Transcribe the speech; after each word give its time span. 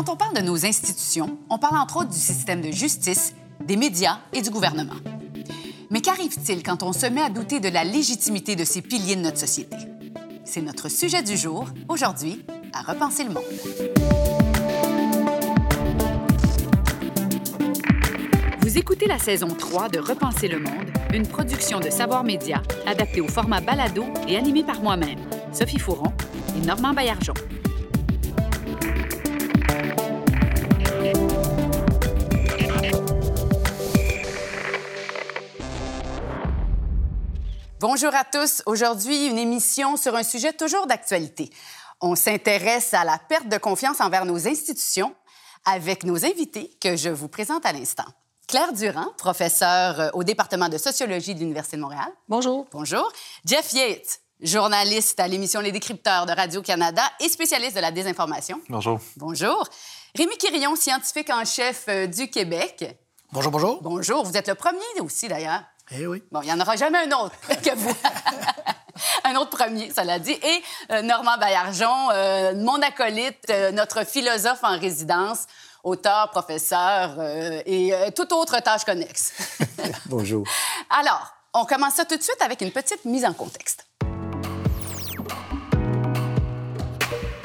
Quand 0.00 0.14
on 0.14 0.16
parle 0.16 0.34
de 0.34 0.40
nos 0.40 0.64
institutions, 0.64 1.36
on 1.50 1.58
parle 1.58 1.76
entre 1.76 1.98
autres 1.98 2.08
du 2.08 2.18
système 2.18 2.62
de 2.62 2.70
justice, 2.70 3.34
des 3.62 3.76
médias 3.76 4.20
et 4.32 4.40
du 4.40 4.48
gouvernement. 4.48 4.94
Mais 5.90 6.00
qu'arrive-t-il 6.00 6.62
quand 6.62 6.82
on 6.82 6.94
se 6.94 7.04
met 7.04 7.20
à 7.20 7.28
douter 7.28 7.60
de 7.60 7.68
la 7.68 7.84
légitimité 7.84 8.56
de 8.56 8.64
ces 8.64 8.80
piliers 8.80 9.16
de 9.16 9.20
notre 9.20 9.36
société? 9.36 9.76
C'est 10.46 10.62
notre 10.62 10.88
sujet 10.88 11.22
du 11.22 11.36
jour, 11.36 11.66
aujourd'hui, 11.86 12.42
à 12.72 12.80
Repenser 12.80 13.24
le 13.24 13.34
monde. 13.34 13.44
Vous 18.62 18.78
écoutez 18.78 19.06
la 19.06 19.18
saison 19.18 19.48
3 19.48 19.90
de 19.90 19.98
Repenser 19.98 20.48
le 20.48 20.60
monde, 20.60 20.90
une 21.12 21.26
production 21.26 21.78
de 21.78 21.90
Savoir 21.90 22.24
Média 22.24 22.62
adaptée 22.86 23.20
au 23.20 23.28
format 23.28 23.60
balado 23.60 24.06
et 24.26 24.38
animée 24.38 24.64
par 24.64 24.80
moi-même, 24.80 25.20
Sophie 25.52 25.78
Fouron 25.78 26.10
et 26.56 26.64
Normand 26.64 26.94
Baillargeon. 26.94 27.34
Bonjour 37.80 38.14
à 38.14 38.24
tous. 38.24 38.62
Aujourd'hui, 38.66 39.28
une 39.28 39.38
émission 39.38 39.96
sur 39.96 40.14
un 40.14 40.22
sujet 40.22 40.52
toujours 40.52 40.86
d'actualité. 40.86 41.48
On 42.02 42.14
s'intéresse 42.14 42.92
à 42.92 43.04
la 43.04 43.16
perte 43.16 43.48
de 43.48 43.56
confiance 43.56 44.02
envers 44.02 44.26
nos 44.26 44.46
institutions 44.46 45.14
avec 45.64 46.04
nos 46.04 46.26
invités 46.26 46.76
que 46.78 46.94
je 46.94 47.08
vous 47.08 47.28
présente 47.28 47.64
à 47.64 47.72
l'instant. 47.72 48.04
Claire 48.46 48.74
Durand, 48.74 49.14
professeure 49.16 49.98
euh, 49.98 50.10
au 50.12 50.24
département 50.24 50.68
de 50.68 50.76
sociologie 50.76 51.34
de 51.34 51.40
l'Université 51.40 51.78
de 51.78 51.82
Montréal. 51.82 52.12
Bonjour. 52.28 52.66
Bonjour. 52.70 53.10
Jeff 53.46 53.72
Yates, 53.72 54.20
journaliste 54.42 55.18
à 55.18 55.26
l'émission 55.26 55.62
Les 55.62 55.72
Décrypteurs 55.72 56.26
de 56.26 56.32
Radio-Canada 56.32 57.02
et 57.18 57.30
spécialiste 57.30 57.76
de 57.76 57.80
la 57.80 57.92
désinformation. 57.92 58.60
Bonjour. 58.68 59.00
Bonjour. 59.16 59.66
Rémi 60.14 60.36
Quirion, 60.36 60.76
scientifique 60.76 61.30
en 61.30 61.46
chef 61.46 61.86
euh, 61.88 62.06
du 62.06 62.28
Québec. 62.28 62.94
Bonjour, 63.32 63.50
bonjour. 63.50 63.80
Bonjour. 63.80 64.22
Vous 64.22 64.36
êtes 64.36 64.48
le 64.48 64.54
premier 64.54 65.00
aussi, 65.00 65.28
d'ailleurs. 65.28 65.62
Eh 65.92 66.06
oui. 66.06 66.22
Bon, 66.30 66.40
il 66.42 66.46
n'y 66.46 66.52
en 66.52 66.60
aura 66.60 66.76
jamais 66.76 66.98
un 66.98 67.18
autre 67.18 67.34
que 67.48 67.74
vous. 67.74 67.94
un 69.24 69.36
autre 69.36 69.50
premier, 69.50 69.90
cela 69.90 70.18
dit. 70.18 70.32
Et 70.42 70.62
euh, 70.92 71.02
Normand 71.02 71.36
Baillargeon, 71.38 72.10
euh, 72.12 72.54
mon 72.54 72.80
acolyte, 72.80 73.38
euh, 73.50 73.72
notre 73.72 74.06
philosophe 74.06 74.62
en 74.62 74.78
résidence, 74.78 75.46
auteur, 75.82 76.30
professeur 76.30 77.16
euh, 77.18 77.62
et 77.66 77.92
toute 78.14 78.32
autre 78.32 78.60
tâche 78.60 78.84
connexe. 78.84 79.32
Bonjour. 80.06 80.46
Alors, 80.90 81.34
on 81.54 81.64
commence 81.64 81.94
ça 81.94 82.04
tout 82.04 82.16
de 82.16 82.22
suite 82.22 82.40
avec 82.40 82.60
une 82.60 82.70
petite 82.70 83.04
mise 83.04 83.24
en 83.24 83.32
contexte. 83.32 83.86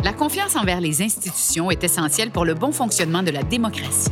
La 0.03 0.13
confiance 0.13 0.55
envers 0.55 0.81
les 0.81 1.01
institutions 1.01 1.71
est 1.71 1.83
essentielle 1.83 2.29
pour 2.29 2.45
le 2.45 2.53
bon 2.53 2.71
fonctionnement 2.71 3.23
de 3.23 3.31
la 3.31 3.41
démocratie. 3.41 4.11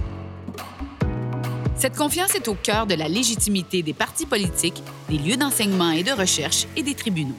Cette 1.84 1.98
confiance 1.98 2.34
est 2.34 2.48
au 2.48 2.54
cœur 2.54 2.88
de 2.88 2.96
la 2.96 3.10
légitimité 3.10 3.84
des 3.84 3.92
partis 3.92 4.26
politiques, 4.26 4.82
des 5.10 5.18
lieux 5.18 5.36
d'enseignement 5.36 5.92
et 5.92 6.04
de 6.04 6.14
recherche 6.14 6.66
et 6.78 6.82
des 6.82 6.96
tribunaux. 6.96 7.36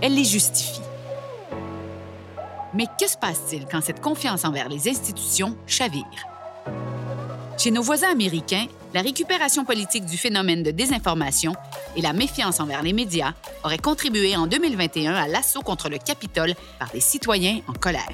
Elle 0.00 0.14
les 0.14 0.24
justifie. 0.24 0.80
Mais 2.72 2.86
que 2.98 3.06
se 3.06 3.18
passe-t-il 3.18 3.66
quand 3.66 3.82
cette 3.82 4.00
confiance 4.00 4.46
envers 4.46 4.70
les 4.70 4.88
institutions 4.88 5.58
chavire? 5.66 6.06
Chez 7.58 7.70
nos 7.70 7.82
voisins 7.82 8.10
américains, 8.10 8.64
la 8.94 9.02
récupération 9.02 9.66
politique 9.66 10.06
du 10.06 10.16
phénomène 10.16 10.62
de 10.62 10.70
désinformation 10.70 11.54
et 11.96 12.00
la 12.00 12.14
méfiance 12.14 12.60
envers 12.60 12.82
les 12.82 12.94
médias 12.94 13.34
auraient 13.62 13.76
contribué 13.76 14.36
en 14.36 14.46
2021 14.46 15.12
à 15.12 15.28
l'assaut 15.28 15.60
contre 15.60 15.90
le 15.90 15.98
Capitole 15.98 16.54
par 16.78 16.88
des 16.92 17.00
citoyens 17.00 17.60
en 17.68 17.74
colère. 17.74 18.08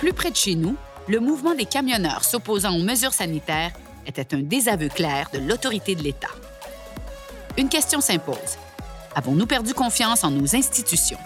Plus 0.00 0.12
près 0.12 0.32
de 0.32 0.36
chez 0.36 0.56
nous, 0.56 0.76
le 1.08 1.20
mouvement 1.20 1.54
des 1.54 1.64
camionneurs 1.64 2.24
s'opposant 2.24 2.74
aux 2.74 2.82
mesures 2.82 3.12
sanitaires 3.12 3.72
était 4.06 4.34
un 4.34 4.40
désaveu 4.40 4.88
clair 4.88 5.28
de 5.32 5.38
l'autorité 5.38 5.94
de 5.94 6.02
l'État. 6.02 6.28
Une 7.58 7.68
question 7.68 8.00
s'impose. 8.00 8.56
Avons-nous 9.14 9.46
perdu 9.46 9.74
confiance 9.74 10.24
en 10.24 10.30
nos 10.30 10.56
institutions? 10.56 11.18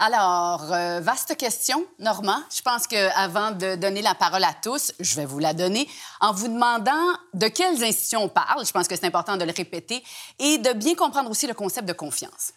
Alors, 0.00 0.72
euh, 0.72 1.00
vaste 1.00 1.36
question, 1.36 1.84
Normand. 1.98 2.38
Je 2.54 2.62
pense 2.62 2.86
qu'avant 2.86 3.50
de 3.50 3.74
donner 3.74 4.00
la 4.00 4.14
parole 4.14 4.44
à 4.44 4.54
tous, 4.62 4.92
je 5.00 5.16
vais 5.16 5.24
vous 5.24 5.40
la 5.40 5.54
donner 5.54 5.88
en 6.20 6.32
vous 6.32 6.46
demandant 6.46 7.16
de 7.34 7.48
quelles 7.48 7.82
institutions 7.82 8.22
on 8.22 8.28
parle. 8.28 8.64
Je 8.64 8.70
pense 8.70 8.86
que 8.86 8.94
c'est 8.94 9.06
important 9.06 9.36
de 9.36 9.44
le 9.44 9.52
répéter 9.52 10.04
et 10.38 10.58
de 10.58 10.72
bien 10.72 10.94
comprendre 10.94 11.30
aussi 11.30 11.48
le 11.48 11.54
concept 11.54 11.88
de 11.88 11.92
confiance. 11.92 12.52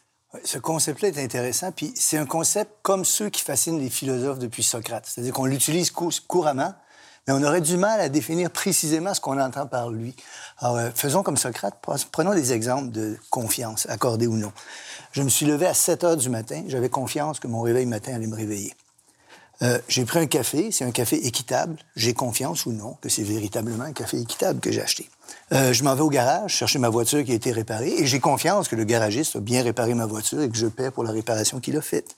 Ce 0.46 0.58
concept-là 0.58 1.10
est 1.10 1.24
intéressant, 1.24 1.72
puis 1.72 1.92
c'est 1.96 2.18
un 2.18 2.26
concept 2.26 2.72
comme 2.84 3.04
ceux 3.04 3.30
qui 3.30 3.42
fascinent 3.42 3.80
les 3.80 3.90
philosophes 3.90 4.40
depuis 4.40 4.64
Socrate. 4.64 5.06
C'est-à-dire 5.06 5.34
qu'on 5.34 5.46
l'utilise 5.46 5.92
cou 5.92 6.10
couramment, 6.28 6.74
mais 7.28 7.34
on 7.34 7.44
aurait 7.44 7.62
du 7.62 7.76
mal 7.78 8.00
à 8.00 8.08
définir 8.08 8.50
précisément 8.50 9.14
ce 9.14 9.20
qu'on 9.20 9.40
entend 9.40 9.68
par 9.68 9.90
lui. 9.90 10.16
Alors, 10.60 10.78
euh, 10.78 10.90
faisons 10.96 11.22
comme 11.22 11.38
Socrate, 11.38 11.78
prenons 12.12 12.34
des 12.34 12.54
exemples 12.54 12.92
de 12.92 13.18
confiance, 13.30 13.88
accordée 13.90 14.28
ou 14.28 14.38
non. 14.38 14.54
Je 15.12 15.22
me 15.22 15.30
suis 15.30 15.46
levé 15.46 15.68
à 15.68 15.74
7 15.74 16.04
heures 16.06 16.18
du 16.18 16.30
matin, 16.30 16.64
j'avais 16.68 16.90
confiance 16.90 17.40
que 17.40 17.48
mon 17.48 17.62
réveil 17.62 17.86
matin 17.86 18.16
allait 18.16 18.28
me 18.28 18.36
réveiller. 18.36 18.74
Euh, 19.62 19.78
j'ai 19.88 20.06
pris 20.06 20.20
un 20.20 20.26
café, 20.26 20.72
c'est 20.72 20.86
un 20.86 20.92
café 20.92 21.26
équitable, 21.28 21.78
j'ai 21.96 22.14
confiance 22.14 22.66
ou 22.66 22.72
non 22.72 22.98
que 23.02 23.10
c'est 23.10 23.24
véritablement 23.24 23.84
un 23.84 23.94
café 23.94 24.20
équitable 24.20 24.60
que 24.60 24.72
j'ai 24.72 24.82
acheté. 24.82 25.10
Euh, 25.54 25.72
je 25.72 25.84
m'en 25.84 25.94
vais 25.94 26.02
au 26.02 26.10
garage 26.10 26.56
chercher 26.56 26.80
ma 26.80 26.90
voiture 26.90 27.24
qui 27.24 27.32
a 27.32 27.36
été 27.36 27.52
réparée 27.52 27.94
et 27.98 28.06
j'ai 28.06 28.20
confiance 28.20 28.68
que 28.68 28.76
le 28.76 28.84
garagiste 28.84 29.36
a 29.36 29.40
bien 29.40 29.64
réparé 29.64 29.94
ma 29.94 30.06
voiture 30.06 30.42
et 30.42 30.50
que 30.50 30.58
je 30.58 30.68
paie 30.68 30.90
pour 30.90 31.04
la 31.04 31.12
réparation 31.12 31.60
qu'il 31.60 31.78
a 31.78 31.82
faite. 31.82 32.16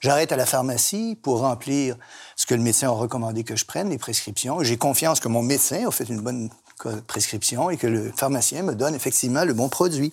J'arrête 0.00 0.32
à 0.32 0.36
la 0.36 0.46
pharmacie 0.46 1.16
pour 1.22 1.40
remplir 1.40 1.96
ce 2.36 2.44
que 2.44 2.54
le 2.54 2.60
médecin 2.60 2.88
a 2.88 2.90
recommandé 2.90 3.44
que 3.44 3.56
je 3.56 3.64
prenne, 3.64 3.88
les 3.88 3.98
prescriptions. 3.98 4.62
J'ai 4.62 4.76
confiance 4.76 5.20
que 5.20 5.28
mon 5.28 5.42
médecin 5.42 5.86
a 5.86 5.90
fait 5.92 6.08
une 6.08 6.20
bonne 6.20 6.50
prescription 7.06 7.70
et 7.70 7.76
que 7.76 7.86
le 7.86 8.12
pharmacien 8.14 8.64
me 8.64 8.74
donne 8.74 8.94
effectivement 8.94 9.44
le 9.44 9.54
bon 9.54 9.68
produit. 9.68 10.12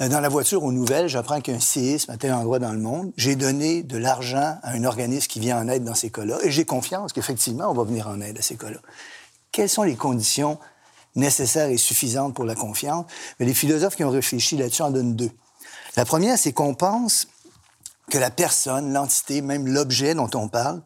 Euh, 0.00 0.08
Dans 0.08 0.20
la 0.20 0.28
voiture 0.28 0.64
aux 0.64 0.72
nouvelles, 0.72 1.08
j'apprends 1.08 1.40
qu'il 1.40 1.52
y 1.52 1.56
a 1.56 1.58
un 1.58 1.62
séisme 1.62 2.10
à 2.10 2.16
tel 2.16 2.32
endroit 2.32 2.58
dans 2.58 2.72
le 2.72 2.78
monde. 2.78 3.12
J'ai 3.16 3.36
donné 3.36 3.82
de 3.82 3.96
l'argent 3.96 4.58
à 4.62 4.70
un 4.72 4.84
organisme 4.84 5.28
qui 5.28 5.40
vient 5.40 5.58
en 5.58 5.68
aide 5.68 5.84
dans 5.84 5.94
ces 5.94 6.10
cas-là 6.10 6.38
et 6.42 6.50
j'ai 6.50 6.64
confiance 6.64 7.12
qu'effectivement, 7.12 7.70
on 7.70 7.74
va 7.74 7.84
venir 7.84 8.08
en 8.08 8.20
aide 8.20 8.38
à 8.38 8.42
ces 8.42 8.56
cas-là. 8.56 8.78
Quelles 9.52 9.68
sont 9.68 9.84
les 9.84 9.96
conditions 9.96 10.58
nécessaires 11.14 11.68
et 11.68 11.76
suffisantes 11.76 12.34
pour 12.34 12.44
la 12.44 12.56
confiance? 12.56 13.06
Mais 13.38 13.46
les 13.46 13.54
philosophes 13.54 13.94
qui 13.94 14.02
ont 14.02 14.10
réfléchi 14.10 14.56
là-dessus 14.56 14.82
en 14.82 14.90
donnent 14.90 15.14
deux. 15.14 15.30
La 15.96 16.04
première, 16.04 16.36
c'est 16.38 16.52
qu'on 16.52 16.74
pense 16.74 17.28
que 18.10 18.18
la 18.18 18.30
personne, 18.30 18.92
l'entité, 18.92 19.42
même 19.42 19.68
l'objet 19.68 20.14
dont 20.14 20.30
on 20.34 20.48
parle, 20.48 20.82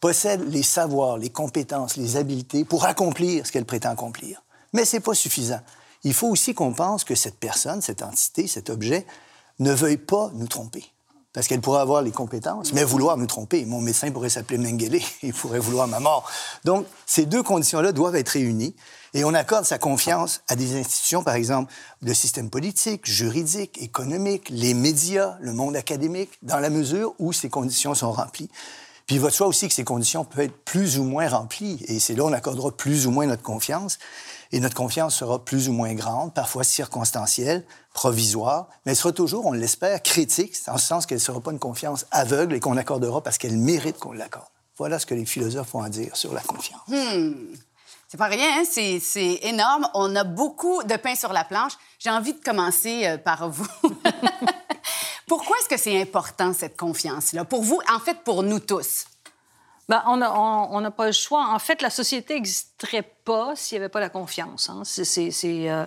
possède 0.00 0.50
les 0.50 0.62
savoirs, 0.62 1.18
les 1.18 1.28
compétences, 1.28 1.96
les 1.96 2.16
habiletés 2.16 2.64
pour 2.64 2.86
accomplir 2.86 3.46
ce 3.46 3.52
qu'elle 3.52 3.66
prétend 3.66 3.90
accomplir. 3.90 4.42
Mais 4.72 4.86
c'est 4.86 5.00
pas 5.00 5.14
suffisant. 5.14 5.60
Il 6.08 6.14
faut 6.14 6.28
aussi 6.28 6.54
qu'on 6.54 6.72
pense 6.72 7.04
que 7.04 7.14
cette 7.14 7.38
personne, 7.38 7.82
cette 7.82 8.00
entité, 8.00 8.46
cet 8.46 8.70
objet, 8.70 9.04
ne 9.58 9.74
veuille 9.74 9.98
pas 9.98 10.30
nous 10.32 10.46
tromper. 10.46 10.82
Parce 11.34 11.46
qu'elle 11.46 11.60
pourrait 11.60 11.82
avoir 11.82 12.00
les 12.00 12.12
compétences, 12.12 12.72
mais 12.72 12.82
vouloir 12.82 13.18
nous 13.18 13.26
tromper. 13.26 13.66
Mon 13.66 13.82
médecin 13.82 14.10
pourrait 14.10 14.30
s'appeler 14.30 14.56
Mengele, 14.56 15.02
il 15.22 15.34
pourrait 15.34 15.58
vouloir 15.58 15.86
ma 15.86 16.00
mort. 16.00 16.26
Donc, 16.64 16.86
ces 17.04 17.26
deux 17.26 17.42
conditions-là 17.42 17.92
doivent 17.92 18.16
être 18.16 18.30
réunies. 18.30 18.74
Et 19.12 19.22
on 19.22 19.34
accorde 19.34 19.66
sa 19.66 19.76
confiance 19.76 20.40
à 20.48 20.56
des 20.56 20.80
institutions, 20.80 21.22
par 21.22 21.34
exemple, 21.34 21.70
le 22.00 22.14
système 22.14 22.48
politique, 22.48 23.04
juridique, 23.04 23.76
économique, 23.82 24.48
les 24.48 24.72
médias, 24.72 25.36
le 25.42 25.52
monde 25.52 25.76
académique, 25.76 26.30
dans 26.40 26.58
la 26.58 26.70
mesure 26.70 27.12
où 27.18 27.34
ces 27.34 27.50
conditions 27.50 27.94
sont 27.94 28.12
remplies. 28.12 28.48
Puis 29.06 29.16
il 29.16 29.20
va 29.20 29.28
de 29.28 29.34
soi 29.34 29.46
aussi 29.46 29.68
que 29.68 29.74
ces 29.74 29.84
conditions 29.84 30.24
peuvent 30.24 30.46
être 30.46 30.64
plus 30.64 30.98
ou 30.98 31.04
moins 31.04 31.28
remplies. 31.28 31.84
Et 31.86 31.98
c'est 31.98 32.14
là 32.14 32.24
où 32.24 32.28
on 32.28 32.32
accordera 32.32 32.70
plus 32.70 33.06
ou 33.06 33.10
moins 33.10 33.26
notre 33.26 33.42
confiance. 33.42 33.98
Et 34.52 34.60
notre 34.60 34.74
confiance 34.74 35.14
sera 35.14 35.44
plus 35.44 35.68
ou 35.68 35.72
moins 35.72 35.94
grande, 35.94 36.32
parfois 36.32 36.64
circonstancielle, 36.64 37.64
provisoire, 37.92 38.68
mais 38.84 38.92
elle 38.92 38.96
sera 38.96 39.12
toujours, 39.12 39.46
on 39.46 39.52
l'espère, 39.52 40.02
critique, 40.02 40.56
en 40.68 40.78
ce 40.78 40.86
sens 40.86 41.06
qu'elle 41.06 41.18
ne 41.18 41.22
sera 41.22 41.40
pas 41.40 41.52
une 41.52 41.58
confiance 41.58 42.06
aveugle 42.10 42.54
et 42.54 42.60
qu'on 42.60 42.76
accordera 42.76 43.22
parce 43.22 43.38
qu'elle 43.38 43.56
mérite 43.56 43.98
qu'on 43.98 44.12
l'accorde. 44.12 44.46
Voilà 44.78 44.98
ce 44.98 45.06
que 45.06 45.14
les 45.14 45.26
philosophes 45.26 45.74
ont 45.74 45.82
à 45.82 45.88
dire 45.88 46.16
sur 46.16 46.32
la 46.32 46.40
confiance. 46.40 46.80
Hmm. 46.86 47.34
C'est 48.08 48.16
pas 48.16 48.28
rien, 48.28 48.60
hein? 48.60 48.64
c'est, 48.64 49.38
énorme. 49.42 49.86
On 49.92 50.16
a 50.16 50.24
beaucoup 50.24 50.82
de 50.82 50.96
pain 50.96 51.14
sur 51.14 51.32
la 51.34 51.44
planche. 51.44 51.72
J'ai 51.98 52.08
envie 52.08 52.32
de 52.32 52.42
commencer 52.42 53.06
euh, 53.06 53.18
par 53.18 53.50
vous. 53.50 53.68
Pourquoi 55.26 55.58
est-ce 55.58 55.68
que 55.68 55.76
c'est 55.76 56.00
important, 56.00 56.54
cette 56.54 56.76
confiance-là? 56.76 57.44
Pour 57.44 57.62
vous, 57.62 57.78
en 57.92 57.98
fait, 57.98 58.24
pour 58.24 58.42
nous 58.42 58.60
tous. 58.60 59.04
Ben, 59.88 60.02
on 60.06 60.18
n'a 60.18 60.38
on, 60.38 60.84
on 60.84 60.90
pas 60.90 61.06
le 61.06 61.12
choix. 61.12 61.48
En 61.48 61.58
fait, 61.58 61.80
la 61.80 61.88
société 61.88 62.34
n'existerait 62.34 63.10
pas 63.24 63.56
s'il 63.56 63.78
n'y 63.78 63.84
avait 63.84 63.88
pas 63.88 64.00
la 64.00 64.10
confiance. 64.10 64.68
Hein. 64.68 64.82
C'est, 64.84 65.30
euh, 65.70 65.86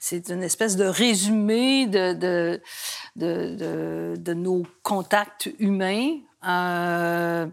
c'est 0.00 0.28
une 0.30 0.42
espèce 0.42 0.76
de 0.76 0.86
résumé 0.86 1.86
de, 1.86 2.14
de, 2.14 2.62
de, 3.16 3.54
de, 3.54 4.14
de 4.16 4.34
nos 4.34 4.64
contacts 4.82 5.50
humains. 5.58 6.16
Euh, 6.46 7.46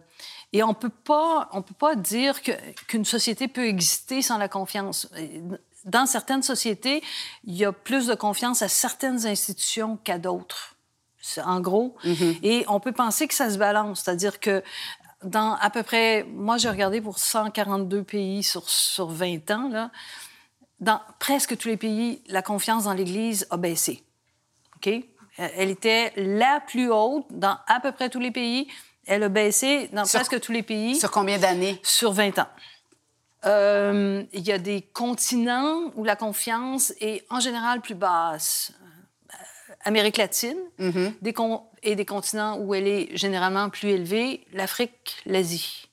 et 0.53 0.63
on 0.63 0.69
on 0.69 0.73
peut 0.73 0.89
pas 1.77 1.95
dire 1.95 2.41
qu'une 2.87 3.05
société 3.05 3.47
peut 3.47 3.67
exister 3.67 4.21
sans 4.21 4.37
la 4.37 4.47
confiance. 4.47 5.09
Dans 5.85 6.05
certaines 6.05 6.43
sociétés, 6.43 7.03
il 7.43 7.55
y 7.55 7.65
a 7.65 7.71
plus 7.71 8.07
de 8.07 8.15
confiance 8.15 8.61
à 8.61 8.67
certaines 8.67 9.27
institutions 9.27 9.97
qu'à 9.97 10.17
d'autres. 10.17 10.75
en 11.43 11.59
gros. 11.59 11.95
Mm-hmm. 12.05 12.39
Et 12.43 12.65
on 12.67 12.79
peut 12.79 12.93
penser 12.93 13.27
que 13.27 13.33
ça 13.33 13.49
se 13.49 13.57
balance, 13.57 14.01
c'est-à-dire 14.03 14.39
que 14.39 14.63
dans 15.23 15.55
à 15.55 15.69
peu 15.69 15.83
près, 15.83 16.23
moi 16.23 16.57
j'ai 16.57 16.69
regardé 16.69 17.01
pour 17.01 17.19
142 17.19 18.03
pays 18.03 18.43
sur, 18.43 18.69
sur 18.69 19.07
20 19.07 19.51
ans, 19.51 19.69
là, 19.69 19.91
dans 20.79 21.01
presque 21.19 21.57
tous 21.57 21.67
les 21.67 21.77
pays, 21.77 22.21
la 22.27 22.41
confiance 22.41 22.85
dans 22.85 22.93
l'Église 22.93 23.45
a 23.49 23.57
baissé. 23.57 24.03
OK? 24.77 24.89
Elle 25.37 25.69
était 25.69 26.13
la 26.17 26.61
plus 26.65 26.89
haute 26.91 27.25
dans 27.31 27.57
à 27.67 27.79
peu 27.81 27.91
près 27.91 28.09
tous 28.09 28.19
les 28.19 28.31
pays. 28.31 28.67
Elle 29.05 29.23
a 29.23 29.29
baissé 29.29 29.89
dans 29.93 30.05
Sur- 30.05 30.19
presque 30.19 30.39
tous 30.41 30.51
les 30.51 30.63
pays 30.63 30.95
Sur 30.99 31.11
combien 31.11 31.37
d'années? 31.39 31.79
sur 31.83 32.11
20 32.13 32.39
ans. 32.39 32.47
Euh, 33.45 34.23
Il 34.33 34.45
y 34.47 34.51
a 34.51 34.57
des 34.57 34.81
continents 34.81 35.91
où 35.95 36.03
la 36.03 36.15
confiance 36.15 36.93
est 36.99 37.25
en 37.29 37.39
général 37.39 37.81
plus 37.81 37.95
basse. 37.95 38.71
Amérique 39.85 40.17
latine 40.17 40.57
des 41.21 41.33
con- 41.33 41.63
et 41.83 41.95
des 41.95 42.05
continents 42.05 42.57
où 42.57 42.73
elle 42.75 42.87
est 42.87 43.15
généralement 43.15 43.69
plus 43.69 43.89
élevée, 43.89 44.45
l'Afrique, 44.53 45.17
l'Asie. 45.25 45.87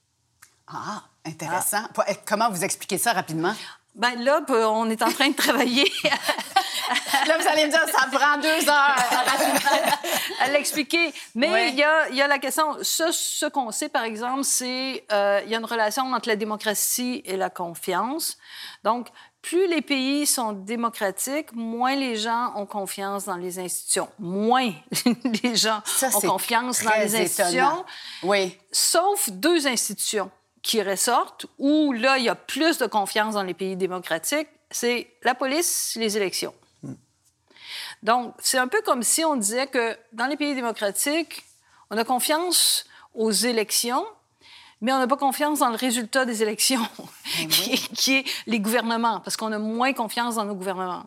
Ah, 0.66 1.02
intéressant. 1.24 1.82
Eh, 2.08 2.14
Comment 2.26 2.50
vous 2.50 2.64
expliquez 2.64 2.98
ça 2.98 3.12
rapidement? 3.12 3.54
Ben 3.94 4.14
là, 4.22 4.40
on 4.48 4.90
est 4.90 5.00
en 5.02 5.10
train 5.10 5.28
de 5.30 5.34
travailler 5.36 5.90
Là, 7.26 7.38
vous 7.38 7.46
allez 7.48 7.66
me 7.66 7.70
dire, 7.70 7.84
ça 7.88 8.06
prend 8.12 8.36
deux 8.36 8.68
heures. 8.68 8.96
à 10.40 10.48
l'expliquer. 10.50 11.12
Mais 11.34 11.70
il 11.70 11.74
y, 11.76 11.82
a, 11.82 12.08
il 12.10 12.16
y 12.16 12.22
a 12.22 12.28
la 12.28 12.38
question. 12.38 12.76
Ce, 12.82 13.10
ce 13.10 13.46
qu'on 13.46 13.70
sait, 13.72 13.88
par 13.88 14.04
exemple, 14.04 14.44
c'est 14.44 15.04
euh, 15.10 15.40
il 15.44 15.50
y 15.50 15.54
a 15.54 15.58
une 15.58 15.64
relation 15.64 16.12
entre 16.12 16.28
la 16.28 16.36
démocratie 16.36 17.22
et 17.24 17.36
la 17.36 17.50
confiance. 17.50 18.36
Donc, 18.84 19.08
plus 19.46 19.68
les 19.68 19.80
pays 19.80 20.26
sont 20.26 20.52
démocratiques, 20.52 21.52
moins 21.52 21.94
les 21.94 22.16
gens 22.16 22.52
ont 22.56 22.66
confiance 22.66 23.26
dans 23.26 23.36
les 23.36 23.60
institutions. 23.60 24.08
Moins 24.18 24.72
les 25.44 25.54
gens 25.54 25.80
Ça, 25.84 26.08
ont 26.16 26.20
confiance 26.20 26.82
dans 26.82 26.90
les 26.90 27.14
institutions. 27.14 27.68
étonnant. 27.68 27.86
Oui. 28.24 28.58
Sauf 28.72 29.30
deux 29.30 29.68
institutions 29.68 30.32
qui 30.62 30.82
ressortent 30.82 31.46
où 31.60 31.92
là, 31.92 32.18
il 32.18 32.24
y 32.24 32.28
a 32.28 32.34
plus 32.34 32.78
de 32.78 32.86
confiance 32.86 33.34
dans 33.34 33.44
les 33.44 33.54
pays 33.54 33.76
démocratiques, 33.76 34.48
c'est 34.68 35.12
la 35.22 35.36
police, 35.36 35.96
les 35.96 36.16
élections. 36.16 36.52
Donc, 38.02 38.34
c'est 38.40 38.58
un 38.58 38.66
peu 38.66 38.82
comme 38.82 39.04
si 39.04 39.24
on 39.24 39.36
disait 39.36 39.68
que 39.68 39.96
dans 40.12 40.26
les 40.26 40.36
pays 40.36 40.56
démocratiques, 40.56 41.44
on 41.90 41.96
a 41.96 42.02
confiance 42.02 42.84
aux 43.14 43.30
élections, 43.30 44.04
mais 44.80 44.92
on 44.92 44.98
n'a 44.98 45.06
pas 45.06 45.16
confiance 45.16 45.60
dans 45.60 45.70
le 45.70 45.76
résultat 45.76 46.24
des 46.24 46.42
élections, 46.42 46.86
qui, 47.50 47.72
est, 47.72 47.94
qui 47.94 48.16
est 48.18 48.24
les 48.46 48.60
gouvernements, 48.60 49.20
parce 49.20 49.36
qu'on 49.36 49.52
a 49.52 49.58
moins 49.58 49.92
confiance 49.92 50.36
dans 50.36 50.44
nos 50.44 50.54
gouvernements. 50.54 51.04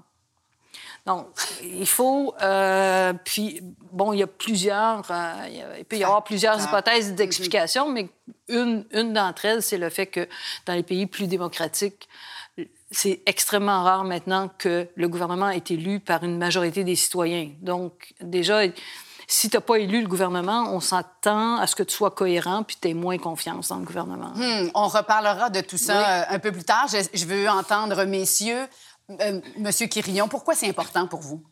Donc, 1.06 1.28
il 1.64 1.88
faut. 1.88 2.36
euh, 2.42 3.14
puis, 3.24 3.62
bon, 3.92 4.14
il 4.14 4.20
y 4.20 4.24
a 4.24 4.28
plusieurs. 4.28 5.10
euh, 5.10 5.76
il 5.80 5.86
peut 5.86 5.98
y 5.98 6.04
avoir 6.04 6.24
plusieurs 6.24 6.62
hypothèses 6.62 7.16
d'explication, 7.16 7.90
mais 7.90 8.10
une, 8.48 8.86
une 8.92 9.14
d'entre 9.14 9.46
elles, 9.46 9.64
c'est 9.64 9.78
le 9.78 9.90
fait 9.90 10.08
que 10.08 10.28
dans 10.66 10.74
les 10.74 10.84
pays 10.84 11.06
plus 11.08 11.28
démocratiques, 11.28 12.08
c'est 12.92 13.22
extrêmement 13.26 13.84
rare 13.84 14.04
maintenant 14.04 14.50
que 14.58 14.88
le 14.96 15.08
gouvernement 15.08 15.50
est 15.50 15.72
élu 15.72 16.00
par 16.00 16.24
une 16.24 16.38
majorité 16.38 16.84
des 16.84 16.96
citoyens. 16.96 17.52
Donc, 17.62 18.14
déjà, 18.22 18.64
si 19.32 19.48
tu 19.48 19.58
n'as 19.58 19.62
pas 19.62 19.78
élu 19.78 20.02
le 20.02 20.08
gouvernement, 20.08 20.74
on 20.74 20.80
s'attend 20.80 21.58
à 21.58 21.68
ce 21.68 21.76
que 21.76 21.84
tu 21.84 21.96
sois 21.96 22.10
cohérent 22.10 22.64
puis 22.64 22.78
tu 22.82 22.90
aies 22.90 22.94
moins 22.96 23.20
confiance 23.20 23.68
dans 23.68 23.78
le 23.78 23.86
gouvernement. 23.86 24.32
Hmm, 24.34 24.70
on 24.74 24.88
reparlera 24.88 25.52
de 25.52 25.62
tout 25.62 25.78
ça 25.78 26.22
euh, 26.22 26.26
un 26.30 26.40
peu 26.40 26.52
plus 26.52 26.64
tard. 26.64 26.88
Je, 26.92 26.98
je 27.14 27.26
veux 27.26 27.48
entendre, 27.48 28.04
messieurs, 28.06 28.68
euh, 29.22 29.40
Monsieur 29.58 29.86
Quirillon, 29.86 30.28
pourquoi 30.28 30.56
c'est 30.56 30.68
important 30.68 31.06
pour 31.06 31.20
vous? 31.20 31.44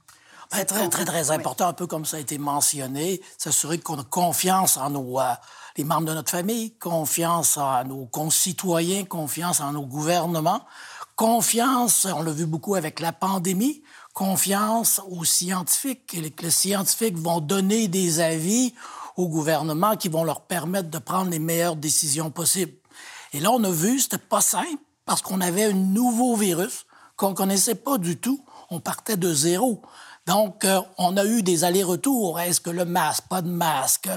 Ben, 0.52 0.66
très, 0.66 0.90
très, 0.90 1.06
très 1.06 1.30
important, 1.30 1.68
un 1.68 1.74
peu 1.74 1.86
comme 1.86 2.06
ça 2.06 2.18
a 2.18 2.20
été 2.20 2.40
mentionné, 2.40 3.22
s'assurer 3.38 3.78
qu'on 3.78 4.00
a 4.00 4.04
confiance 4.04 4.78
en 4.78 4.90
nos, 4.90 5.20
euh, 5.20 5.34
les 5.76 5.84
membres 5.84 6.08
de 6.08 6.14
notre 6.14 6.32
famille, 6.32 6.76
confiance 6.80 7.58
en 7.58 7.84
nos 7.84 8.06
concitoyens, 8.08 9.06
confiance 9.06 9.60
en 9.60 9.74
nos 9.74 9.86
gouvernements, 9.86 10.62
confiance, 11.16 12.06
on 12.06 12.24
l'a 12.24 12.32
vu 12.32 12.48
beaucoup 12.48 12.74
avec 12.74 13.00
la 13.02 13.12
pandémie, 13.12 13.84
confiance 14.18 15.00
aux 15.12 15.26
scientifiques, 15.26 16.16
et 16.16 16.32
que 16.32 16.42
les 16.42 16.50
scientifiques 16.50 17.20
vont 17.20 17.40
donner 17.40 17.88
des 17.88 18.20
avis 18.20 18.74
au 19.16 19.28
gouvernement 19.28 19.96
qui 19.96 20.10
vont 20.10 20.24
leur 20.24 20.42
permettre 20.42 20.90
de 20.90 20.98
prendre 20.98 21.30
les 21.30 21.38
meilleures 21.38 21.76
décisions 21.76 22.32
possibles. 22.32 22.74
Et 23.32 23.40
là, 23.40 23.52
on 23.52 23.64
a 23.64 23.70
vu, 23.70 24.00
c'était 24.00 24.18
pas 24.18 24.42
simple 24.42 24.82
parce 25.06 25.22
qu'on 25.22 25.40
avait 25.40 25.66
un 25.66 25.74
nouveau 25.74 26.36
virus 26.36 26.88
qu'on 27.16 27.36
connaissait 27.36 27.76
pas 27.76 28.00
du 28.00 28.18
tout. 28.18 28.44
On 28.72 28.80
partait 28.80 29.18
de 29.18 29.32
zéro. 29.32 29.84
Donc, 30.28 30.66
euh, 30.66 30.82
on 30.98 31.16
a 31.16 31.24
eu 31.24 31.42
des 31.42 31.64
allers-retours. 31.64 32.38
Est-ce 32.42 32.60
que 32.60 32.70
le 32.70 32.84
masque, 32.84 33.24
pas 33.30 33.42
de 33.42 33.48
masque, 33.48 34.10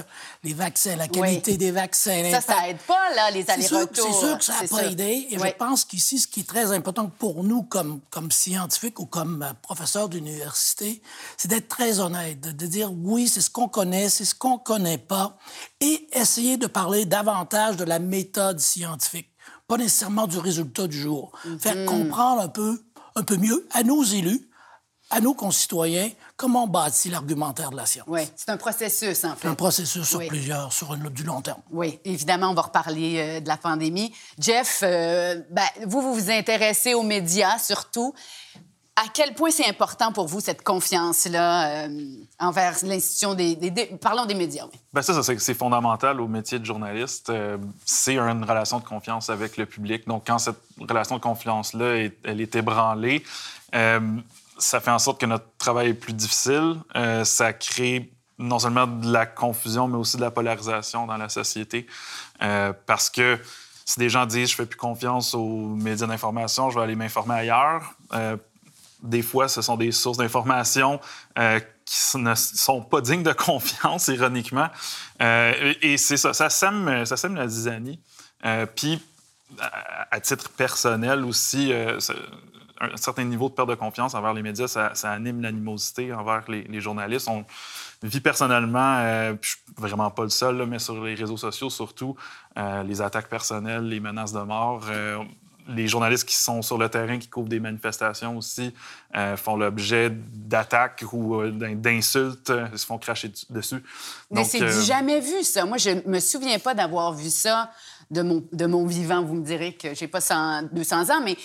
les 0.43 0.53
vaccins, 0.53 0.97
la 0.97 1.07
qualité 1.07 1.51
Oui. 1.51 1.57
des 1.57 1.71
vaccins. 1.71 2.29
Ça, 2.31 2.41
ça 2.41 2.67
aide 2.67 2.79
pas, 2.79 3.13
là, 3.15 3.31
les 3.31 3.49
allers-retours. 3.49 4.05
c'est 4.05 4.27
sûr 4.27 4.37
que 4.37 4.43
ça 4.43 4.53
n'a 4.61 4.67
pas 4.67 4.79
sûr. 4.79 4.91
aidé. 4.91 5.27
Et 5.29 5.37
Oui. 5.39 5.47
je 5.47 5.53
pense 5.57 5.85
qu'ici, 5.85 6.19
ce 6.19 6.27
qui 6.27 6.41
est 6.41 6.47
très 6.47 6.73
important 6.73 7.09
pour 7.17 7.45
nous, 7.45 7.63
comme, 7.63 8.01
comme 8.09 8.29
scientifiques 8.29 8.99
ou 8.99 9.05
comme 9.05 9.41
euh, 9.41 9.53
professeurs 9.61 10.09
d'université, 10.09 11.01
c'est 11.37 11.47
d'être 11.47 11.69
très 11.69 12.01
honnête, 12.01 12.41
de, 12.41 12.67
dire 12.67 12.91
oui, 12.91 13.29
c'est 13.29 13.41
ce 13.41 13.49
qu'on 13.49 13.69
connaît, 13.69 14.09
c'est 14.09 14.25
ce 14.25 14.35
qu'on 14.35 14.57
connaît 14.57 14.97
pas, 14.97 15.37
et 15.79 16.09
essayer 16.11 16.57
de 16.57 16.67
parler 16.67 17.05
davantage 17.05 17.77
de 17.77 17.85
la 17.85 17.99
méthode 17.99 18.59
scientifique, 18.59 19.29
pas 19.65 19.77
nécessairement 19.77 20.27
du 20.27 20.37
résultat 20.39 20.87
du 20.87 20.99
jour. 20.99 21.31
Faire 21.59 21.85
comprendre 21.85 22.41
un 22.41 22.49
peu, 22.49 22.83
un 23.15 23.23
peu 23.23 23.37
mieux 23.37 23.65
à 23.71 23.83
nos 23.83 24.03
élus, 24.03 24.49
à 25.11 25.19
nos 25.19 25.33
concitoyens, 25.33 26.09
comment 26.37 26.63
on 26.63 26.67
bâtit 26.67 27.09
l'argumentaire 27.09 27.69
de 27.71 27.75
la 27.75 27.85
science? 27.85 28.05
Oui, 28.07 28.21
c'est 28.35 28.49
un 28.49 28.57
processus, 28.57 29.23
en 29.25 29.35
fait. 29.35 29.47
Un 29.47 29.55
processus 29.55 30.07
sur 30.07 30.19
Oui. 30.19 30.27
plusieurs, 30.27 30.71
sur 30.73 30.93
une- 30.93 31.09
du 31.09 31.23
long 31.23 31.41
terme. 31.41 31.61
Oui, 31.71 31.99
évidemment, 32.05 32.49
on 32.49 32.53
va 32.53 32.63
reparler 32.63 33.17
euh, 33.19 33.39
de 33.41 33.47
la 33.47 33.57
pandémie. 33.57 34.13
Jeff, 34.39 34.79
euh, 34.83 35.41
ben, 35.51 35.63
vous, 35.85 36.01
vous 36.01 36.13
vous 36.15 36.31
intéressez 36.31 36.93
aux 36.93 37.03
médias 37.03 37.59
surtout. 37.59 38.13
À 38.97 39.05
quel 39.13 39.33
point 39.33 39.49
c'est 39.51 39.65
important 39.67 40.11
pour 40.11 40.27
vous, 40.27 40.41
cette 40.41 40.63
confiance-là 40.63 41.85
euh, 41.87 42.15
envers 42.39 42.75
l'institution 42.83 43.33
des, 43.33 43.55
des- 43.55 43.71
des- 43.71 43.85
Parlons 43.85 44.25
des 44.25 44.35
médias, 44.35 44.65
oui. 44.71 44.77
Ben 44.93 45.01
ça, 45.01 45.13
ça, 45.13 45.23
c'est 45.23 45.39
c'est 45.39 45.53
fondamental 45.53 46.19
au 46.21 46.27
métier 46.27 46.59
de 46.59 46.65
journaliste. 46.65 47.29
Euh, 47.29 47.57
c'est 47.85 48.17
une 48.17 48.43
relation 48.43 48.79
de 48.79 48.83
confiance 48.83 49.29
avec 49.29 49.57
le 49.57 49.65
public. 49.65 50.07
Donc, 50.07 50.23
quand 50.27 50.37
cette 50.39 50.59
relation 50.77 51.15
de 51.15 51.21
confiance-là, 51.21 51.95
est- 51.97 52.17
elle 52.25 52.41
est 52.41 52.53
ébranlée, 52.55 53.23
euh, 53.73 53.99
ça 54.61 54.79
fait 54.79 54.91
en 54.91 54.99
sorte 54.99 55.19
que 55.19 55.25
notre 55.25 55.45
travail 55.57 55.89
est 55.89 55.93
plus 55.93 56.13
difficile. 56.13 56.75
Euh, 56.95 57.23
ça 57.23 57.51
crée 57.51 58.11
non 58.37 58.59
seulement 58.59 58.87
de 58.87 59.11
la 59.11 59.25
confusion, 59.25 59.87
mais 59.87 59.97
aussi 59.97 60.17
de 60.17 60.21
la 60.21 60.31
polarisation 60.31 61.05
dans 61.07 61.17
la 61.17 61.29
société. 61.29 61.87
Euh, 62.41 62.71
parce 62.85 63.09
que 63.09 63.39
si 63.85 63.99
des 63.99 64.09
gens 64.09 64.25
disent 64.25 64.49
«je 64.51 64.55
fais 64.55 64.65
plus 64.65 64.77
confiance 64.77 65.33
aux 65.33 65.67
médias 65.75 66.07
d'information, 66.07 66.69
je 66.69 66.77
vais 66.77 66.83
aller 66.83 66.95
m'informer 66.95 67.35
ailleurs 67.35 67.93
euh, 68.13 68.37
des 69.03 69.23
fois, 69.23 69.47
ce 69.47 69.63
sont 69.63 69.77
des 69.77 69.91
sources 69.91 70.19
d'information 70.19 70.99
qui 71.35 72.17
ne 72.17 72.35
sont 72.35 72.83
pas 72.83 73.01
dignes 73.01 73.23
de 73.23 73.33
confiance, 73.47 74.09
ironiquement. 74.09 74.67
Et 75.19 75.97
c'est 75.97 76.17
ça, 76.17 76.33
ça 76.33 76.51
sème, 76.51 77.03
ça 77.07 77.17
sème 77.17 77.33
la 77.33 77.47
zizanie. 77.47 77.99
Puis, 78.75 79.03
à, 80.11 80.19
titre 80.19 80.51
personnel 80.51 81.25
aussi, 81.25 81.73
un 82.81 82.97
certain 82.97 83.23
niveau 83.23 83.47
de 83.49 83.53
perte 83.53 83.69
de 83.69 83.75
confiance 83.75 84.15
envers 84.15 84.33
les 84.33 84.41
médias, 84.41 84.67
ça, 84.67 84.91
ça 84.95 85.11
anime 85.11 85.41
l'animosité 85.41 86.13
envers 86.13 86.43
les, 86.49 86.63
les 86.63 86.81
journalistes. 86.81 87.27
On 87.29 87.45
vit 88.03 88.21
personnellement, 88.21 88.97
euh, 88.99 89.33
je 89.41 89.49
suis 89.49 89.59
vraiment 89.77 90.09
pas 90.09 90.23
le 90.23 90.29
seul, 90.29 90.57
là, 90.57 90.65
mais 90.65 90.79
sur 90.79 91.03
les 91.03 91.15
réseaux 91.15 91.37
sociaux 91.37 91.69
surtout, 91.69 92.15
euh, 92.57 92.83
les 92.83 93.01
attaques 93.01 93.29
personnelles, 93.29 93.87
les 93.87 93.99
menaces 93.99 94.33
de 94.33 94.41
mort. 94.41 94.83
euh, 94.89 95.19
les 95.67 95.87
journalistes 95.87 96.27
qui 96.27 96.35
sont 96.35 96.63
sur 96.63 96.77
le 96.79 96.89
terrain, 96.89 97.19
qui 97.19 97.29
couvrent 97.29 97.47
des 97.47 97.59
manifestations 97.59 98.35
aussi, 98.35 98.73
euh, 99.15 99.37
font 99.37 99.55
l'objet 99.55 100.09
d'attaques 100.09 101.05
ou 101.13 101.35
euh, 101.39 101.51
d'in- 101.51 101.75
d'insultes, 101.75 102.49
euh, 102.49 102.65
se 102.75 102.85
font 102.85 102.97
cracher 102.97 103.31
dessus. 103.49 103.81
Mais 104.31 104.43
c'est 104.43 104.57
jamais 104.81 105.19
vu, 105.19 105.43
ça. 105.43 105.63
Moi, 105.65 105.77
je 105.77 105.91
me 106.09 106.19
souviens 106.19 106.57
pas 106.57 106.73
d'avoir 106.73 107.13
vu 107.13 107.29
ça 107.29 107.69
de 108.11 108.21
mon, 108.21 108.43
de 108.51 108.65
mon 108.67 108.85
vivant. 108.85 109.23
Vous 109.23 109.33
me 109.35 109.43
direz 109.43 109.73
que 109.73 109.95
j'ai 109.95 110.07
pas 110.07 110.21
100 110.21 110.63
200 110.71 111.09
ans, 111.09 111.21
mais 111.23 111.35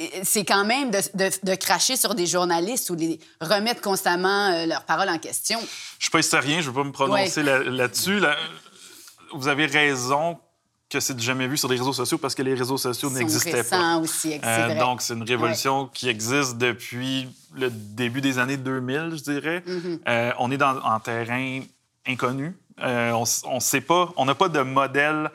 euh, 0.00 0.04
c'est 0.24 0.44
quand 0.44 0.64
même 0.64 0.90
de, 0.90 0.98
de- 1.14 1.46
de 1.50 1.54
cracher 1.54 1.96
sur 1.96 2.14
des 2.14 2.26
journalistes 2.26 2.90
ou 2.90 2.96
de 2.96 3.16
remettre 3.40 3.80
constamment 3.80 4.48
euh, 4.52 4.66
leurs 4.66 4.84
paroles 4.84 5.08
en 5.10 5.18
question. 5.18 5.60
Je 5.98 6.04
suis 6.06 6.10
pas 6.10 6.18
historien, 6.20 6.60
je 6.60 6.68
veux 6.70 6.74
pas 6.74 6.84
me 6.84 6.92
prononcer 6.92 7.42
là- 7.42 7.62
là-dessus. 7.62 8.18
Là- 8.18 8.36
vous 9.34 9.48
avez 9.48 9.66
raison 9.66 10.38
que 10.88 11.00
c'est 11.00 11.18
jamais 11.18 11.48
vu 11.48 11.56
sur 11.56 11.68
les 11.68 11.76
réseaux 11.76 11.92
sociaux 11.92 12.18
parce 12.18 12.34
que 12.34 12.42
les 12.42 12.54
réseaux 12.54 12.76
sociaux 12.78 13.10
n'existaient 13.10 13.64
pas. 13.64 13.96
aussi, 13.96 14.38
Euh, 14.44 14.78
donc, 14.78 15.02
c'est 15.02 15.14
une 15.14 15.24
révolution 15.24 15.88
qui 15.92 16.08
existe 16.08 16.56
depuis 16.56 17.28
le 17.56 17.68
début 17.70 18.20
des 18.20 18.38
années 18.38 18.56
2000, 18.56 19.12
je 19.16 19.22
dirais. 19.22 19.64
Mm-hmm. 19.66 19.98
Euh, 20.06 20.32
on 20.38 20.50
est 20.52 20.56
dans, 20.56 20.78
en 20.82 21.00
terrain 21.00 21.60
inconnu. 22.06 22.56
Euh, 22.80 23.12
on 23.44 23.54
ne 23.56 23.60
sait 23.60 23.80
pas, 23.80 24.12
on 24.16 24.24
n'a 24.24 24.34
pas 24.34 24.48
de 24.48 24.60
modèle 24.60 25.30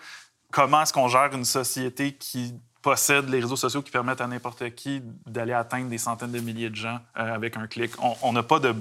comment 0.51 0.81
est-ce 0.81 0.93
qu'on 0.93 1.07
gère 1.07 1.33
une 1.33 1.45
société 1.45 2.13
qui 2.13 2.53
possède 2.81 3.29
les 3.29 3.39
réseaux 3.39 3.55
sociaux 3.55 3.81
qui 3.81 3.91
permettent 3.91 4.21
à 4.21 4.27
n'importe 4.27 4.73
qui 4.75 5.01
d'aller 5.25 5.53
atteindre 5.53 5.89
des 5.89 5.97
centaines 5.97 6.31
de 6.31 6.39
milliers 6.39 6.69
de 6.69 6.75
gens 6.75 6.99
euh, 7.17 7.35
avec 7.35 7.57
un 7.57 7.67
clic? 7.67 7.91
On 8.21 8.33
n'a 8.33 8.43
pas 8.43 8.59
de, 8.59 8.73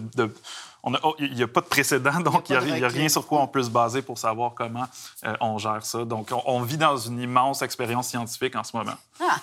oh, 0.85 1.17
il 1.19 1.35
n'y 1.35 1.43
a 1.43 1.49
pas 1.49 1.61
de 1.61 1.67
précédent, 1.67 2.21
donc 2.25 2.49
il 2.49 2.59
n'y 2.59 2.85
a, 2.85 2.89
rien 2.89 3.09
sur 3.09 3.27
quoi 3.27 3.43
on 3.43 3.49
peut 3.49 3.63
se 3.63 3.71
baser 3.71 4.03
pour 4.03 4.19
savoir 4.19 4.55
comment 4.55 4.85
euh, 5.25 5.35
on 5.41 5.59
gère 5.59 5.85
ça. 5.85 6.05
Donc, 6.05 6.31
on, 6.47 6.63
vit 6.63 6.79
dans 6.79 6.97
une 6.97 7.21
immense 7.21 7.63
expérience 7.63 8.09
scientifique 8.09 8.55
en 8.57 8.65
ce 8.65 8.77
moment. 8.77 8.95
Ah, 9.21 9.39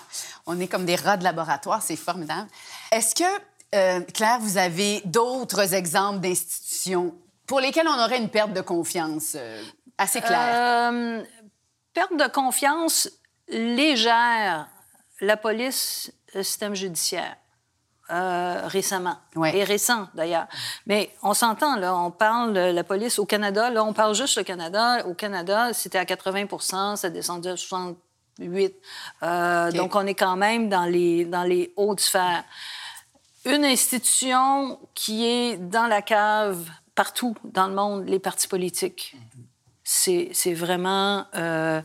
on 0.46 0.58
est 0.58 0.68
comme 0.68 0.84
des 0.84 0.96
rats 0.96 1.16
de 1.16 1.24
laboratoire, 1.24 1.82
c'est 1.82 1.96
formidable. 1.96 2.48
Est-ce 2.90 3.14
que, 3.14 3.24
euh, 3.74 4.00
Claire, 4.14 4.38
vous 4.40 4.56
avez 4.56 5.02
d'autres 5.04 5.74
exemples 5.74 6.20
d'institutions 6.20 7.14
pour 7.46 7.60
lesquelles 7.60 7.88
on 7.88 8.02
aurait 8.02 8.18
une 8.18 8.30
perte 8.30 8.52
de 8.52 8.62
confiance 8.62 9.36
assez 9.98 10.20
claire? 10.20 11.12
Perte 11.96 12.16
de 12.18 12.30
confiance, 12.30 13.08
légère 13.48 14.68
la 15.22 15.38
police, 15.38 16.12
le 16.34 16.42
système 16.42 16.74
judiciaire. 16.74 17.36
Euh, 18.10 18.60
récemment. 18.66 19.16
Et 19.52 19.64
récent, 19.64 20.06
d'ailleurs. 20.14 20.46
Mais 20.86 21.10
on 21.22 21.34
s'entend, 21.34 21.74
là, 21.74 21.96
on 21.96 22.12
parle 22.12 22.52
de 22.52 22.60
la 22.60 22.84
police 22.84 23.18
au 23.18 23.24
Canada, 23.24 23.70
là, 23.70 23.82
on 23.82 23.94
parle 23.94 24.14
juste 24.14 24.36
le 24.36 24.44
Canada. 24.44 25.04
Au 25.06 25.14
Canada, 25.14 25.72
c'était 25.72 25.98
à 25.98 26.04
80% 26.04 26.96
ça 26.96 27.10
descendu 27.10 27.48
à 27.48 27.56
68 27.56 28.74
euh, 29.22 29.72
Donc, 29.72 29.96
on 29.96 30.06
est 30.06 30.14
quand 30.14 30.36
même 30.36 30.68
dans 30.68 30.84
les, 30.84 31.24
dans 31.24 31.42
les 31.42 31.72
hautes 31.76 32.00
sphères. 32.00 32.44
Une 33.46 33.64
institution 33.64 34.78
qui 34.94 35.26
est 35.26 35.56
dans 35.56 35.86
la 35.86 36.02
cave 36.02 36.62
partout 36.94 37.34
dans 37.42 37.66
le 37.66 37.74
monde, 37.74 38.06
les 38.06 38.20
partis 38.20 38.48
politiques 38.48 39.16
c'est 39.88 40.52
vraiment... 40.52 41.26
Euh, 41.36 41.80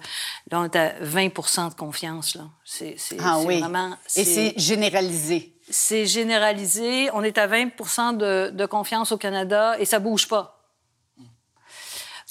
là, 0.49 0.59
on 0.59 0.63
est 0.63 0.75
à 0.75 0.99
20% 1.01 1.69
de 1.69 1.75
confiance. 1.75 2.33
Là. 2.33 2.49
C'est, 2.65 2.97
ah 3.19 3.39
oui. 3.39 3.59
Vraiment, 3.59 3.95
Et 4.15 4.25
c'est 4.25 4.53
généralisé. 4.57 5.53
C'est 5.69 6.07
généralisé. 6.07 7.11
On 7.13 7.21
est 7.21 7.37
à 7.37 7.45
20 7.45 8.13
de, 8.13 8.49
de, 8.49 8.65
confiance 8.65 9.11
au 9.11 9.17
Canada 9.17 9.75
et 9.77 9.85
ça 9.85 9.99
bouge 9.99 10.27
pas. 10.27 10.63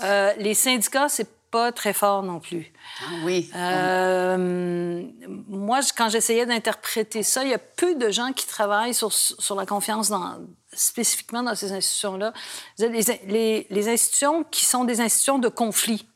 Euh, 0.00 0.32
les 0.38 0.54
syndicats, 0.54 1.08
c'est 1.08 1.28
pas 1.50 1.72
très 1.72 1.92
fort 1.92 2.22
non 2.22 2.40
plus. 2.40 2.72
Ah 3.00 3.10
oui. 3.24 3.50
Euh, 3.54 5.02
moi, 5.48 5.80
quand 5.96 6.08
j'essayais 6.08 6.46
d'interpréter 6.46 7.22
ça, 7.22 7.44
il 7.44 7.50
y 7.50 7.54
a 7.54 7.58
peu 7.58 7.94
de 7.94 8.10
gens 8.10 8.32
qui 8.32 8.46
travaillent 8.46 8.94
sur, 8.94 9.12
sur 9.12 9.54
la 9.56 9.66
confiance 9.66 10.08
dans, 10.08 10.38
spécifiquement 10.72 11.42
dans 11.42 11.54
ces 11.54 11.72
institutions-là. 11.72 12.32
Les, 12.78 13.66
les, 13.68 13.88
institutions 13.88 14.44
qui 14.44 14.64
sont 14.64 14.84
des 14.84 15.00
institutions 15.00 15.38
de 15.38 15.48
conflit. 15.48 16.06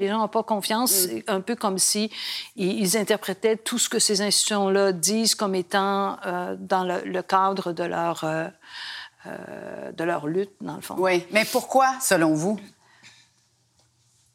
Les 0.00 0.08
gens 0.08 0.18
n'ont 0.18 0.28
pas 0.28 0.42
confiance, 0.42 1.06
mm. 1.06 1.22
un 1.28 1.40
peu 1.40 1.54
comme 1.54 1.78
si 1.78 2.10
ils, 2.56 2.96
interprétaient 2.96 3.56
tout 3.56 3.78
ce 3.78 3.88
que 3.88 4.00
ces 4.00 4.20
institutions-là 4.20 4.92
disent 4.92 5.34
comme 5.34 5.54
étant 5.54 6.18
euh, 6.26 6.56
dans 6.58 6.84
le, 6.84 7.22
cadre 7.22 7.72
de 7.72 7.84
leur, 7.84 8.24
euh, 8.24 9.92
de 9.92 10.04
leur 10.04 10.26
lutte, 10.26 10.52
dans 10.60 10.74
le 10.74 10.82
fond. 10.82 10.96
Oui, 10.98 11.24
mais 11.30 11.44
pourquoi, 11.44 11.94
selon 12.00 12.34
vous? 12.34 12.58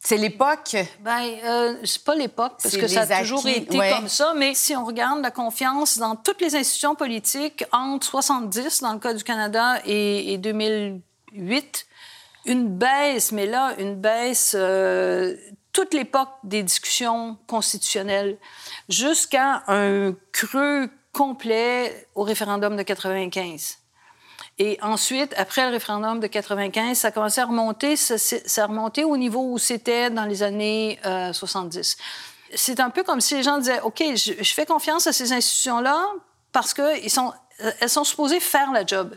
C'est 0.07 0.15
l'époque? 0.15 0.77
Bien, 1.01 1.21
euh, 1.43 1.75
c'est 1.83 2.01
pas 2.01 2.15
l'époque, 2.15 2.53
parce 2.63 2.77
que 2.77 2.87
ça 2.87 3.01
a 3.01 3.19
toujours 3.19 3.45
été 3.45 3.77
comme 3.77 4.07
ça, 4.07 4.33
mais 4.37 4.53
si 4.53 4.73
on 4.73 4.85
regarde 4.85 5.21
la 5.21 5.31
confiance 5.31 5.97
dans 5.97 6.15
toutes 6.15 6.39
les 6.39 6.55
institutions 6.55 6.95
politiques 6.95 7.65
entre 7.73 8.05
70, 8.05 8.83
dans 8.83 8.93
le 8.93 8.99
cas 8.99 9.13
du 9.13 9.25
Canada, 9.25 9.81
et, 9.85 10.37
2008, 10.37 11.87
une 12.45 12.69
baisse, 12.69 13.33
mais 13.33 13.47
là, 13.47 13.75
une 13.79 13.95
baisse 13.95 14.55
euh, 14.57 15.35
toute 15.73 15.93
l'époque 15.93 16.31
des 16.45 16.63
discussions 16.63 17.37
constitutionnelles, 17.45 18.37
jusqu'à 18.87 19.63
un 19.67 20.15
creux 20.31 20.89
complet 21.11 22.07
au 22.15 22.23
référendum 22.23 22.77
de 22.77 22.83
95. 22.83 23.79
Et 24.59 24.79
ensuite, 24.81 25.33
après 25.37 25.65
le 25.65 25.71
référendum 25.71 26.19
de 26.19 26.27
95, 26.27 26.97
ça 26.97 27.09
a 27.09 27.11
commencé 27.11 27.39
à 27.41 27.45
remonter. 27.45 27.95
Ça, 27.95 28.17
ça 28.17 28.63
a 28.63 28.67
remonté 28.67 29.03
au 29.03 29.15
niveau 29.15 29.51
où 29.51 29.57
c'était 29.59 30.09
dans 30.09 30.25
les 30.25 30.41
années 30.41 30.99
70. 31.03 31.97
Euh, 31.99 32.53
c'est 32.55 32.79
un 32.79 32.89
peu 32.89 33.03
comme 33.03 33.21
si 33.21 33.35
les 33.35 33.43
gens 33.43 33.59
disaient, 33.59 33.81
OK, 33.81 34.01
je, 34.15 34.53
fais 34.53 34.65
confiance 34.65 35.05
à 35.05 35.13
ces 35.13 35.31
institutions-là 35.31 36.01
parce 36.51 36.73
qu'elles 36.73 37.09
sont, 37.09 37.33
euh, 37.61 37.71
elles 37.79 37.89
sont 37.89 38.03
supposées 38.03 38.39
faire 38.39 38.71
la 38.71 38.85
job. 38.85 39.15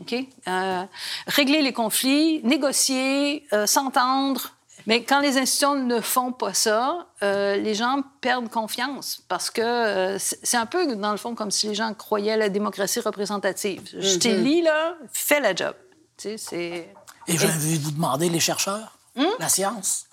OK? 0.00 0.14
Euh, 0.48 0.84
régler 1.26 1.62
les 1.62 1.72
conflits, 1.72 2.40
négocier, 2.42 3.46
s'entendre, 3.66 4.52
mais 4.86 5.04
quand 5.04 5.20
les 5.20 5.38
institutions 5.38 5.74
ne 5.74 6.00
font 6.00 6.32
pas 6.32 6.54
ça, 6.54 7.06
euh, 7.22 7.56
les 7.56 7.74
gens 7.74 8.02
perdent 8.20 8.48
confiance 8.48 9.22
parce 9.28 9.50
que 9.50 9.60
euh, 9.60 10.18
c'est 10.18 10.56
un 10.56 10.66
peu, 10.66 10.96
dans 10.96 11.12
le 11.12 11.16
fond, 11.16 11.34
comme 11.34 11.50
si 11.50 11.68
les 11.68 11.74
gens 11.74 11.92
croyaient 11.94 12.32
à 12.32 12.36
la 12.36 12.48
démocratie 12.48 13.00
représentative. 13.00 13.82
Je 13.98 14.18
t'ai 14.18 14.36
mhm. 14.36 14.44
dit, 14.44 14.62
là, 14.62 14.94
fais 15.12 15.40
la 15.40 15.54
job. 15.54 15.74
Tu 16.16 16.36
sais, 16.38 16.92
Et 17.26 17.38
envie 17.38 17.78
de 17.78 17.84
vous 17.84 17.90
demander, 17.92 18.28
les 18.28 18.40
chercheurs, 18.40 18.98
hmm? 19.16 19.24
la 19.38 19.48
science, 19.48 20.06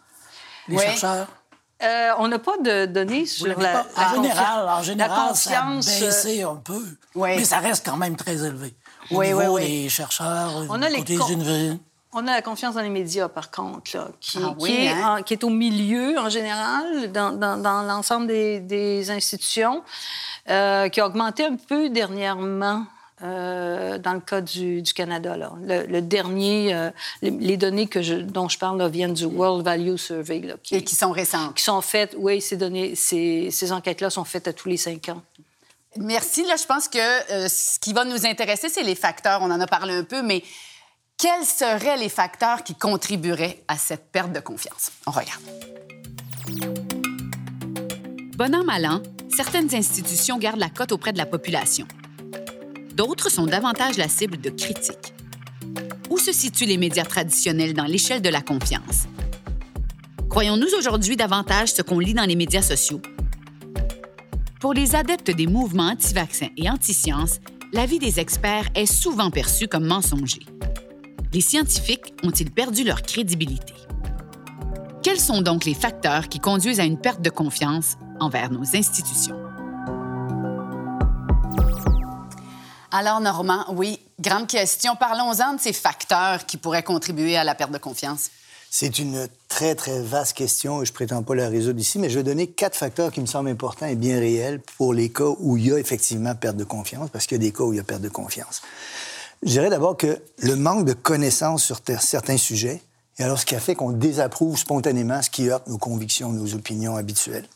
les 0.67 0.77
chercheurs? 0.77 1.27
Euh, 1.81 2.09
on 2.17 2.27
n'a 2.27 2.39
pas 2.39 2.57
de 2.57 2.87
données 2.87 3.25
sur 3.25 3.47
la, 3.57 3.85
en 3.95 4.15
général, 4.15 4.67
en 4.67 4.83
général, 4.83 5.35
ça 5.35 5.63
a 5.63 5.75
baissé 5.75 6.43
un 6.43 6.57
peu, 6.57 6.83
mais 7.15 7.45
ça 7.45 7.59
reste 7.59 7.85
quand 7.85 7.95
même 7.95 8.17
très 8.17 8.43
élevé. 8.43 8.75
Au 9.11 9.19
oui, 9.19 9.27
niveau 9.27 9.57
des 9.57 9.87
chercheurs, 9.87 10.65
on 10.69 10.81
a 10.81 10.89
les 10.89 10.99
côté 10.99 11.17
on 12.13 12.27
a 12.27 12.31
la 12.31 12.41
confiance 12.41 12.75
dans 12.75 12.81
les 12.81 12.89
médias, 12.89 13.29
par 13.29 13.51
contre, 13.51 13.95
là, 13.95 14.07
qui, 14.19 14.39
ah 14.41 14.55
est, 14.67 14.87
hein? 14.87 15.21
qui, 15.23 15.33
est, 15.33 15.43
au 15.43 15.49
milieu, 15.49 16.17
en 16.17 16.29
général, 16.29 17.11
dans, 17.11 17.31
dans, 17.31 17.83
l'ensemble 17.83 18.27
des, 18.27 18.59
des, 18.59 19.11
institutions, 19.11 19.83
euh, 20.49 20.89
qui 20.89 21.01
a 21.01 21.05
augmenté 21.05 21.45
un 21.45 21.55
peu 21.55 21.89
dernièrement. 21.89 22.85
Euh, 23.21 23.97
dans 23.97 24.13
le 24.13 24.21
cas 24.21 24.39
du, 24.39 24.81
du 24.81 24.93
Canada. 24.93 25.35
Là. 25.35 25.51
Le, 25.65 25.99
dernier, 25.99 26.73
euh, 26.73 26.89
les, 27.21 27.57
données 27.57 27.87
que 27.87 28.01
je, 28.01 28.15
dont 28.15 28.47
je 28.47 28.57
parle 28.57 28.77
là, 28.77 28.87
viennent 28.87 29.13
du 29.13 29.25
World 29.25 29.65
Value 29.65 29.97
Survey. 29.97 30.39
Là, 30.39 30.53
qui, 30.63 30.77
Et 30.77 30.85
qui 30.85 30.95
sont 30.95 31.11
récentes. 31.11 31.53
Qui 31.55 31.63
sont 31.65 31.81
faites, 31.81 32.15
oui, 32.17 32.39
ces, 32.39 32.55
données, 32.55 32.95
ces, 32.95 33.51
ces 33.51 33.73
enquêtes-là 33.73 34.09
sont 34.09 34.23
faites 34.23 34.47
à 34.47 34.53
tous 34.53 34.69
les 34.69 34.77
cinq 34.77 35.09
ans. 35.09 35.21
Merci. 35.97 36.45
Là, 36.45 36.55
je 36.55 36.63
pense 36.63 36.87
que 36.87 36.97
ce 37.49 37.77
qui 37.79 37.91
va 37.91 38.05
nous 38.05 38.25
intéresser, 38.25 38.69
c'est 38.69 38.83
les 38.83 38.95
facteurs. 38.95 39.41
On 39.41 39.51
en 39.51 39.59
a 39.59 39.67
parlé 39.67 39.95
un 39.95 40.05
peu, 40.05 40.21
mais 40.21 40.41
quels 41.19 41.45
seraient 41.45 41.97
les 41.97 42.07
facteurs 42.07 42.63
qui 42.63 42.75
contribueraient 42.75 43.61
à 43.67 43.77
cette 43.77 44.09
perte 44.09 44.31
de 44.31 44.39
confiance? 44.39 44.89
On 45.05 45.11
regarde. 45.11 45.41
Bon 48.37 48.55
an, 48.55 48.63
mal 48.63 48.85
an, 48.85 49.01
certaines 49.27 49.75
institutions 49.75 50.39
gardent 50.39 50.61
la 50.61 50.69
cote 50.69 50.93
auprès 50.93 51.11
de 51.11 51.17
la 51.17 51.25
population. 51.25 51.85
D'autres 52.93 53.29
sont 53.29 53.45
davantage 53.45 53.97
la 53.97 54.07
cible 54.07 54.39
de 54.39 54.49
critiques. 54.49 55.13
Où 56.09 56.17
se 56.17 56.31
situent 56.31 56.65
les 56.65 56.77
médias 56.77 57.03
traditionnels 57.03 57.73
dans 57.73 57.83
l'échelle 57.83 58.21
de 58.21 58.29
la 58.29 58.41
confiance? 58.41 59.07
Croyons-nous 60.29 60.73
aujourd'hui 60.77 61.17
davantage 61.17 61.73
ce 61.73 61.81
qu'on 61.81 61.99
lit 61.99 62.13
dans 62.13 62.25
les 62.25 62.37
médias 62.37 62.61
sociaux? 62.61 63.01
Pour 64.61 64.73
les 64.73 64.95
adeptes 64.95 65.31
des 65.31 65.47
mouvements 65.47 65.89
anti-vaccins 65.89 66.49
et 66.55 66.69
anti-sciences, 66.69 67.39
l'avis 67.73 67.99
des 67.99 68.21
experts 68.21 68.69
est 68.73 68.85
souvent 68.85 69.31
perçu 69.31 69.67
comme 69.67 69.85
mensonger 69.85 70.45
les 71.31 71.41
scientifiques 71.41 72.13
ont-ils 72.23 72.51
perdu 72.51 72.83
leur 72.83 73.03
crédibilité? 73.03 73.73
Quels 75.03 75.19
sont 75.19 75.41
donc 75.41 75.65
les 75.65 75.73
facteurs 75.73 76.27
qui 76.27 76.39
conduisent 76.39 76.79
à 76.79 76.85
une 76.85 76.97
perte 76.97 77.21
de 77.21 77.29
confiance 77.29 77.97
envers 78.19 78.51
nos 78.51 78.75
institutions? 78.75 79.37
Alors, 82.91 83.21
Normand, 83.21 83.65
oui, 83.69 83.99
grande 84.19 84.47
question. 84.47 84.95
Parlons-en 84.95 85.53
de 85.53 85.59
ces 85.59 85.73
facteurs 85.73 86.45
qui 86.47 86.57
pourraient 86.57 86.83
contribuer 86.83 87.37
à 87.37 87.43
la 87.43 87.53
perte 87.53 87.71
de 87.71 87.77
confiance. 87.77 88.31
C'est 88.71 88.99
une 88.99 89.27
très, 89.47 89.75
très 89.75 90.01
vaste 90.01 90.33
question 90.33 90.81
et 90.81 90.85
je 90.85 90.93
prétends 90.93 91.23
pas 91.23 91.35
la 91.35 91.49
résoudre 91.49 91.79
ici, 91.79 91.99
mais 91.99 92.09
je 92.09 92.17
vais 92.17 92.23
donner 92.23 92.47
quatre 92.47 92.75
facteurs 92.75 93.11
qui 93.11 93.21
me 93.21 93.25
semblent 93.27 93.49
importants 93.49 93.87
et 93.87 93.95
bien 93.95 94.19
réels 94.19 94.59
pour 94.77 94.93
les 94.93 95.09
cas 95.09 95.31
où 95.39 95.57
il 95.57 95.67
y 95.67 95.71
a 95.71 95.77
effectivement 95.77 96.33
perte 96.35 96.57
de 96.57 96.63
confiance, 96.63 97.09
parce 97.11 97.25
qu'il 97.25 97.37
y 97.37 97.41
a 97.41 97.43
des 97.43 97.51
cas 97.51 97.63
où 97.63 97.73
il 97.73 97.77
y 97.77 97.79
a 97.79 97.83
perte 97.83 98.01
de 98.01 98.09
confiance. 98.09 98.61
Je 99.43 99.49
dirais 99.49 99.69
d'abord 99.69 99.95
que 99.95 100.21
le 100.39 100.55
manque 100.55 100.85
de 100.85 100.93
connaissances 100.93 101.63
sur 101.63 101.79
certains 101.99 102.37
sujets 102.37 102.81
est 103.17 103.23
alors 103.23 103.39
ce 103.39 103.45
qui 103.45 103.55
a 103.55 103.59
fait 103.59 103.75
qu'on 103.75 103.91
désapprouve 103.91 104.57
spontanément 104.57 105.21
ce 105.21 105.29
qui 105.29 105.49
heurte 105.49 105.67
nos 105.67 105.77
convictions, 105.77 106.31
nos 106.31 106.53
opinions 106.55 106.97
habituelles. 106.97 107.47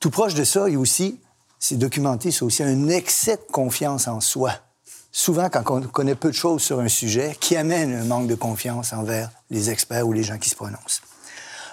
Tout 0.00 0.10
proche 0.10 0.34
de 0.34 0.44
ça, 0.44 0.68
il 0.68 0.74
y 0.74 0.76
a 0.76 0.78
aussi, 0.78 1.18
c'est 1.58 1.76
documenté, 1.76 2.30
c'est 2.30 2.42
aussi 2.42 2.62
un 2.62 2.88
excès 2.88 3.36
de 3.36 3.52
confiance 3.52 4.06
en 4.06 4.20
soi. 4.20 4.52
Souvent, 5.12 5.48
quand 5.48 5.64
on 5.70 5.80
connaît 5.80 6.14
peu 6.14 6.28
de 6.28 6.34
choses 6.34 6.60
sur 6.60 6.80
un 6.80 6.88
sujet, 6.88 7.34
qui 7.40 7.56
amène 7.56 7.94
un 7.94 8.04
manque 8.04 8.26
de 8.26 8.34
confiance 8.34 8.92
envers 8.92 9.30
les 9.48 9.70
experts 9.70 10.06
ou 10.06 10.12
les 10.12 10.22
gens 10.22 10.36
qui 10.36 10.50
se 10.50 10.56
prononcent. 10.56 11.00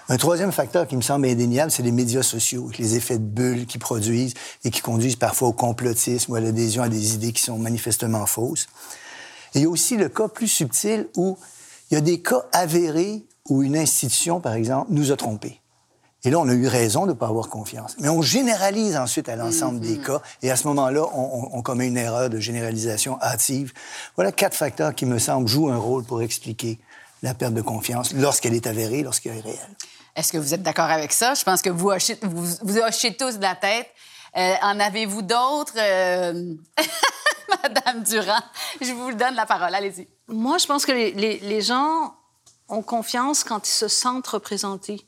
Un 0.09 0.17
troisième 0.17 0.51
facteur 0.51 0.85
qui 0.85 0.97
me 0.97 1.01
semble 1.01 1.27
indéniable, 1.27 1.71
c'est 1.71 1.83
les 1.83 1.91
médias 1.91 2.23
sociaux, 2.23 2.69
les 2.77 2.95
effets 2.95 3.17
de 3.17 3.23
bulles 3.23 3.65
qui 3.65 3.77
produisent 3.77 4.33
et 4.65 4.69
qui 4.69 4.81
conduisent 4.81 5.15
parfois 5.15 5.47
au 5.47 5.53
complotisme 5.53 6.33
ou 6.33 6.35
à 6.35 6.41
l'adhésion 6.41 6.83
à 6.83 6.89
des 6.89 7.15
idées 7.15 7.31
qui 7.31 7.41
sont 7.41 7.57
manifestement 7.57 8.25
fausses. 8.25 8.67
Et 9.55 9.59
il 9.59 9.61
y 9.61 9.65
a 9.65 9.69
aussi 9.69 9.95
le 9.95 10.09
cas 10.09 10.27
plus 10.27 10.49
subtil 10.49 11.07
où 11.15 11.37
il 11.89 11.95
y 11.95 11.97
a 11.97 12.01
des 12.01 12.21
cas 12.21 12.43
avérés 12.51 13.23
où 13.49 13.63
une 13.63 13.77
institution, 13.77 14.41
par 14.41 14.53
exemple, 14.53 14.87
nous 14.91 15.11
a 15.11 15.15
trompés. 15.15 15.61
Et 16.25 16.29
là, 16.29 16.39
on 16.39 16.47
a 16.47 16.53
eu 16.53 16.67
raison 16.67 17.03
de 17.05 17.11
ne 17.11 17.13
pas 17.13 17.27
avoir 17.27 17.49
confiance. 17.49 17.95
Mais 17.99 18.07
on 18.07 18.21
généralise 18.21 18.95
ensuite 18.95 19.27
à 19.27 19.35
l'ensemble 19.35 19.81
des 19.81 19.97
Mm-hmm. 19.97 20.05
cas. 20.05 20.21
Et 20.41 20.51
à 20.51 20.55
ce 20.55 20.67
moment-là, 20.67 21.05
on, 21.13 21.49
on, 21.51 21.61
commet 21.61 21.87
une 21.87 21.97
erreur 21.97 22.29
de 22.29 22.39
généralisation 22.39 23.21
hâtive. 23.21 23.73
Voilà 24.15 24.31
quatre 24.31 24.55
facteurs 24.55 24.95
qui, 24.95 25.05
me 25.05 25.19
semblent, 25.19 25.47
jouent 25.47 25.69
un 25.69 25.77
rôle 25.77 26.03
pour 26.05 26.21
expliquer 26.21 26.79
la 27.23 27.33
perte 27.33 27.53
de 27.53 27.61
confiance 27.61 28.13
lorsqu'elle 28.13 28.53
est 28.53 28.67
avérée, 28.67 29.03
lorsqu'elle 29.03 29.37
est 29.37 29.41
réelle. 29.41 29.75
Est-ce 30.15 30.31
que 30.31 30.37
vous 30.37 30.53
êtes 30.53 30.61
d'accord 30.61 30.89
avec 30.89 31.11
ça? 31.11 31.33
Je 31.33 31.43
pense 31.43 31.61
que 31.61 31.69
vous 31.69 31.89
hochez, 31.89 32.17
tous 33.15 33.37
de 33.37 33.41
la 33.41 33.55
tête. 33.55 33.89
Euh, 34.35 34.55
en 34.61 34.79
avez-vous 34.79 35.21
d'autres? 35.21 35.73
Euh... 35.77 36.53
Madame 37.63 38.03
Durand, 38.03 38.41
je 38.81 38.91
vous 38.91 39.13
donne 39.13 39.35
la 39.35 39.45
parole. 39.45 39.73
Allez-y. 39.73 40.07
Moi, 40.27 40.57
je 40.57 40.65
pense 40.65 40.85
que 40.85 40.91
les, 40.91 41.61
gens 41.61 42.15
ont 42.67 42.81
confiance 42.81 43.43
quand 43.43 43.67
ils 43.67 43.71
se 43.71 43.87
sentent 43.87 44.27
représentés. 44.27 45.05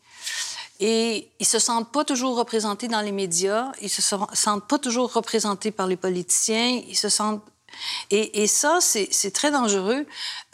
Et 0.79 1.31
ils 1.39 1.45
se 1.45 1.57
sentent 1.57 1.91
pas 1.91 2.03
toujours 2.03 2.35
représentés 2.35 2.88
dans 2.88 3.01
les 3.01 3.13
médias, 3.13 3.71
ils 3.81 3.89
se 3.89 4.01
sentent 4.01 4.67
pas 4.67 4.77
toujours 4.77 5.13
représentés 5.13 5.71
par 5.71 5.88
les 5.88 5.95
politiciens, 5.95 6.81
ils 6.85 6.97
se 6.97 7.07
sentent 7.07 7.41
et, 8.12 8.47
ça, 8.47 8.79
c'est 8.81 9.31
très 9.33 9.51
dangereux. 9.51 10.05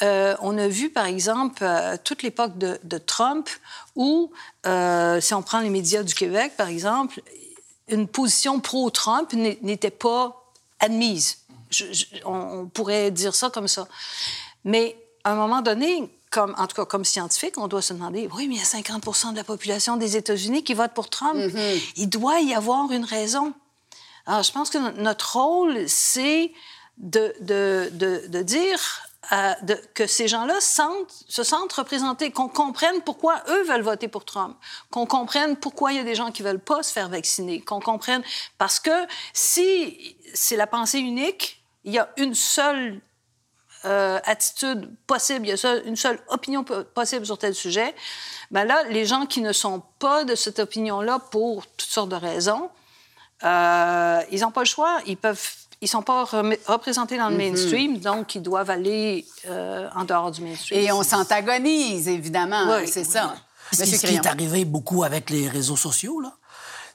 Euh, 0.02 0.36
on 0.42 0.58
a 0.58 0.68
vu, 0.68 0.90
par 0.90 1.06
exemple, 1.06 1.66
toute 2.04 2.24
l'époque 2.24 2.58
de, 2.58 2.98
Trump, 2.98 3.50
où, 3.96 4.32
euh, 4.66 5.20
si 5.22 5.34
on 5.34 5.42
prend 5.42 5.60
les 5.60 5.70
médias 5.70 6.04
du 6.04 6.14
Québec, 6.14 6.54
par 6.58 6.68
exemple, 6.68 7.22
une 7.88 8.08
position 8.08 8.60
pro-Trump 8.60 9.34
n'était 9.34 9.92
pas 9.92 10.52
admise. 10.80 11.40
Je, 11.70 11.86
je, 11.92 12.06
on, 12.26 12.60
on, 12.60 12.66
pourrait 12.68 13.12
dire 13.12 13.36
ça 13.36 13.50
comme 13.50 13.68
ça. 13.68 13.88
Mais 14.64 14.98
à 15.24 15.32
un 15.32 15.36
moment 15.36 15.62
donné, 15.62 16.10
comme, 16.32 16.56
en 16.58 16.66
tout 16.68 16.76
cas 16.76 16.86
comme 16.86 17.06
scientifique, 17.06 17.58
on 17.58 17.68
doit 17.68 17.82
se 17.82 17.94
demander, 17.94 18.30
oui, 18.36 18.48
mais 18.48 18.56
il 18.56 18.60
y 18.60 18.62
a 18.62 18.66
50% 18.66 19.32
de 19.32 19.38
la 19.38 19.44
population 19.44 19.98
des 19.98 20.16
États-Unis 20.16 20.64
qui 20.64 20.74
vote 20.74 20.94
pour 20.94 21.10
Trump. 21.10 21.36
Mm 21.36 21.48
-hmm. 21.48 21.92
Il 21.98 22.10
doit 22.10 22.40
y 22.40 22.54
avoir 22.56 22.92
une 22.92 23.06
raison. 23.06 23.54
Alors, 24.26 24.44
je 24.44 24.52
pense 24.52 24.70
que 24.70 24.78
notre 25.02 25.38
rôle, 25.38 25.90
c'est 25.90 26.52
de, 26.98 27.34
de, 27.42 27.90
de, 27.94 28.28
de, 28.28 28.42
dire 28.44 28.80
euh, 29.32 29.54
que 29.94 30.08
ces 30.08 30.28
gens-là 30.28 30.60
se 30.60 31.44
sentent 31.44 31.74
représentés, 31.74 32.32
qu'on 32.32 32.50
comprenne 32.50 33.02
pourquoi 33.02 33.44
eux 33.50 33.64
veulent 33.64 33.84
voter 33.84 34.08
pour 34.08 34.26
Trump, 34.26 34.58
qu'on 34.90 35.06
comprenne 35.06 35.56
pourquoi 35.56 35.94
il 35.94 35.98
y 35.98 36.00
a 36.00 36.04
des 36.04 36.16
gens 36.16 36.32
qui 36.32 36.42
veulent 36.42 36.60
pas 36.60 36.82
se 36.84 36.92
faire 36.92 37.08
vacciner, 37.08 37.62
qu'on 37.62 37.80
comprenne... 37.80 38.24
Parce 38.58 38.80
que 38.80 38.92
si 39.32 40.18
c'est 40.34 40.56
la 40.56 40.68
pensée 40.68 41.00
unique, 41.00 41.64
il 41.84 41.94
y 41.94 42.00
a 42.00 42.10
une 42.18 42.34
seule 42.34 43.00
euh, 43.86 44.20
attitude 44.26 44.90
possible, 45.06 45.48
il 45.48 45.56
y 45.56 45.66
a 45.66 45.76
une 45.86 45.96
seule 45.96 46.20
opinion 46.28 46.64
possible 46.64 47.26
sur 47.26 47.38
tel 47.38 47.54
sujet, 47.56 47.96
ben 48.50 48.66
là, 48.66 48.84
les 48.90 49.06
gens 49.06 49.28
qui 49.28 49.42
ne 49.42 49.54
sont 49.54 49.84
pas 50.00 50.24
de 50.24 50.36
cette 50.36 50.60
opinion-là 50.60 51.20
pour 51.20 51.66
toutes 51.68 51.90
sortes 51.90 52.10
de 52.10 52.16
raisons, 52.16 52.70
euh, 53.44 54.22
ils 54.32 54.42
n'ont 54.42 54.52
pas 54.52 54.62
le 54.62 54.68
choix, 54.68 55.00
ils 55.06 55.18
peuvent 55.18 55.61
ils 55.82 55.88
sont 55.88 56.04
pas 56.04 56.24
représentés 56.24 57.18
dans 57.18 57.30
le 57.30 57.38
mainstream, 57.38 57.94
mm 57.94 57.98
-hmm. 57.98 58.02
donc 58.02 58.36
ils 58.36 58.42
doivent 58.42 58.70
aller 58.70 59.26
euh, 59.48 59.90
en 59.96 60.04
dehors 60.06 60.32
du 60.32 60.42
mainstream. 60.42 60.80
Et 60.80 60.92
on 60.92 61.04
s'antagonise, 61.04 62.08
évidemment, 62.08 62.66
oui, 62.70 62.88
c'est 62.88 63.08
oui. 63.08 63.14
ça. 63.16 63.36
Ce 63.74 63.84
qui, 63.84 63.98
ce 63.98 64.06
qui 64.08 64.16
est 64.16 64.28
arrivé 64.28 64.66
beaucoup 64.66 65.04
avec 65.04 65.30
les 65.30 65.48
réseaux 65.48 65.78
sociaux, 65.78 66.20
là, 66.20 66.32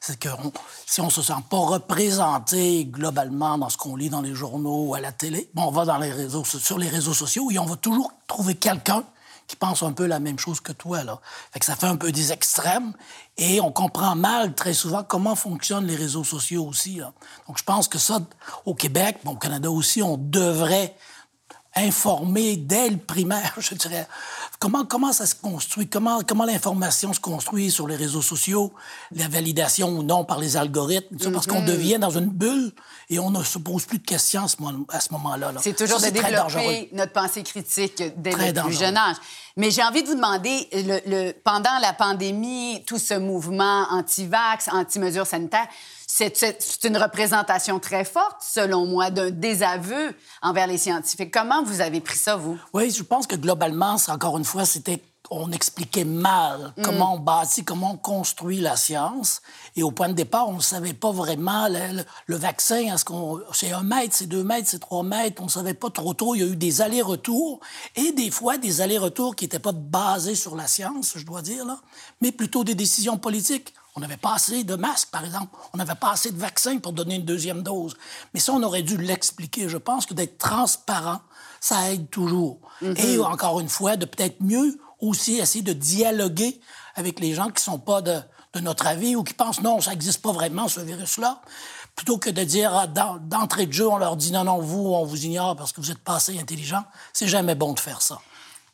c'est 0.00 0.18
que 0.18 0.28
on, 0.28 0.52
si 0.86 1.00
on 1.00 1.10
se 1.10 1.22
sent 1.22 1.42
pas 1.50 1.56
représenté 1.56 2.84
globalement 2.84 3.58
dans 3.58 3.70
ce 3.70 3.76
qu'on 3.76 3.96
lit 3.96 4.10
dans 4.10 4.20
les 4.20 4.34
journaux 4.34 4.84
ou 4.86 4.94
à 4.94 5.00
la 5.00 5.12
télé, 5.12 5.50
bon, 5.54 5.64
on 5.64 5.70
va 5.70 5.84
dans 5.84 5.98
les 5.98 6.12
réseaux, 6.12 6.44
sur 6.44 6.78
les 6.78 6.88
réseaux 6.88 7.14
sociaux 7.14 7.50
et 7.50 7.58
on 7.58 7.64
va 7.64 7.76
toujours 7.76 8.12
trouver 8.26 8.54
quelqu'un 8.54 9.02
qui 9.46 9.56
pense 9.56 9.82
un 9.82 9.92
peu 9.92 10.06
la 10.06 10.18
même 10.18 10.38
chose 10.38 10.60
que 10.60 10.72
toi. 10.72 11.04
Là. 11.04 11.20
Fait 11.52 11.60
que 11.60 11.64
ça 11.64 11.76
fait 11.76 11.86
un 11.86 11.96
peu 11.96 12.12
des 12.12 12.32
extrêmes 12.32 12.92
et 13.36 13.60
on 13.60 13.70
comprend 13.70 14.16
mal 14.16 14.54
très 14.54 14.74
souvent 14.74 15.04
comment 15.04 15.34
fonctionnent 15.34 15.86
les 15.86 15.96
réseaux 15.96 16.24
sociaux 16.24 16.66
aussi. 16.66 16.96
Là. 16.96 17.12
Donc 17.46 17.58
je 17.58 17.64
pense 17.64 17.88
que 17.88 17.98
ça, 17.98 18.20
au 18.64 18.74
Québec, 18.74 19.18
bon, 19.24 19.32
au 19.32 19.36
Canada 19.36 19.70
aussi, 19.70 20.02
on 20.02 20.16
devrait 20.16 20.94
informer 21.76 22.56
dès 22.56 22.88
le 22.90 22.96
primaire, 22.96 23.54
je 23.58 23.74
dirais, 23.74 24.06
comment, 24.58 24.84
comment 24.84 25.12
ça 25.12 25.26
se 25.26 25.34
construit, 25.34 25.86
comment, 25.88 26.20
comment 26.26 26.44
l'information 26.44 27.12
se 27.12 27.20
construit 27.20 27.70
sur 27.70 27.86
les 27.86 27.96
réseaux 27.96 28.22
sociaux, 28.22 28.72
la 29.12 29.28
validation 29.28 29.88
ou 29.90 30.02
non 30.02 30.24
par 30.24 30.38
les 30.38 30.56
algorithmes, 30.56 31.14
mm 31.14 31.18
-hmm. 31.18 31.32
parce 31.32 31.46
qu'on 31.46 31.62
devient 31.64 31.98
dans 31.98 32.10
une 32.18 32.30
bulle 32.30 32.72
et 33.10 33.18
on 33.18 33.30
ne 33.30 33.42
se 33.44 33.58
pose 33.58 33.84
plus 33.84 33.98
de 33.98 34.06
questions 34.06 34.44
à 34.44 34.48
ce, 34.48 34.56
à 34.88 35.00
ce 35.00 35.12
moment-là. 35.12 35.52
-là. 35.52 35.58
C'est 35.62 35.76
toujours 35.76 36.00
ça, 36.00 36.10
de 36.10 36.14
développer 36.20 36.88
notre 36.92 37.12
pensée 37.12 37.42
critique 37.42 38.02
dès 38.16 38.30
très 38.30 38.46
le 38.46 38.52
dangereux. 38.52 38.70
plus 38.70 38.78
jeune 38.84 38.96
âge. 38.96 39.16
Mais 39.56 39.70
j'ai 39.70 39.82
envie 39.88 40.02
de 40.02 40.08
vous 40.08 40.18
demander, 40.22 40.56
le, 40.90 40.96
le, 41.12 41.20
pendant 41.50 41.76
la 41.80 41.92
pandémie, 42.04 42.82
tout 42.88 42.98
ce 42.98 43.14
mouvement 43.14 43.80
anti-vax, 43.90 44.68
anti-mesures 44.80 45.26
sanitaires, 45.26 45.68
c'est 46.18 46.84
une 46.84 46.96
représentation 46.96 47.78
très 47.78 48.04
forte, 48.04 48.38
selon 48.40 48.86
moi, 48.86 49.10
d'un 49.10 49.30
désaveu 49.30 50.14
envers 50.40 50.66
les 50.66 50.78
scientifiques. 50.78 51.30
Comment 51.30 51.62
vous 51.62 51.82
avez 51.82 52.00
pris 52.00 52.16
ça, 52.16 52.36
vous? 52.36 52.58
Oui, 52.72 52.90
je 52.90 53.02
pense 53.02 53.26
que 53.26 53.36
globalement, 53.36 53.96
encore 54.08 54.38
une 54.38 54.44
fois, 54.44 54.64
c'était 54.64 55.02
on 55.30 55.50
expliquait 55.52 56.04
mal 56.04 56.72
mm. 56.76 56.82
comment 56.82 57.14
on 57.14 57.18
bâtit, 57.18 57.64
comment 57.64 57.92
on 57.92 57.96
construit 57.96 58.60
la 58.60 58.76
science. 58.76 59.40
Et 59.76 59.82
au 59.82 59.90
point 59.90 60.08
de 60.08 60.14
départ, 60.14 60.48
on 60.48 60.54
ne 60.54 60.60
savait 60.60 60.94
pas 60.94 61.12
vraiment 61.12 61.68
le, 61.68 61.96
le, 61.98 62.04
le 62.26 62.36
vaccin. 62.36 62.94
Est-ce 62.94 63.04
qu'on 63.04 63.40
c'est 63.52 63.72
un 63.72 63.82
mètre, 63.82 64.14
c'est 64.14 64.26
deux 64.26 64.44
mètres, 64.44 64.68
c'est 64.68 64.78
trois 64.78 65.02
mètres. 65.02 65.42
On 65.42 65.46
ne 65.46 65.50
savait 65.50 65.74
pas 65.74 65.90
trop 65.90 66.14
tôt. 66.14 66.34
Il 66.34 66.40
y 66.40 66.44
a 66.44 66.46
eu 66.46 66.56
des 66.56 66.80
allers-retours 66.80 67.60
et 67.94 68.12
des 68.12 68.30
fois 68.30 68.58
des 68.58 68.80
allers-retours 68.80 69.36
qui 69.36 69.44
n'étaient 69.44 69.58
pas 69.58 69.72
basés 69.72 70.34
sur 70.34 70.56
la 70.56 70.66
science, 70.66 71.12
je 71.16 71.24
dois 71.24 71.42
dire 71.42 71.64
là, 71.64 71.78
mais 72.20 72.32
plutôt 72.32 72.64
des 72.64 72.74
décisions 72.74 73.18
politiques. 73.18 73.74
On 73.96 74.00
n'avait 74.00 74.18
pas 74.18 74.34
assez 74.34 74.62
de 74.62 74.74
masques, 74.74 75.08
par 75.10 75.24
exemple. 75.24 75.56
On 75.72 75.78
n'avait 75.78 75.94
pas 75.94 76.10
assez 76.10 76.30
de 76.30 76.38
vaccins 76.38 76.76
pour 76.78 76.92
donner 76.92 77.14
une 77.14 77.24
deuxième 77.24 77.62
dose. 77.62 77.96
Mais 78.34 78.40
ça, 78.40 78.52
on 78.52 78.62
aurait 78.62 78.82
dû 78.82 78.98
l'expliquer. 78.98 79.70
Je 79.70 79.78
pense 79.78 80.04
que 80.04 80.12
d'être 80.12 80.36
transparent, 80.36 81.20
ça 81.60 81.90
aide 81.90 82.10
toujours. 82.10 82.58
Mm 82.82 82.92
-hmm. 82.92 83.06
Et 83.06 83.18
encore 83.18 83.58
une 83.60 83.70
fois, 83.70 83.96
de 83.96 84.04
peut-être 84.04 84.38
mieux 84.40 84.78
aussi 85.00 85.36
essayer 85.36 85.62
de 85.62 85.72
dialoguer 85.72 86.60
avec 86.94 87.20
les 87.20 87.34
gens 87.34 87.46
qui 87.46 87.54
ne 87.54 87.72
sont 87.72 87.78
pas 87.78 88.00
de, 88.02 88.18
de, 88.54 88.60
notre 88.60 88.86
avis 88.86 89.16
ou 89.16 89.22
qui 89.22 89.34
pensent 89.34 89.60
non, 89.60 89.80
ça 89.80 89.90
n'existe 89.90 90.22
pas 90.22 90.32
vraiment, 90.32 90.68
ce 90.68 90.80
virus-là. 90.80 91.40
Plutôt 91.94 92.18
que 92.18 92.30
de 92.30 92.44
dire 92.44 92.74
ah, 92.74 92.86
d'entrée 92.86 93.66
de 93.66 93.72
jeu, 93.72 93.88
on 93.88 93.98
leur 93.98 94.16
dit 94.16 94.32
non, 94.32 94.44
non, 94.44 94.58
vous, 94.58 94.92
on 94.94 95.04
vous 95.04 95.24
ignore 95.24 95.56
parce 95.56 95.72
que 95.72 95.80
vous 95.80 95.88
n'êtes 95.88 95.98
pas 96.02 96.16
assez 96.16 96.38
intelligent. 96.38 96.84
C'est 97.12 97.28
jamais 97.28 97.54
bon 97.54 97.72
de 97.72 97.80
faire 97.80 98.02
ça. 98.02 98.18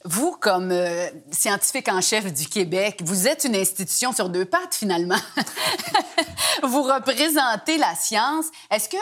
Vous, 0.04 0.36
comme 0.40 0.72
euh, 0.72 1.08
scientifique 1.30 1.88
en 1.88 2.00
chef 2.00 2.32
du 2.32 2.46
Québec, 2.46 3.00
vous 3.04 3.28
êtes 3.28 3.44
une 3.44 3.54
institution 3.54 4.12
sur 4.12 4.28
deux 4.28 4.44
pattes, 4.44 4.74
finalement. 4.74 5.18
vous 6.64 6.82
représentez 6.82 7.78
la 7.78 7.94
science. 7.94 8.46
Est-ce 8.70 8.88
que, 8.88 8.96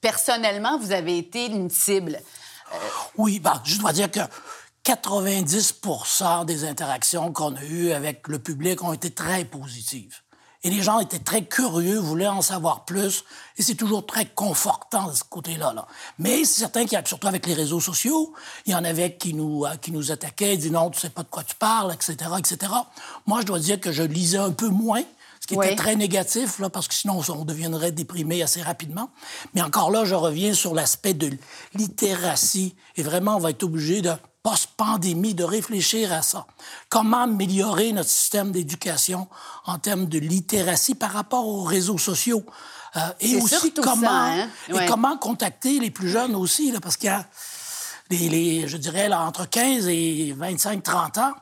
personnellement, 0.00 0.78
vous 0.78 0.92
avez 0.92 1.18
été 1.18 1.46
une 1.46 1.70
cible? 1.70 2.20
Euh... 2.72 2.76
Oui, 3.16 3.40
ben, 3.40 3.60
je 3.64 3.78
dois 3.78 3.92
dire 3.92 4.08
que 4.08 4.20
90% 4.84 6.44
des 6.44 6.64
interactions 6.64 7.32
qu'on 7.32 7.56
a 7.56 7.64
eues 7.64 7.92
avec 7.92 8.28
le 8.28 8.38
public 8.38 8.82
ont 8.82 8.92
été 8.92 9.10
très 9.10 9.44
positives. 9.44 10.16
Et 10.62 10.70
les 10.70 10.82
gens 10.82 10.98
étaient 10.98 11.18
très 11.18 11.44
curieux, 11.44 11.98
voulaient 11.98 12.26
en 12.26 12.40
savoir 12.40 12.86
plus. 12.86 13.24
Et 13.58 13.62
c'est 13.62 13.74
toujours 13.74 14.06
très 14.06 14.24
confortant 14.24 15.08
de 15.10 15.14
ce 15.14 15.22
côté-là. 15.22 15.74
Là. 15.74 15.86
Mais 16.18 16.44
c'est 16.44 16.60
certain 16.60 16.84
qu'il 16.84 16.94
y 16.94 16.96
a, 16.96 17.04
surtout 17.04 17.28
avec 17.28 17.46
les 17.46 17.52
réseaux 17.52 17.80
sociaux, 17.80 18.32
il 18.64 18.72
y 18.72 18.74
en 18.74 18.84
avait 18.84 19.16
qui 19.16 19.34
nous, 19.34 19.64
qui 19.82 19.92
nous 19.92 20.10
attaquaient, 20.10 20.56
disaient 20.56 20.70
non, 20.70 20.88
tu 20.90 21.00
sais 21.00 21.10
pas 21.10 21.22
de 21.22 21.28
quoi 21.28 21.44
tu 21.44 21.54
parles, 21.54 21.92
etc., 21.92 22.16
etc. 22.38 22.72
Moi, 23.26 23.42
je 23.42 23.46
dois 23.46 23.58
dire 23.58 23.78
que 23.78 23.92
je 23.92 24.02
lisais 24.02 24.38
un 24.38 24.52
peu 24.52 24.68
moins, 24.68 25.02
ce 25.40 25.46
qui 25.46 25.54
oui. 25.54 25.66
était 25.66 25.76
très 25.76 25.96
négatif, 25.96 26.58
là, 26.58 26.70
parce 26.70 26.88
que 26.88 26.94
sinon, 26.94 27.20
on 27.28 27.44
deviendrait 27.44 27.92
déprimé 27.92 28.42
assez 28.42 28.62
rapidement. 28.62 29.10
Mais 29.52 29.60
encore 29.60 29.90
là, 29.90 30.06
je 30.06 30.14
reviens 30.14 30.54
sur 30.54 30.74
l'aspect 30.74 31.12
de 31.12 31.30
littératie. 31.74 32.74
Et 32.96 33.02
vraiment, 33.02 33.36
on 33.36 33.40
va 33.40 33.50
être 33.50 33.64
obligé 33.64 34.00
de 34.00 34.12
post-pandémie, 34.44 35.34
de 35.34 35.42
réfléchir 35.42 36.12
à 36.12 36.22
ça. 36.22 36.46
Comment 36.90 37.22
améliorer 37.22 37.92
notre 37.92 38.10
système 38.10 38.52
d'éducation 38.52 39.26
en 39.64 39.78
termes 39.78 40.04
de 40.04 40.18
littératie 40.18 40.94
par 40.94 41.12
rapport 41.12 41.48
aux 41.48 41.64
réseaux 41.64 41.98
sociaux? 41.98 42.44
Euh, 42.96 43.00
et 43.20 43.36
aussi 43.36 43.72
comment, 43.72 43.96
ça, 43.96 44.10
hein? 44.12 44.48
ouais. 44.70 44.84
et 44.84 44.86
comment 44.86 45.16
contacter 45.16 45.80
les 45.80 45.90
plus 45.90 46.10
jeunes 46.10 46.36
aussi, 46.36 46.70
là, 46.70 46.78
parce 46.80 46.96
qu'il 46.96 47.08
y 47.08 47.12
a, 47.12 47.24
les, 48.10 48.28
les, 48.28 48.68
je 48.68 48.76
dirais, 48.76 49.08
là, 49.08 49.22
entre 49.22 49.48
15 49.48 49.88
et 49.88 50.34
25, 50.36 50.82
30 50.82 51.18
ans, 51.18 51.32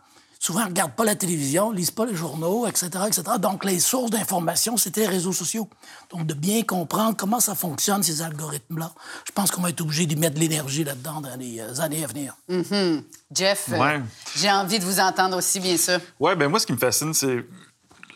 souvent 0.43 0.63
ne 0.63 0.67
regardent 0.67 0.97
pas 0.97 1.05
la 1.05 1.15
télévision, 1.15 1.71
lisent 1.71 1.93
pas 1.93 2.05
les 2.05 2.17
journaux, 2.17 2.67
etc., 2.67 2.89
etc. 3.07 3.23
Donc, 3.39 3.65
les 3.65 3.79
sources 3.79 4.11
d'information, 4.11 4.77
c'était 4.77 5.03
les 5.03 5.07
réseaux 5.07 5.33
sociaux. 5.33 5.69
Donc, 6.11 6.27
de 6.27 6.35
bien 6.35 6.65
comprendre 6.65 7.17
comment 7.17 7.39
ça 7.39 7.55
fonctionne, 7.55 8.03
ces 8.03 8.23
algorithmes-là. 8.23 8.91
Je 9.25 9.31
pense 9.31 9.53
qu'on 9.53 9.63
va 9.63 9.69
être 9.71 9.81
obligé 9.83 10.05
d'y 10.05 10.17
mettre 10.17 10.35
de 10.35 10.41
l'énergie 10.41 10.83
là-dedans 10.83 11.21
dans 11.21 11.37
les 11.39 11.61
années 11.81 12.03
à 12.03 12.09
venir. 12.09 12.35
Mm 12.49 12.61
-hmm. 12.61 13.03
Jeff, 13.33 13.69
ouais. 13.69 13.79
euh, 13.79 13.99
j'ai 14.37 14.51
envie 14.51 14.81
de 14.81 14.85
vous 14.85 14.99
entendre 14.99 15.37
aussi, 15.37 15.61
bien 15.61 15.77
sûr. 15.77 16.01
Oui, 16.19 16.35
bien 16.35 16.49
moi, 16.49 16.59
ce 16.59 16.67
qui 16.67 16.73
me 16.73 16.79
fascine, 16.79 17.15
c'est 17.15 17.45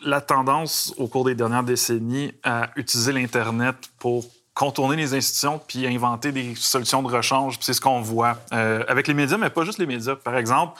la 0.03 0.19
tendance 0.19 0.93
au 0.97 1.07
cours 1.07 1.23
des 1.23 1.35
dernières 1.35 1.63
décennies 1.63 2.33
à 2.43 2.69
utiliser 2.75 3.13
l'Internet 3.13 3.75
pour 3.99 4.25
contourner 4.53 4.95
les 4.97 5.13
institutions 5.13 5.61
puis 5.67 5.87
inventer 5.87 6.31
des 6.31 6.55
solutions 6.55 7.01
de 7.03 7.09
rechange. 7.17 7.57
C'est 7.61 7.73
ce 7.73 7.81
qu'on 7.81 8.01
voit 8.01 8.35
euh, 8.51 8.83
avec 8.87 9.07
les 9.07 9.13
médias, 9.13 9.37
mais 9.37 9.49
pas 9.49 9.63
juste 9.63 9.77
les 9.77 9.85
médias. 9.85 10.15
Par 10.15 10.35
exemple, 10.35 10.73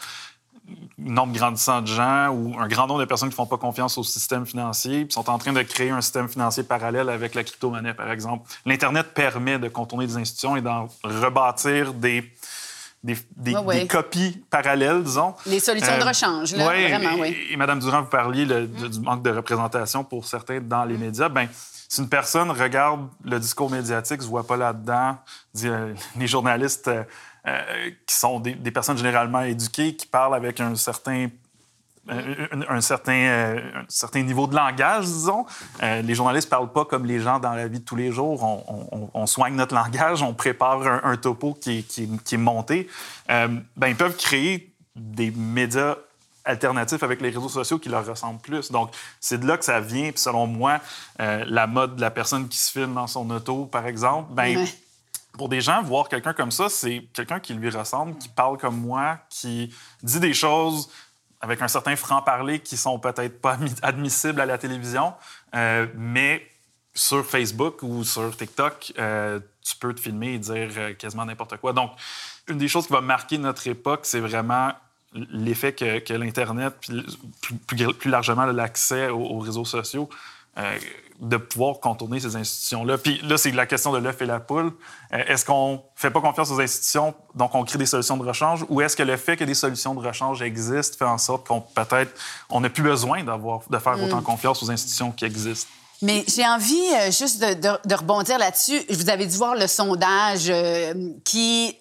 nombre 0.98 1.34
grandissant 1.34 1.82
de 1.82 1.88
gens 1.88 2.30
ou 2.30 2.56
un 2.60 2.68
grand 2.68 2.88
nombre 2.88 3.00
de 3.00 3.06
personnes 3.06 3.30
qui 3.30 3.34
ne 3.34 3.38
font 3.38 3.46
pas 3.46 3.58
confiance 3.58 3.98
au 3.98 4.04
système 4.04 4.46
financier, 4.46 5.06
puis 5.06 5.14
sont 5.14 5.30
en 5.30 5.38
train 5.38 5.54
de 5.54 5.62
créer 5.62 5.92
un 5.92 6.02
système 6.02 6.28
financier 6.28 6.64
parallèle 6.64 7.10
avec 7.10 7.36
la 7.36 7.44
crypto-monnaie, 7.44 7.94
par 7.94 8.12
exemple. 8.12 8.50
L'Internet 8.66 9.14
permet 9.14 9.60
de 9.60 9.68
contourner 9.68 10.08
des 10.08 10.18
institutions 10.18 10.58
et 10.58 10.62
d'en 10.62 10.88
rebâtir 11.04 11.94
des, 11.94 12.24
des, 13.04 13.88
copies 13.88 14.44
parallèles, 14.50 15.04
disons. 15.04 15.36
Les 15.46 15.60
solutions 15.60 15.98
de 15.98 16.02
euh, 16.02 16.06
rechange, 16.06 16.56
là, 16.56 16.66
vraiment, 16.66 17.22
oui. 17.22 17.38
Et, 17.52 17.58
Mme 17.58 17.80
Durand, 17.80 18.02
vous 18.02 18.10
parliez 18.10 18.46
du 18.46 19.00
manque 19.00 19.22
de 19.22 19.30
représentation 19.30 20.04
pour 20.04 20.26
certains 20.26 20.60
dans 20.60 20.84
les 20.84 20.98
médias. 20.98 21.30
Ben, 21.30 21.48
si 21.90 22.02
une 22.02 22.10
personne 22.10 22.52
regarde 22.52 23.08
le 23.24 23.40
discours 23.40 23.70
médiatique, 23.70 24.22
se 24.22 24.28
voit 24.28 24.46
pas 24.46 24.58
là-dedans, 24.58 25.18
euh, 25.64 25.94
les 26.18 26.28
journalistes 26.28 26.90
euh, 26.90 27.04
euh, 27.48 27.92
qui 28.06 28.16
sont 28.16 28.40
des, 28.40 28.72
personnes 28.72 28.98
généralement 28.98 29.42
éduquées, 29.42 29.96
qui 29.96 30.06
parlent 30.06 30.36
avec 30.36 30.60
un 30.60 30.76
certain 30.76 31.30
un, 32.10 32.80
certain, 32.80 33.58
un 33.76 33.86
certain 33.90 34.22
niveau 34.22 34.48
de 34.48 34.56
langage, 34.56 35.04
disons. 35.04 35.46
les 35.82 36.16
journalistes 36.16 36.48
ne 36.48 36.52
parlent 36.52 36.72
pas 36.72 36.86
comme 36.86 37.06
les 37.06 37.20
gens 37.20 37.38
dans 37.38 37.52
la 37.52 37.68
vie 37.68 37.80
de 37.80 37.84
tous 37.84 37.98
les 37.98 38.14
jours. 38.14 39.12
On, 39.14 39.26
soigne 39.26 39.56
notre 39.56 39.76
langage, 39.76 40.22
on 40.22 40.34
prépare 40.34 41.04
un, 41.04 41.18
topo 41.18 41.54
qui 41.54 41.86
est, 41.98 42.38
monté. 42.38 42.88
ben, 43.28 43.88
ils 43.88 43.98
peuvent 43.98 44.16
créer 44.16 44.74
des 44.96 45.32
médias 45.32 45.98
alternatifs 46.48 47.04
avec 47.04 47.22
les 47.22 47.30
réseaux 47.30 47.50
sociaux 47.50 47.78
qui 47.78 47.90
leur 47.90 48.06
ressemblent 48.06 48.40
plus. 48.40 48.72
Donc, 48.72 48.92
c'est 49.20 49.40
de 49.40 49.46
là 49.46 49.58
que 49.58 49.66
ça 49.66 49.80
vient. 49.80 50.12
Puis, 50.12 50.20
selon 50.20 50.48
moi, 50.48 50.80
euh, 51.20 51.44
la 51.48 51.68
mode 51.68 51.98
de 51.98 52.02
la 52.02 52.10
personne 52.10 52.48
qui 52.48 52.58
se 52.58 52.72
filme 52.72 52.94
dans 52.94 53.08
son 53.08 53.30
auto, 53.30 53.66
par 53.66 53.86
exemple, 53.86 54.34
ben, 54.34 54.66
pour 55.38 55.50
des 55.50 55.62
gens, 55.62 55.82
voir 55.84 56.10
quelqu'un 56.10 56.34
comme 56.34 56.52
ça, 56.52 56.70
c'est 56.70 57.08
quelqu'un 57.14 57.40
qui 57.40 57.54
lui 57.54 57.70
ressemble, 57.70 58.18
qui 58.18 58.30
parle 58.30 58.58
comme 58.58 58.80
moi, 58.80 59.20
qui 59.30 59.74
dit 60.04 60.20
des 60.20 60.34
choses 60.34 60.90
avec 61.40 61.62
un 61.62 61.68
certain 61.68 61.96
franc-parler 61.96 62.60
qui 62.60 62.78
sont 62.78 63.00
peut-être 63.00 63.40
pas 63.42 63.58
admissibles 63.82 64.42
à 64.42 64.46
la 64.46 64.58
télévision, 64.58 65.14
euh, 65.56 65.88
mais 65.96 66.46
sur 66.94 67.24
Facebook 67.26 67.84
ou 67.84 68.04
sur 68.04 68.36
TikTok, 68.36 68.94
euh, 68.98 69.40
tu 69.62 69.76
peux 69.76 69.94
te 69.94 70.00
filmer 70.00 70.34
et 70.34 70.40
dire 70.40 70.98
quasiment 70.98 71.26
n'importe 71.26 71.58
quoi. 71.58 71.74
Donc, 71.74 71.92
une 72.48 72.58
des 72.58 72.68
choses 72.68 72.88
qui 72.88 72.94
va 72.94 73.02
marquer 73.02 73.38
notre 73.38 73.68
époque, 73.68 74.02
c'est 74.04 74.20
vraiment 74.20 74.72
l'effet 75.14 75.74
que, 75.74 76.14
l'Internet, 76.14 76.74
plus, 77.42 77.94
plus, 77.94 78.10
largement 78.10 78.46
l'accès 78.46 79.10
aux, 79.10 79.40
réseaux 79.40 79.66
sociaux, 79.66 80.10
euh, 80.58 80.78
de 81.20 81.38
pouvoir 81.38 81.80
contourner 81.80 82.20
ces 82.20 82.36
institutions-là. 82.36 82.98
Puis 82.98 83.20
là, 83.24 83.38
c'est 83.38 83.52
la 83.52 83.66
question 83.66 83.92
de 83.92 83.98
l'œuf 83.98 84.22
et 84.22 84.26
la 84.26 84.40
poule. 84.40 84.72
Euh, 85.14 85.24
est-ce 85.28 85.46
qu'on 85.46 85.74
ne 85.74 85.78
fait 85.96 86.12
pas 86.12 86.22
confiance 86.22 86.52
aux 86.52 86.60
institutions, 86.60 87.16
donc 87.34 87.56
on 87.56 87.64
crée 87.64 87.80
des 87.80 87.88
solutions 87.88 88.18
de 88.18 88.24
rechange, 88.24 88.66
ou 88.70 88.82
est-ce 88.82 88.96
que 88.96 89.04
le 89.04 89.18
fait 89.18 89.36
que 89.36 89.44
des 89.44 89.56
solutions 89.56 89.96
de 89.96 90.06
rechange 90.06 90.42
existent 90.42 90.98
fait 90.98 91.06
en 91.06 91.18
sorte 91.18 91.48
qu'on 91.48 91.62
peut-être 91.62 92.14
on 92.50 92.62
n'a 92.62 92.70
plus 92.70 92.84
besoin 92.84 93.24
d'avoir 93.24 93.62
de 93.68 93.78
faire 93.80 94.02
autant 94.02 94.22
mm. 94.22 94.24
confiance 94.24 94.62
aux 94.62 94.70
institutions 94.70 95.12
qui 95.12 95.26
existent? 95.26 95.72
Mais 96.04 96.24
j'ai 96.28 96.46
envie 96.46 96.94
euh, 96.94 97.12
juste 97.12 97.40
de, 97.40 97.56
de, 97.56 97.96
rebondir 97.96 98.38
là-dessus. 98.38 98.80
Vous 98.90 99.10
avez 99.10 99.26
dû 99.26 99.36
voir 99.36 99.56
le 99.56 99.66
sondage 99.66 100.46
euh, 100.50 100.94
qui... 101.26 101.76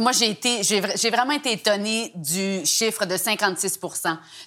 moi, 0.00 0.10
j'ai 0.12 0.30
été... 0.30 0.62
J'ai 0.64 1.10
vraiment 1.10 1.32
été 1.32 1.52
étonnée 1.52 2.10
du 2.16 2.66
chiffre 2.66 3.06
de 3.06 3.16
56 3.16 3.78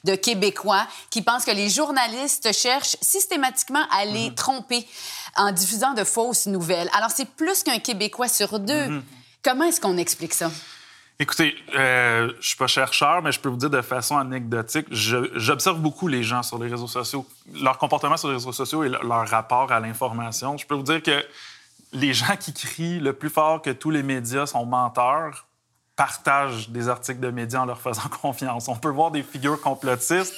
de 0.03 0.15
Québécois 0.15 0.85
qui 1.09 1.21
pensent 1.21 1.45
que 1.45 1.51
les 1.51 1.69
journalistes 1.69 2.51
cherchent 2.53 2.97
systématiquement 3.01 3.85
à 3.91 4.03
les 4.03 4.29
mm-hmm. 4.29 4.35
tromper 4.35 4.87
en 5.37 5.51
diffusant 5.51 5.93
de 5.93 6.03
fausses 6.03 6.47
nouvelles. 6.47 6.89
Alors, 6.93 7.09
c'est 7.09 7.27
plus 7.27 7.63
qu'un 7.63 7.79
Québécois 7.79 8.27
sur 8.27 8.59
deux. 8.59 8.73
Mm-hmm. 8.73 9.01
Comment 9.41 9.63
est-ce 9.65 9.79
qu'on 9.79 9.97
explique 9.97 10.33
ça? 10.33 10.51
Écoutez, 11.19 11.55
euh, 11.75 12.33
je 12.39 12.47
suis 12.47 12.57
pas 12.57 12.67
chercheur, 12.67 13.21
mais 13.21 13.31
je 13.31 13.39
peux 13.39 13.49
vous 13.49 13.57
dire 13.57 13.69
de 13.69 13.81
façon 13.81 14.17
anecdotique, 14.17 14.87
j'observe 14.91 15.79
beaucoup 15.79 16.07
les 16.07 16.23
gens 16.23 16.41
sur 16.41 16.57
les 16.57 16.67
réseaux 16.69 16.87
sociaux, 16.87 17.25
leur 17.61 17.77
comportement 17.77 18.17
sur 18.17 18.29
les 18.29 18.35
réseaux 18.35 18.51
sociaux 18.51 18.83
et 18.83 18.89
leur 18.89 19.27
rapport 19.27 19.71
à 19.71 19.79
l'information. 19.79 20.57
Je 20.57 20.65
peux 20.65 20.75
vous 20.75 20.83
dire 20.83 21.03
que 21.03 21.23
les 21.93 22.13
gens 22.13 22.35
qui 22.35 22.51
crient 22.51 22.99
le 22.99 23.13
plus 23.13 23.29
fort 23.29 23.61
que 23.61 23.69
tous 23.69 23.91
les 23.91 24.01
médias 24.01 24.47
sont 24.47 24.65
menteurs 24.65 25.45
partagent 25.95 26.69
des 26.69 26.89
articles 26.89 27.19
de 27.19 27.29
médias 27.29 27.61
en 27.61 27.65
leur 27.65 27.79
faisant 27.79 28.09
confiance. 28.21 28.67
On 28.67 28.75
peut 28.75 28.89
voir 28.89 29.11
des 29.11 29.21
figures 29.21 29.61
complotistes 29.61 30.33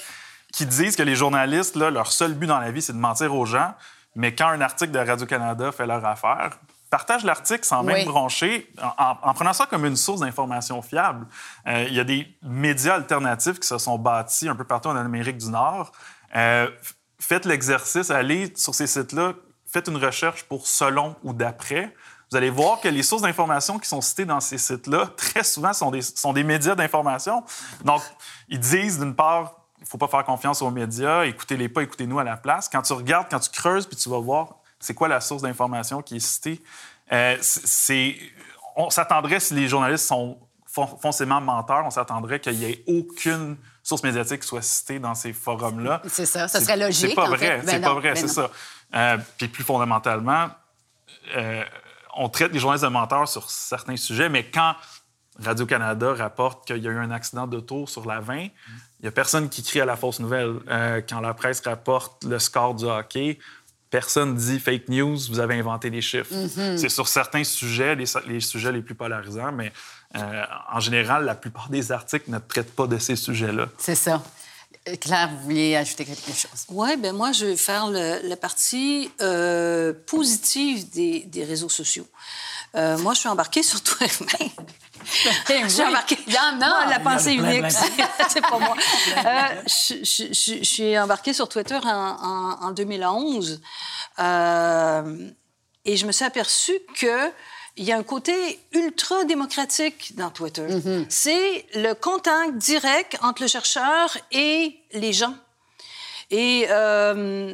qui 0.51 0.65
disent 0.65 0.97
que 0.97 1.03
les 1.03 1.15
journalistes, 1.15 1.77
là, 1.77 1.89
leur 1.89 2.11
seul 2.11 2.33
but 2.33 2.47
dans 2.47 2.59
la 2.59 2.71
vie, 2.71 2.81
c'est 2.81 2.93
de 2.93 2.97
mentir 2.97 3.33
aux 3.33 3.45
gens, 3.45 3.73
mais 4.15 4.35
quand 4.35 4.47
un 4.47 4.61
article 4.61 4.91
de 4.91 4.99
Radio-Canada 4.99 5.71
fait 5.71 5.85
leur 5.85 6.05
affaire, 6.05 6.51
partage 6.95 7.25
l'article 7.25 7.65
sans 7.65 7.83
même 7.83 8.05
brancher, 8.05 8.71
en, 8.97 9.33
prenant 9.33 9.51
ça 9.51 9.65
comme 9.65 9.85
une 9.85 9.97
source 9.97 10.21
d'information 10.21 10.81
fiable. 10.81 11.27
Euh, 11.67 11.83
il 11.89 11.93
y 11.93 11.99
a 11.99 12.05
des 12.05 12.25
médias 12.41 12.95
alternatifs 12.95 13.59
qui 13.59 13.67
se 13.67 13.77
sont 13.77 13.97
bâtis 13.97 14.47
un 14.47 14.55
peu 14.55 14.63
partout 14.63 14.87
en 14.87 14.95
Amérique 14.95 15.37
du 15.37 15.49
Nord. 15.49 15.91
Euh, 16.37 16.69
faites 17.19 17.43
l'exercice, 17.43 18.11
allez 18.11 18.53
sur 18.55 18.73
ces 18.73 18.87
sites-là, 18.87 19.33
faites 19.67 19.89
une 19.89 19.97
recherche 19.97 20.43
pour 20.45 20.67
selon 20.67 21.17
ou 21.21 21.33
d'après. 21.33 21.93
Vous 22.31 22.37
allez 22.37 22.49
voir 22.49 22.79
que 22.79 22.87
les 22.87 23.03
sources 23.03 23.23
d'information 23.23 23.77
qui 23.77 23.89
sont 23.89 23.99
citées 23.99 24.23
dans 24.23 24.39
ces 24.39 24.57
sites-là, 24.57 25.07
très 25.17 25.43
souvent, 25.43 25.73
sont 25.73 25.91
des, 25.91 26.01
sont 26.01 26.31
des 26.31 26.45
médias 26.45 26.75
d'information. 26.75 27.43
Donc, 27.83 28.03
ils 28.47 28.59
disent, 28.59 28.99
d'une 28.99 29.15
part, 29.15 29.65
il 29.79 29.83
ne 29.83 29.87
faut 29.89 29.97
pas 29.97 30.07
faire 30.07 30.23
confiance 30.23 30.61
aux 30.61 30.71
médias, 30.71 31.25
écoutez-les 31.25 31.67
pas, 31.67 31.83
écoutez-nous 31.83 32.19
à 32.19 32.23
la 32.23 32.37
place. 32.37 32.69
Quand 32.69 32.83
tu 32.83 32.93
regardes, 32.93 33.27
quand 33.29 33.41
tu 33.41 33.49
creuses, 33.49 33.85
puis 33.85 33.97
tu 33.97 34.07
vas 34.07 34.19
voir, 34.19 34.59
c'est 34.85 34.93
quoi 34.93 35.07
la 35.07 35.19
source 35.19 35.41
d'information 35.41 36.01
qui 36.01 36.17
est 36.17 36.19
citée? 36.19 36.61
Euh, 37.11 37.37
c'est, 37.41 38.15
on 38.75 38.89
s'attendrait, 38.89 39.39
si 39.39 39.53
les 39.55 39.67
journalistes 39.67 40.05
sont 40.05 40.37
foncièrement 41.01 41.41
menteurs, 41.41 41.83
on 41.85 41.89
s'attendrait 41.89 42.39
qu'il 42.39 42.57
n'y 42.57 42.65
ait 42.65 42.83
aucune 42.85 43.57
source 43.81 44.03
médiatique 44.03 44.41
qui 44.41 44.47
soit 44.47 44.61
citée 44.61 44.99
dans 44.99 45.15
ces 45.15 45.31
forums-là. 45.31 46.01
C'est 46.07 46.25
ça, 46.25 46.47
ça 46.47 46.59
serait 46.59 46.77
logique. 46.77 47.09
C'est 47.09 47.15
pas 47.15 47.29
vrai, 47.29 47.61
c'est 47.65 47.79
pas 47.79 47.93
vrai, 47.93 48.15
c'est 48.15 48.27
ça. 48.27 48.49
Euh, 48.93 49.17
puis 49.37 49.47
plus 49.47 49.63
fondamentalement, 49.63 50.49
euh, 51.35 51.63
on 52.15 52.29
traite 52.29 52.51
les 52.51 52.59
journalistes 52.59 52.83
de 52.83 52.89
menteurs 52.89 53.27
sur 53.27 53.49
certains 53.49 53.95
sujets, 53.97 54.29
mais 54.29 54.45
quand 54.45 54.75
Radio-Canada 55.39 56.13
rapporte 56.13 56.67
qu'il 56.67 56.83
y 56.83 56.87
a 56.87 56.91
eu 56.91 56.97
un 56.97 57.11
accident 57.11 57.47
d'auto 57.47 57.87
sur 57.87 58.05
la 58.05 58.19
20, 58.19 58.35
il 58.37 58.51
n'y 59.01 59.07
a 59.07 59.11
personne 59.11 59.49
qui 59.49 59.63
crie 59.63 59.81
à 59.81 59.85
la 59.85 59.95
fausse 59.95 60.19
nouvelle. 60.19 60.59
quand 61.09 61.21
la 61.21 61.33
presse 61.33 61.61
rapporte 61.65 62.23
le 62.23 62.39
score 62.39 62.73
du 62.73 62.85
hockey, 62.85 63.39
personne 63.89 64.35
dit 64.35 64.59
fake 64.59 64.89
news, 64.89 65.17
vous 65.29 65.39
avez 65.39 65.55
inventé 65.55 65.89
des 65.89 66.01
chiffres. 66.01 66.33
Mhm. 66.33 66.77
C'est 66.77 66.89
sur 66.89 67.07
certains 67.07 67.43
sujets, 67.43 67.95
les, 67.95 68.39
sujets 68.39 68.71
les 68.71 68.81
plus 68.81 68.95
polarisants, 68.95 69.51
mais 69.51 69.71
euh, 70.15 70.43
en 70.71 70.79
général, 70.79 71.25
la 71.25 71.35
plupart 71.35 71.69
des 71.69 71.91
articles 71.91 72.29
ne 72.29 72.39
traitent 72.39 72.75
pas 72.75 72.87
de 72.87 72.97
ces 72.97 73.15
sujets-là. 73.15 73.67
C'est 73.77 73.95
ça. 73.95 74.23
Claire, 75.01 75.29
vous 75.31 75.43
vouliez 75.45 75.75
ajouter 75.75 76.05
quelque 76.05 76.27
chose? 76.27 76.65
Oui, 76.69 76.95
ben 76.97 77.15
moi, 77.15 77.31
je 77.31 77.45
vais 77.45 77.57
faire 77.57 77.89
la 77.89 78.37
partie 78.37 79.09
euh, 79.19 79.93
positive 80.05 80.89
des, 80.91 81.21
des, 81.21 81.43
réseaux 81.43 81.69
sociaux. 81.69 82.07
Moi, 82.75 83.13
je 83.13 83.19
suis 83.19 83.29
embarquée 83.29 83.63
sur 83.63 83.81
Twitter. 83.81 84.51
je 85.49 85.67
suis 85.67 85.83
embarquée. 85.83 86.17
Non, 86.59 86.89
la 86.89 86.99
pensée 86.99 87.33
unique, 87.33 87.65
c'est 88.29 88.41
pas 88.41 88.59
moi. 88.59 88.75
Euh, 89.17 89.61
je, 89.65 90.63
suis 90.63 90.97
embarquée 90.97 91.33
sur 91.33 91.47
Twitter 91.49 91.79
en, 91.83 92.71
2011 92.71 93.61
euh, 94.19 95.29
et 95.83 95.97
je 95.97 96.05
me 96.05 96.11
suis 96.11 96.25
aperçue 96.25 96.79
que 96.99 97.31
il 97.77 97.83
y 97.83 97.91
a 97.91 97.97
un 97.97 98.03
côté 98.03 98.59
ultra 98.71 99.25
démocratique 99.25 100.15
dans 100.15 100.29
Twitter. 100.29 100.65
Mm-hmm. 100.65 101.05
C'est 101.09 101.65
le 101.75 101.93
contact 101.93 102.55
direct 102.55 103.17
entre 103.21 103.41
le 103.41 103.49
chercheur 103.49 104.17
et 104.31 104.79
les 104.93 105.11
gens. 105.11 105.35
Et 106.31 106.67
euh, 106.69 107.53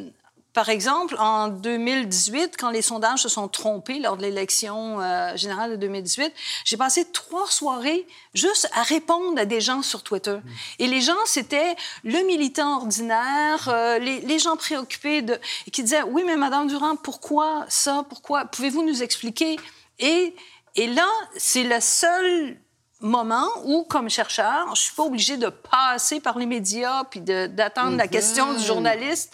par 0.52 0.68
exemple, 0.68 1.16
en 1.18 1.48
2018, 1.48 2.56
quand 2.58 2.70
les 2.70 2.82
sondages 2.82 3.22
se 3.22 3.28
sont 3.30 3.48
trompés 3.48 3.98
lors 3.98 4.18
de 4.18 4.22
l'élection 4.22 5.00
euh, 5.00 5.34
générale 5.34 5.72
de 5.72 5.76
2018, 5.76 6.30
j'ai 6.64 6.76
passé 6.76 7.06
trois 7.10 7.46
soirées 7.46 8.06
juste 8.34 8.68
à 8.74 8.82
répondre 8.82 9.40
à 9.40 9.46
des 9.46 9.62
gens 9.62 9.80
sur 9.80 10.02
Twitter. 10.02 10.36
Et 10.78 10.88
les 10.88 11.00
gens, 11.00 11.16
c'était 11.24 11.74
le 12.04 12.26
militant 12.26 12.76
ordinaire, 12.76 13.68
euh, 13.68 13.98
les, 13.98 14.20
les, 14.20 14.38
gens 14.38 14.56
préoccupés 14.56 15.22
de, 15.22 15.38
qui 15.72 15.82
disaient, 15.82 16.02
oui, 16.02 16.22
mais 16.26 16.36
Madame 16.36 16.66
Durand, 16.66 16.96
pourquoi 16.96 17.64
ça? 17.68 18.04
Pourquoi? 18.08 18.44
Pouvez-vous 18.44 18.82
nous 18.82 19.02
expliquer? 19.02 19.58
Et, 20.00 20.34
et 20.76 20.86
là, 20.86 21.08
c'est 21.36 21.64
le 21.64 21.80
seul 21.80 22.58
moment 23.02 23.48
où, 23.64 23.84
comme 23.84 24.08
chercheur, 24.08 24.74
je 24.74 24.80
suis 24.80 24.94
pas 24.94 25.02
obligée 25.02 25.36
de 25.36 25.48
passer 25.48 26.20
par 26.20 26.38
les 26.38 26.46
médias 26.46 27.04
puis 27.04 27.20
d'attendre 27.20 27.96
la 27.96 28.08
question 28.08 28.52
du 28.52 28.60
mhm. 28.60 28.64
journaliste. 28.64 29.32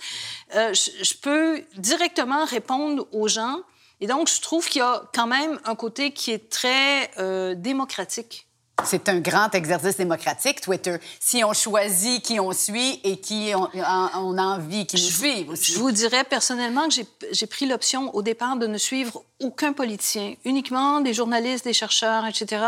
Euh, 0.55 0.73
je, 0.75 1.15
peux 1.21 1.63
directement 1.77 2.45
répondre 2.45 3.07
aux 3.13 3.29
gens. 3.29 3.61
Et 4.01 4.07
donc, 4.07 4.29
je 4.29 4.41
trouve 4.41 4.67
qu'il 4.67 4.81
y 4.81 4.85
a 4.85 5.03
quand 5.13 5.27
même 5.27 5.59
un 5.65 5.75
côté 5.75 6.13
qui 6.13 6.31
est 6.31 6.51
très 6.51 7.11
euh, 7.19 7.55
démocratique. 7.55 8.47
C'est 8.85 9.09
un 9.09 9.19
grand 9.19 9.53
exercice 9.57 9.97
démocratique, 9.97 10.61
Twitter. 10.61 10.99
Si 11.19 11.43
on 11.43 11.53
choisit 11.53 12.23
qui 12.23 12.39
on 12.39 12.53
suit 12.53 13.01
et 13.03 13.19
qui 13.19 13.53
on, 13.53 14.39
a 14.39 14.43
envie 14.43 14.87
qui 14.87 14.97
nous 14.97 15.11
suivent 15.11 15.51
aussi. 15.51 15.73
Je 15.73 15.79
vous 15.81 15.91
dirais 15.91 16.23
personnellement 16.23 16.89
que 16.89 16.95
j'ai 17.33 17.47
pris 17.49 17.67
l'option 17.67 18.15
au 18.15 18.23
départ 18.23 18.57
de 18.57 18.69
ne 18.69 18.79
suivre 18.79 19.25
aucun 19.41 19.73
politicien, 19.73 20.35
uniquement 20.45 21.01
des 21.01 21.13
journalistes, 21.13 21.65
des 21.65 21.73
chercheurs, 21.73 22.25
etc 22.25 22.61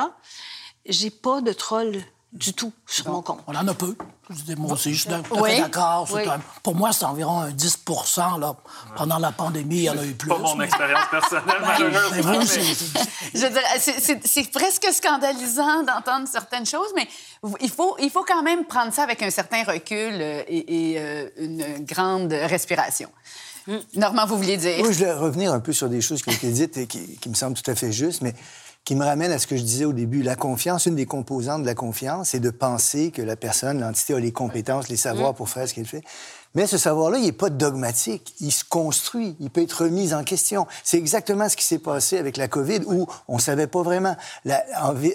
j'ai 0.91 1.11
pas 1.11 1.41
de 1.41 1.53
troll 1.53 2.03
du 2.33 2.53
tout 2.53 2.73
sur 2.87 3.09
mon 3.09 3.23
compte. 3.23 3.41
On 3.49 3.57
en 3.57 3.67
a 3.67 3.75
peu. 3.75 3.97
Moi 4.57 4.75
aussi, 4.75 4.95
je 4.95 5.01
suis 5.01 5.09
tout 5.09 5.35
à 5.35 5.49
fait 5.49 5.61
d'accord. 5.61 6.09
Pour 6.63 6.77
moi, 6.77 6.93
c'est 6.93 7.05
environ 7.05 7.41
un 7.41 7.51
10 7.51 7.79
là. 8.39 8.55
Pendant 8.97 9.19
la 9.19 9.33
pandémie, 9.33 9.79
il 9.79 9.83
y 9.83 9.91
en 9.91 9.99
a 9.99 10.05
eu 10.05 10.13
plus. 10.13 10.29
pas 10.29 10.39
mon 10.39 10.61
expérience 10.61 11.09
personnelle, 11.11 11.61
malheureusement. 11.61 12.41
c'est 14.25 14.51
presque 14.53 14.87
scandalisant 14.93 15.83
d'entendre 15.83 16.29
certaines 16.29 16.67
choses, 16.67 16.93
mais 16.95 17.09
il 17.61 17.71
faut, 17.71 17.97
il 17.99 18.11
faut 18.11 18.25
quand 18.25 18.45
même 18.45 18.65
prendre 18.65 18.93
ça 18.93 19.03
avec 19.03 19.23
un 19.23 19.31
certain 19.31 19.65
recul 19.65 20.13
euh, 20.13 20.43
et, 20.47 20.95
euh, 20.99 21.29
une 21.37 21.85
grande 21.85 22.33
respiration. 22.33 23.11
Normand, 23.95 24.27
vous 24.27 24.37
vouliez 24.37 24.57
dire? 24.57 24.79
Oui, 24.81 24.93
je 24.93 24.99
voulais 24.99 25.13
revenir 25.13 25.53
un 25.53 25.61
peu 25.61 25.73
sur 25.73 25.89
des 25.89 26.01
choses 26.01 26.23
qui 26.23 26.31
ont 26.31 26.33
été 26.33 26.51
dites 26.51 26.77
et 26.77 26.87
qui, 26.87 27.17
qui 27.19 27.29
me 27.29 27.35
semblent 27.35 27.61
tout 27.61 27.71
à 27.71 27.75
fait 27.75 27.93
justes, 27.93 28.23
mais 28.23 28.35
qui 28.91 28.97
me 28.97 29.05
ramène 29.05 29.31
à 29.31 29.39
ce 29.39 29.47
que 29.47 29.57
je 29.57 29.63
disais 29.63 29.85
au 29.85 29.93
début. 29.93 30.21
La 30.21 30.35
confiance, 30.35 30.87
une 30.87 30.97
des 30.97 31.07
composantes 31.07 31.63
de 31.63 31.67
la 31.67 31.77
confiance, 31.77 32.31
c'est 32.31 32.41
de 32.41 32.51
penser 32.51 33.13
que 33.13 33.23
la 33.23 33.37
personne, 33.37 33.79
l'entité 33.79 34.15
a 34.15 34.19
les 34.19 34.33
compétences, 34.33 34.89
les 34.89 34.97
savoirs 34.97 35.31
mm. 35.31 35.37
pour 35.37 35.49
faire 35.49 35.69
ce 35.69 35.75
qu'elle 35.75 35.87
fait. 35.87 36.03
Mais 36.55 36.67
ce 36.67 36.79
savoir-là, 36.79 37.19
il 37.19 37.25
n'est 37.25 37.33
pas 37.33 37.49
dogmatique. 37.49 38.35
Il 38.41 38.51
se 38.51 38.65
construit. 38.65 39.37
Il 39.39 39.51
peut 39.51 39.63
être 39.63 39.85
remis 39.85 40.13
en 40.13 40.25
question. 40.25 40.67
C'est 40.83 40.97
exactement 40.97 41.49
ce 41.49 41.57
qui 41.57 41.65
s'est 41.65 41.79
passé 41.79 42.19
avec 42.19 42.37
la 42.37 42.49
COVID 42.49 42.81
où 42.87 43.07
on 43.29 43.37
ne 43.37 43.41
savait 43.41 43.69
pas 43.69 43.83
vraiment. 43.83 44.17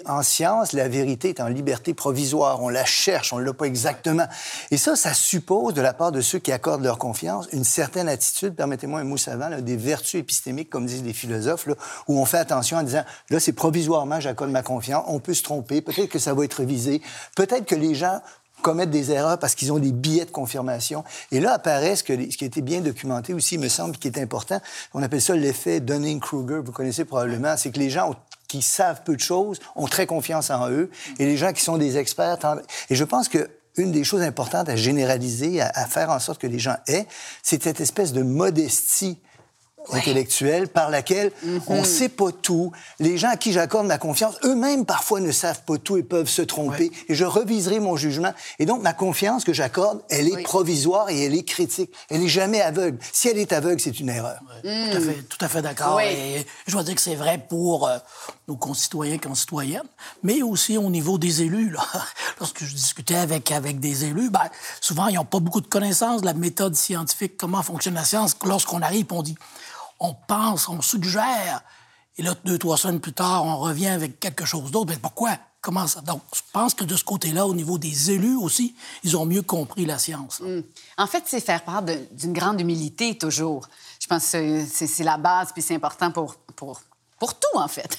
en, 0.06 0.22
science, 0.22 0.72
la 0.72 0.88
vérité 0.88 1.30
est 1.30 1.40
en 1.40 1.48
liberté 1.48 1.92
provisoire. 1.92 2.62
On 2.62 2.70
la 2.70 2.86
cherche, 2.86 3.34
on 3.34 3.38
ne 3.38 3.44
l'a 3.44 3.52
pas 3.52 3.66
exactement. 3.66 4.26
Et 4.70 4.78
ça, 4.78 4.96
ça 4.96 5.12
suppose 5.12 5.74
de 5.74 5.82
la 5.82 5.92
part 5.92 6.10
de 6.10 6.22
ceux 6.22 6.38
qui 6.38 6.52
accordent 6.52 6.84
leur 6.84 6.98
confiance 6.98 7.48
une 7.52 7.64
certaine 7.64 8.08
attitude, 8.08 8.54
permettez-moi 8.54 9.00
un 9.00 9.04
mot 9.04 9.16
savant, 9.16 9.50
des 9.60 9.76
vertus 9.76 10.20
épistémiques, 10.20 10.70
comme 10.70 10.86
disent 10.86 11.04
les 11.04 11.12
philosophes, 11.12 11.68
où 12.08 12.18
on 12.18 12.24
fait 12.24 12.38
attention 12.38 12.78
en 12.78 12.82
disant, 12.82 13.04
là, 13.30 13.40
c'est 13.40 13.52
provisoirement, 13.52 14.20
j'accorde 14.20 14.50
ma 14.50 14.62
confiance. 14.62 15.04
On 15.08 15.20
peut 15.20 15.34
se 15.34 15.42
tromper. 15.42 15.80
Peut-être 15.80 16.08
que 16.08 16.18
ça 16.18 16.34
va 16.34 16.44
être 16.44 16.54
révisé. 16.54 17.02
Peut-être 17.34 17.66
que 17.66 17.74
les 17.74 17.94
gens 17.94 18.20
commettent 18.62 18.90
des 18.90 19.10
erreurs 19.10 19.38
parce 19.38 19.54
qu'ils 19.54 19.72
ont 19.72 19.78
des 19.78 19.92
billets 19.92 20.24
de 20.24 20.30
confirmation. 20.30 21.04
Et 21.30 21.40
là 21.40 21.52
apparaît 21.52 21.96
ce, 21.96 22.04
que, 22.04 22.14
ce 22.14 22.36
qui 22.36 22.44
a 22.44 22.46
été 22.46 22.62
bien 22.62 22.80
documenté 22.80 23.34
aussi, 23.34 23.58
me 23.58 23.68
semble, 23.68 23.96
qui 23.96 24.08
est 24.08 24.18
important. 24.18 24.60
On 24.94 25.02
appelle 25.02 25.20
ça 25.22 25.34
l'effet 25.34 25.80
Dunning-Kruger. 25.80 26.60
Vous 26.64 26.72
connaissez 26.72 27.04
probablement. 27.04 27.56
C'est 27.56 27.70
que 27.70 27.78
les 27.78 27.90
gens 27.90 28.14
qui 28.48 28.62
savent 28.62 29.02
peu 29.04 29.14
de 29.14 29.20
choses 29.20 29.60
ont 29.74 29.86
très 29.86 30.06
confiance 30.06 30.50
en 30.50 30.70
eux 30.70 30.90
et 31.18 31.26
les 31.26 31.36
gens 31.36 31.52
qui 31.52 31.62
sont 31.62 31.78
des 31.78 31.96
experts. 31.96 32.38
Et 32.90 32.94
je 32.94 33.04
pense 33.04 33.28
que 33.28 33.50
une 33.76 33.92
des 33.92 34.04
choses 34.04 34.22
importantes 34.22 34.68
à 34.70 34.76
généraliser, 34.76 35.60
à 35.60 35.86
faire 35.86 36.10
en 36.10 36.18
sorte 36.18 36.40
que 36.40 36.46
les 36.46 36.58
gens 36.58 36.76
aient, 36.86 37.06
c'est 37.42 37.62
cette 37.62 37.80
espèce 37.80 38.14
de 38.14 38.22
modestie 38.22 39.18
intellectuelle 39.92 40.68
par 40.68 40.90
laquelle 40.90 41.32
on 41.66 41.74
ne 41.74 41.78
mhm. 41.80 41.84
sait 41.84 42.08
pas 42.08 42.32
tout. 42.32 42.72
Les 42.98 43.18
gens 43.18 43.30
à 43.30 43.36
qui 43.36 43.52
j'accorde 43.52 43.86
ma 43.86 43.98
confiance, 43.98 44.36
eux-mêmes 44.44 44.84
parfois 44.84 45.20
ne 45.20 45.32
savent 45.32 45.62
pas 45.64 45.78
tout 45.78 45.96
et 45.96 46.02
peuvent 46.02 46.28
se 46.28 46.42
tromper. 46.42 46.90
Et 47.08 47.14
je 47.14 47.24
reviserai 47.24 47.80
mon 47.80 47.96
jugement. 47.96 48.32
Et 48.58 48.66
donc 48.66 48.82
ma 48.82 48.92
confiance 48.92 49.44
que 49.44 49.52
j'accorde, 49.52 50.02
elle 50.10 50.28
est 50.28 50.42
provisoire 50.42 51.10
et 51.10 51.24
elle 51.24 51.34
est 51.34 51.44
critique. 51.44 51.90
Elle 52.10 52.20
n'est 52.20 52.28
jamais 52.28 52.60
aveugle. 52.60 52.98
Si 53.12 53.28
elle 53.28 53.38
est 53.38 53.52
aveugle, 53.52 53.80
c'est 53.80 53.98
une 54.00 54.08
erreur. 54.08 54.40
Tout 54.62 54.68
à 54.68 55.00
fait, 55.00 55.22
tout 55.28 55.44
à 55.44 55.48
fait 55.48 55.62
d'accord. 55.62 56.00
Et 56.00 56.46
je 56.66 56.72
dois 56.72 56.82
dire 56.82 56.94
que 56.94 57.00
c'est 57.00 57.14
vrai 57.14 57.44
pour 57.48 57.88
euh, 57.88 57.98
nos 58.48 58.56
concitoyens 58.56 59.14
et 59.14 59.18
concitoyennes, 59.18 59.86
mais 60.22 60.42
aussi 60.42 60.78
au 60.78 60.90
niveau 60.90 61.18
des 61.18 61.42
élus. 61.42 61.70
Là. 61.70 61.84
Lorsque 62.40 62.64
je 62.64 62.74
discutais 62.74 63.16
avec, 63.16 63.50
avec 63.50 63.80
des 63.80 64.04
élus, 64.04 64.30
ben, 64.30 64.48
souvent, 64.80 65.08
ils 65.08 65.14
n'ont 65.14 65.24
pas 65.24 65.40
beaucoup 65.40 65.60
de 65.60 65.66
connaissances 65.66 66.20
de 66.20 66.26
la 66.26 66.34
méthode 66.34 66.74
scientifique, 66.74 67.36
comment 67.36 67.62
fonctionne 67.62 67.94
la 67.94 68.04
science. 68.04 68.36
Lorsqu'on 68.44 68.82
arrive, 68.82 69.06
on 69.10 69.22
dit 69.22 69.36
on 70.00 70.14
pense, 70.14 70.68
on 70.68 70.80
suggère, 70.82 71.62
et 72.18 72.22
là, 72.22 72.34
deux, 72.44 72.58
trois 72.58 72.78
semaines 72.78 73.00
plus 73.00 73.12
tard, 73.12 73.44
on 73.44 73.58
revient 73.58 73.88
avec 73.88 74.18
quelque 74.20 74.44
chose 74.44 74.70
d'autre. 74.70 74.90
Mais 74.90 74.98
pourquoi? 74.98 75.36
Comment 75.60 75.86
ça? 75.86 76.00
Donc, 76.00 76.22
je 76.34 76.40
pense 76.52 76.74
que 76.74 76.84
de 76.84 76.96
ce 76.96 77.04
côté-là, 77.04 77.46
au 77.46 77.54
niveau 77.54 77.76
des 77.76 78.10
élus 78.10 78.36
aussi, 78.36 78.74
ils 79.02 79.16
ont 79.16 79.26
mieux 79.26 79.42
compris 79.42 79.84
la 79.84 79.98
science. 79.98 80.40
Hmm. 80.40 80.62
En 80.96 81.06
fait, 81.06 81.24
c'est 81.26 81.40
faire 81.40 81.62
part 81.64 81.82
d'une 81.82 82.32
grande 82.32 82.60
humilité 82.60 83.18
toujours. 83.18 83.68
Je 84.00 84.06
pense 84.06 84.30
que 84.30 84.64
c'est 84.64 85.04
la 85.04 85.18
base, 85.18 85.52
puis 85.52 85.62
c'est 85.62 85.74
important 85.74 86.10
pour, 86.10 86.36
pour, 86.54 86.80
pour 87.18 87.34
tout, 87.34 87.58
en 87.58 87.68
fait. 87.68 87.98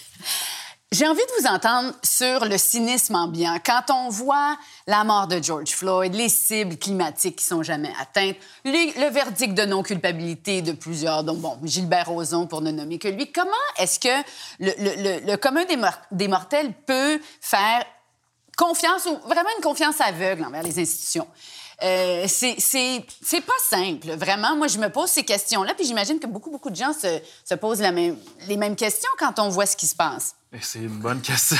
J'ai 0.93 1.05
envie 1.05 1.19
de 1.19 1.41
vous 1.41 1.47
entendre 1.47 1.93
sur 2.01 2.45
le 2.45 2.57
cynisme 2.57 3.15
ambiant. 3.15 3.57
Quand 3.65 3.81
on 3.89 4.07
voit 4.07 4.57
la 4.87 5.03
mort 5.03 5.27
de 5.27 5.43
George 5.43 5.71
Floyd, 5.71 6.15
les 6.15 6.29
cibles 6.29 6.77
climatiques 6.77 7.35
qui 7.35 7.43
sont 7.43 7.61
jamais 7.61 7.91
atteintes, 7.99 8.37
le 8.63 9.09
verdict 9.09 9.53
de 9.53 9.65
non-culpabilité 9.65 10.61
de 10.61 10.71
plusieurs, 10.71 11.25
dont 11.25 11.35
bon, 11.35 11.57
Gilbert 11.61 12.07
Rozon 12.07 12.47
pour 12.47 12.61
ne 12.61 12.71
nommer 12.71 12.99
que 12.99 13.09
lui, 13.09 13.29
comment 13.33 13.51
est-ce 13.77 13.99
que 13.99 14.23
le, 14.61 15.35
commun 15.35 15.65
des, 15.65 15.77
des, 16.11 16.29
mortels 16.29 16.71
peut 16.85 17.19
faire 17.41 17.83
confiance 18.55 19.07
ou 19.07 19.27
vraiment 19.27 19.49
une 19.57 19.63
confiance 19.63 19.99
aveugle 19.99 20.45
envers 20.45 20.63
les 20.63 20.79
institutions? 20.79 21.27
Euh, 21.83 22.25
c'est 22.27 23.41
pas 23.45 23.53
simple, 23.69 24.09
vraiment. 24.15 24.55
Moi, 24.55 24.67
je 24.67 24.79
me 24.79 24.89
pose 24.89 25.09
ces 25.09 25.23
questions-là, 25.23 25.75
puis 25.75 25.85
j'imagine 25.85 26.19
que 26.19 26.25
beaucoup, 26.25 26.49
beaucoup 26.49 26.71
de 26.71 26.75
gens 26.75 26.91
se, 26.91 27.19
se 27.45 27.53
posent 27.53 27.81
la 27.81 27.91
même, 27.91 28.17
les 28.47 28.57
mêmes 28.57 28.75
questions 28.75 29.09
quand 29.19 29.37
on 29.39 29.49
voit 29.49 29.67
ce 29.67 29.77
qui 29.77 29.85
se 29.85 29.95
passe. 29.95 30.35
C'est 30.59 30.79
une 30.79 30.99
bonne 30.99 31.21
question. 31.21 31.57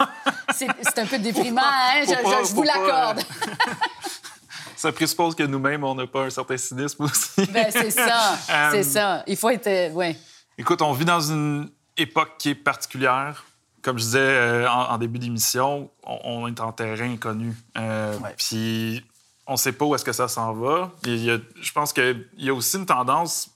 c'est 0.52 0.98
un 0.98 1.06
peu 1.06 1.18
déprimant, 1.18 1.62
hein? 1.62 2.02
je, 2.04 2.54
vous 2.54 2.62
l'accorde. 2.64 3.20
ça 4.76 4.90
présuppose 4.90 5.36
que 5.36 5.44
nous-mêmes, 5.44 5.84
on 5.84 5.94
n'a 5.94 6.08
pas 6.08 6.24
un 6.24 6.30
certain 6.30 6.56
cynisme 6.56 7.04
aussi. 7.04 7.46
ben, 7.52 7.70
c'est 7.70 7.90
ça, 7.90 8.36
c'est 8.46 8.78
euh, 8.78 8.82
ça. 8.82 9.22
Il 9.28 9.36
faut 9.36 9.50
être... 9.50 9.68
Euh, 9.68 9.90
ouais. 9.90 10.16
Écoute, 10.58 10.82
on 10.82 10.92
vit 10.92 11.04
dans 11.04 11.20
une 11.20 11.70
époque 11.96 12.36
qui 12.38 12.50
est 12.50 12.54
particulière. 12.56 13.44
Comme 13.80 13.98
je 13.98 14.04
disais 14.04 14.66
en, 14.68 14.96
début 14.96 15.18
d'émission, 15.18 15.90
on, 16.04 16.46
est 16.46 16.60
en 16.60 16.70
terrain 16.70 17.10
inconnu. 17.10 17.52
Puis 18.36 19.02
on 19.52 19.56
ne 19.56 19.58
sait 19.58 19.72
pas 19.72 19.84
où 19.84 19.94
est-ce 19.94 20.04
que 20.04 20.12
ça 20.12 20.28
s'en 20.28 20.54
va. 20.54 20.90
je 21.04 21.72
pense 21.74 21.92
qu'il 21.92 22.26
y 22.38 22.48
a 22.48 22.54
aussi 22.54 22.78
une 22.78 22.86
tendance 22.86 23.50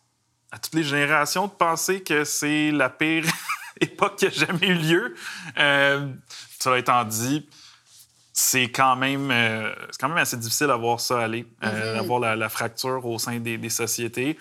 à 0.53 0.59
toutes 0.59 0.75
les 0.75 0.83
générations 0.83 1.47
de 1.47 1.53
penser 1.53 2.03
que 2.03 2.25
c'est 2.25 2.71
la 2.71 2.91
pire 2.91 3.25
époque 3.81 4.17
qui 4.17 4.27
a 4.27 4.31
jamais 4.31 4.67
eu 4.67 4.75
lieu. 4.75 5.15
Euh, 5.59 6.07
cela 6.59 6.79
étant 6.79 7.03
dit, 7.05 7.49
c'est 8.35 8.71
quand 8.71 8.95
même 8.95 9.31
euh, 9.31 9.73
quand 9.99 10.09
même 10.09 10.19
assez 10.19 10.37
difficile 10.37 10.71
à 10.71 10.77
voir 10.77 11.01
ça 11.01 11.21
aller, 11.21 11.47
euh, 11.65 11.67
mm-hmm. 11.67 11.97
d'avoir 11.97 12.37
la, 12.37 12.49
fracture 12.51 13.07
au 13.07 13.19
sein 13.19 13.39
des, 13.39 13.71
sociétés. 13.71 14.39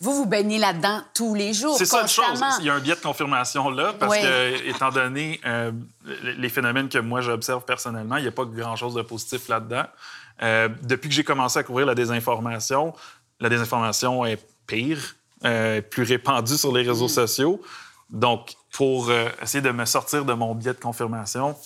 vous 0.00 0.14
vous 0.14 0.26
baignez 0.26 0.56
là-dedans 0.56 1.02
tous 1.12 1.34
les 1.34 1.52
jours. 1.52 1.76
C'est 1.76 1.84
ça 1.84 2.00
une 2.00 2.08
chose. 2.08 2.42
Il 2.60 2.64
y 2.64 2.70
a 2.70 2.74
un 2.74 2.80
biais 2.80 2.96
de 2.96 3.00
confirmation 3.00 3.68
là, 3.68 3.92
parce 3.92 4.16
que, 4.16 4.66
étant 4.66 4.90
donné 4.90 5.42
les 6.22 6.48
phénomènes 6.48 6.88
que 6.88 6.98
moi 6.98 7.20
j'observe 7.20 7.66
personnellement, 7.66 8.16
il 8.16 8.22
n'y 8.22 8.28
a 8.28 8.32
pas 8.32 8.46
grand-chose 8.46 8.94
de 8.94 9.02
positif 9.02 9.48
là-dedans. 9.48 9.84
Euh, 10.42 10.68
depuis 10.82 11.08
que 11.08 11.14
j'ai 11.14 11.24
commencé 11.24 11.58
à 11.58 11.62
couvrir 11.62 11.86
la 11.86 11.94
désinformation, 11.94 12.94
la 13.40 13.48
désinformation 13.48 14.24
est 14.24 14.44
pire, 14.66 15.16
euh, 15.44 15.80
plus 15.80 16.02
répandue 16.02 16.56
sur 16.56 16.72
les 16.72 16.82
réseaux 16.82 17.06
mm. 17.06 17.10
sociaux. 17.10 17.62
Donc, 18.10 18.54
pour 18.72 19.10
euh, 19.10 19.28
essayer 19.42 19.62
de 19.62 19.70
me 19.70 19.84
sortir 19.84 20.24
de 20.24 20.32
mon 20.32 20.54
biais 20.54 20.74
de 20.74 20.78
confirmation, 20.78 21.56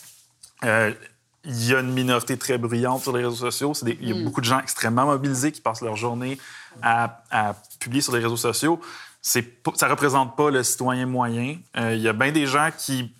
il 1.44 1.66
y 1.66 1.74
a 1.74 1.80
une 1.80 1.92
minorité 1.92 2.36
très 2.36 2.56
bruyante 2.56 3.02
sur 3.02 3.16
les 3.16 3.24
réseaux 3.24 3.50
sociaux. 3.50 3.72
il 3.84 4.08
y 4.08 4.12
a 4.12 4.14
mm. 4.14 4.24
beaucoup 4.24 4.40
de 4.40 4.46
gens 4.46 4.60
extrêmement 4.60 5.06
mobilisés 5.06 5.52
qui 5.52 5.60
passent 5.60 5.82
leur 5.82 5.96
journée 5.96 6.38
à, 6.82 7.22
publier 7.80 8.00
sur 8.00 8.14
les 8.14 8.20
réseaux 8.20 8.36
sociaux. 8.36 8.80
ça 9.20 9.40
ne 9.40 9.90
représente 9.90 10.36
pas 10.36 10.50
le 10.50 10.62
citoyen 10.62 11.06
moyen. 11.06 11.56
il 11.76 11.98
y 11.98 12.08
a 12.08 12.12
bien 12.12 12.30
des 12.30 12.46
gens 12.46 12.70
qui 12.76 13.12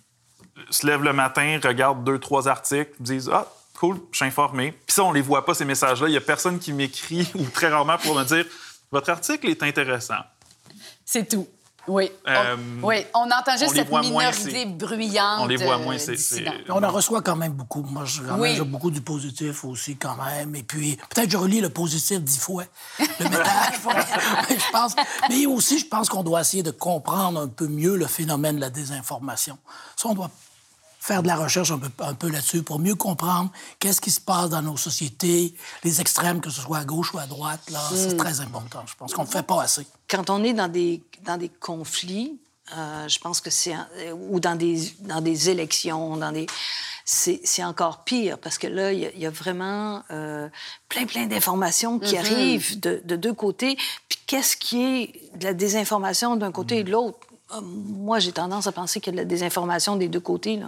se 0.69 0.87
lèvent 0.87 1.03
le 1.03 1.13
matin, 1.13 1.59
regardent 1.63 2.03
deux, 2.03 2.19
trois 2.19 2.47
articles, 2.47 2.93
disent 2.99 3.29
Ah, 3.31 3.47
cool, 3.83 3.99
je 4.11 4.17
suis 4.17 4.25
informé. 4.25 4.71
Puis 4.71 4.95
ça, 4.95 5.03
on 5.03 5.11
les 5.11 5.21
voit 5.21 5.43
pas, 5.43 5.53
ces 5.53 5.65
messages-là. 5.65 6.07
Il 6.07 6.13
y 6.13 6.17
a 6.17 6.21
personne 6.21 6.57
qui 6.57 6.71
m'écrit 6.71 7.27
ou 7.35 7.43
très 7.45 7.67
rarement 7.67 7.97
pour 7.97 8.15
me 8.15 8.23
dire 8.23 8.45
Votre 8.91 9.09
article 9.09 9.49
est 9.49 9.61
intéressant. 9.61 10.23
C'est 11.05 11.27
tout. 11.27 11.47
Oui. 11.85 12.09
Euh, 12.29 12.55
on, 12.81 12.87
oui, 12.87 13.05
on 13.13 13.25
entend 13.25 13.57
juste 13.57 13.75
cette 13.75 13.91
minorité 13.91 14.65
bruyante. 14.65 15.41
On 15.41 15.47
les 15.47 15.57
voit 15.57 15.77
moins. 15.79 15.97
C'est, 15.97 16.15
on 16.69 16.81
en 16.81 16.91
reçoit 16.91 17.21
quand 17.21 17.35
même 17.35 17.51
beaucoup. 17.51 17.81
Moi, 17.81 18.05
je 18.05 18.21
oui. 18.37 18.55
j'ai 18.55 18.63
beaucoup 18.63 18.89
du 18.89 19.01
positif 19.01 19.65
aussi, 19.65 19.97
quand 19.97 20.15
même. 20.15 20.55
Et 20.55 20.63
puis, 20.63 20.97
peut-être 21.09 21.29
je 21.29 21.35
relis 21.35 21.59
le 21.59 21.69
positif 21.69 22.21
dix 22.21 22.39
fois, 22.39 22.63
le 23.19 23.25
métage. 23.25 23.73
je 24.49 24.71
pense, 24.71 24.95
mais 25.29 25.45
aussi, 25.45 25.77
je 25.77 25.87
pense 25.87 26.07
qu'on 26.07 26.23
doit 26.23 26.39
essayer 26.39 26.63
de 26.63 26.71
comprendre 26.71 27.41
un 27.41 27.49
peu 27.49 27.67
mieux 27.67 27.97
le 27.97 28.07
phénomène 28.07 28.55
de 28.55 28.61
la 28.61 28.69
désinformation. 28.69 29.57
Ça, 29.97 30.07
on 30.07 30.13
doit 30.13 30.31
faire 31.03 31.21
de 31.21 31.27
la 31.27 31.35
recherche 31.35 31.69
un 31.69 31.79
peu, 31.79 31.89
un 31.99 32.13
peu 32.13 32.29
là-dessus 32.29 32.63
pour 32.63 32.79
mieux 32.79 32.95
comprendre 32.95 33.51
qu'est-ce 33.79 33.99
qui 33.99 34.09
se 34.09 34.21
passe 34.21 34.49
dans 34.49 34.61
nos 34.61 34.77
sociétés, 34.77 35.53
les 35.83 35.99
extrêmes, 35.99 36.39
que 36.39 36.49
ce 36.49 36.61
soit 36.61 36.77
à 36.77 36.85
gauche 36.85 37.13
ou 37.13 37.17
à 37.17 37.25
droite. 37.25 37.59
Là, 37.71 37.81
c'est 37.93 38.13
hmm. 38.13 38.17
très 38.17 38.39
important. 38.39 38.83
Je 38.85 38.95
pense 38.95 39.13
qu'on 39.13 39.23
ne 39.23 39.27
fait 39.27 39.43
pas 39.43 39.61
assez. 39.61 39.85
Quand 40.07 40.29
on 40.29 40.41
est 40.45 40.53
dans 40.53 40.69
des, 40.69 41.03
dans 41.25 41.35
des 41.35 41.49
conflits, 41.49 42.39
euh, 42.77 43.05
je 43.09 43.19
pense 43.19 43.41
que 43.41 43.49
c'est... 43.49 43.75
ou 44.13 44.39
dans 44.39 44.55
des, 44.55 44.93
dans 45.01 45.19
des 45.19 45.49
élections, 45.49 46.15
dans 46.15 46.31
des... 46.31 46.47
C'est 47.03 47.65
encore 47.65 48.05
pire 48.05 48.37
parce 48.37 48.57
que 48.57 48.67
là, 48.67 48.93
il 48.93 49.19
y, 49.19 49.25
a 49.25 49.29
vraiment 49.29 50.03
euh, 50.09 50.47
plein, 50.87 51.05
plein 51.05 51.25
d'informations 51.25 51.99
qui 51.99 52.15
mm-hmm. 52.15 52.19
arrivent 52.19 52.79
de, 52.79 53.01
de, 53.03 53.17
deux 53.17 53.33
côtés. 53.33 53.75
Puis 54.07 54.19
qu'est-ce 54.25 54.55
qui 54.55 54.81
est 54.81 55.37
de 55.37 55.43
la 55.43 55.53
désinformation 55.53 56.37
d'un 56.37 56.53
côté 56.53 56.77
et 56.77 56.83
de 56.85 56.91
l'autre? 56.91 57.27
Moi, 57.61 58.19
j'ai 58.19 58.31
tendance 58.31 58.67
à 58.67 58.71
penser 58.71 58.99
qu'il 58.99 59.13
y 59.13 59.15
a 59.15 59.17
de 59.17 59.21
la 59.23 59.25
désinformation 59.29 59.95
des 59.95 60.07
deux 60.07 60.19
côtés. 60.19 60.57
Là. 60.57 60.67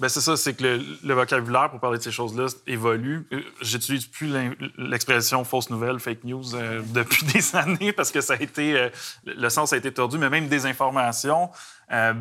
Ben, 0.00 0.08
c'est 0.08 0.20
ça, 0.20 0.36
c'est 0.36 0.54
que 0.54 0.62
le, 0.62 0.82
le 1.04 1.14
vocabulaire 1.14 1.70
pour 1.70 1.80
parler 1.80 1.98
de 1.98 2.02
ces 2.02 2.10
choses-là 2.10 2.46
évolue. 2.66 3.26
Euh, 3.32 3.40
J'utilise 3.60 4.06
plus 4.06 4.32
l'expression 4.78 5.44
fausse 5.44 5.70
nouvelle, 5.70 5.98
fake 5.98 6.24
news 6.24 6.54
euh, 6.54 6.82
depuis 6.94 7.24
des 7.26 7.56
années 7.56 7.92
parce 7.92 8.10
que 8.10 8.20
ça 8.20 8.34
a 8.34 8.42
été, 8.42 8.74
euh, 8.78 8.88
le 9.24 9.48
sens 9.48 9.72
a 9.72 9.76
été 9.76 9.92
tordu, 9.92 10.18
mais 10.18 10.30
même 10.30 10.48
désinformation. 10.48 11.50
euh, 11.92 12.14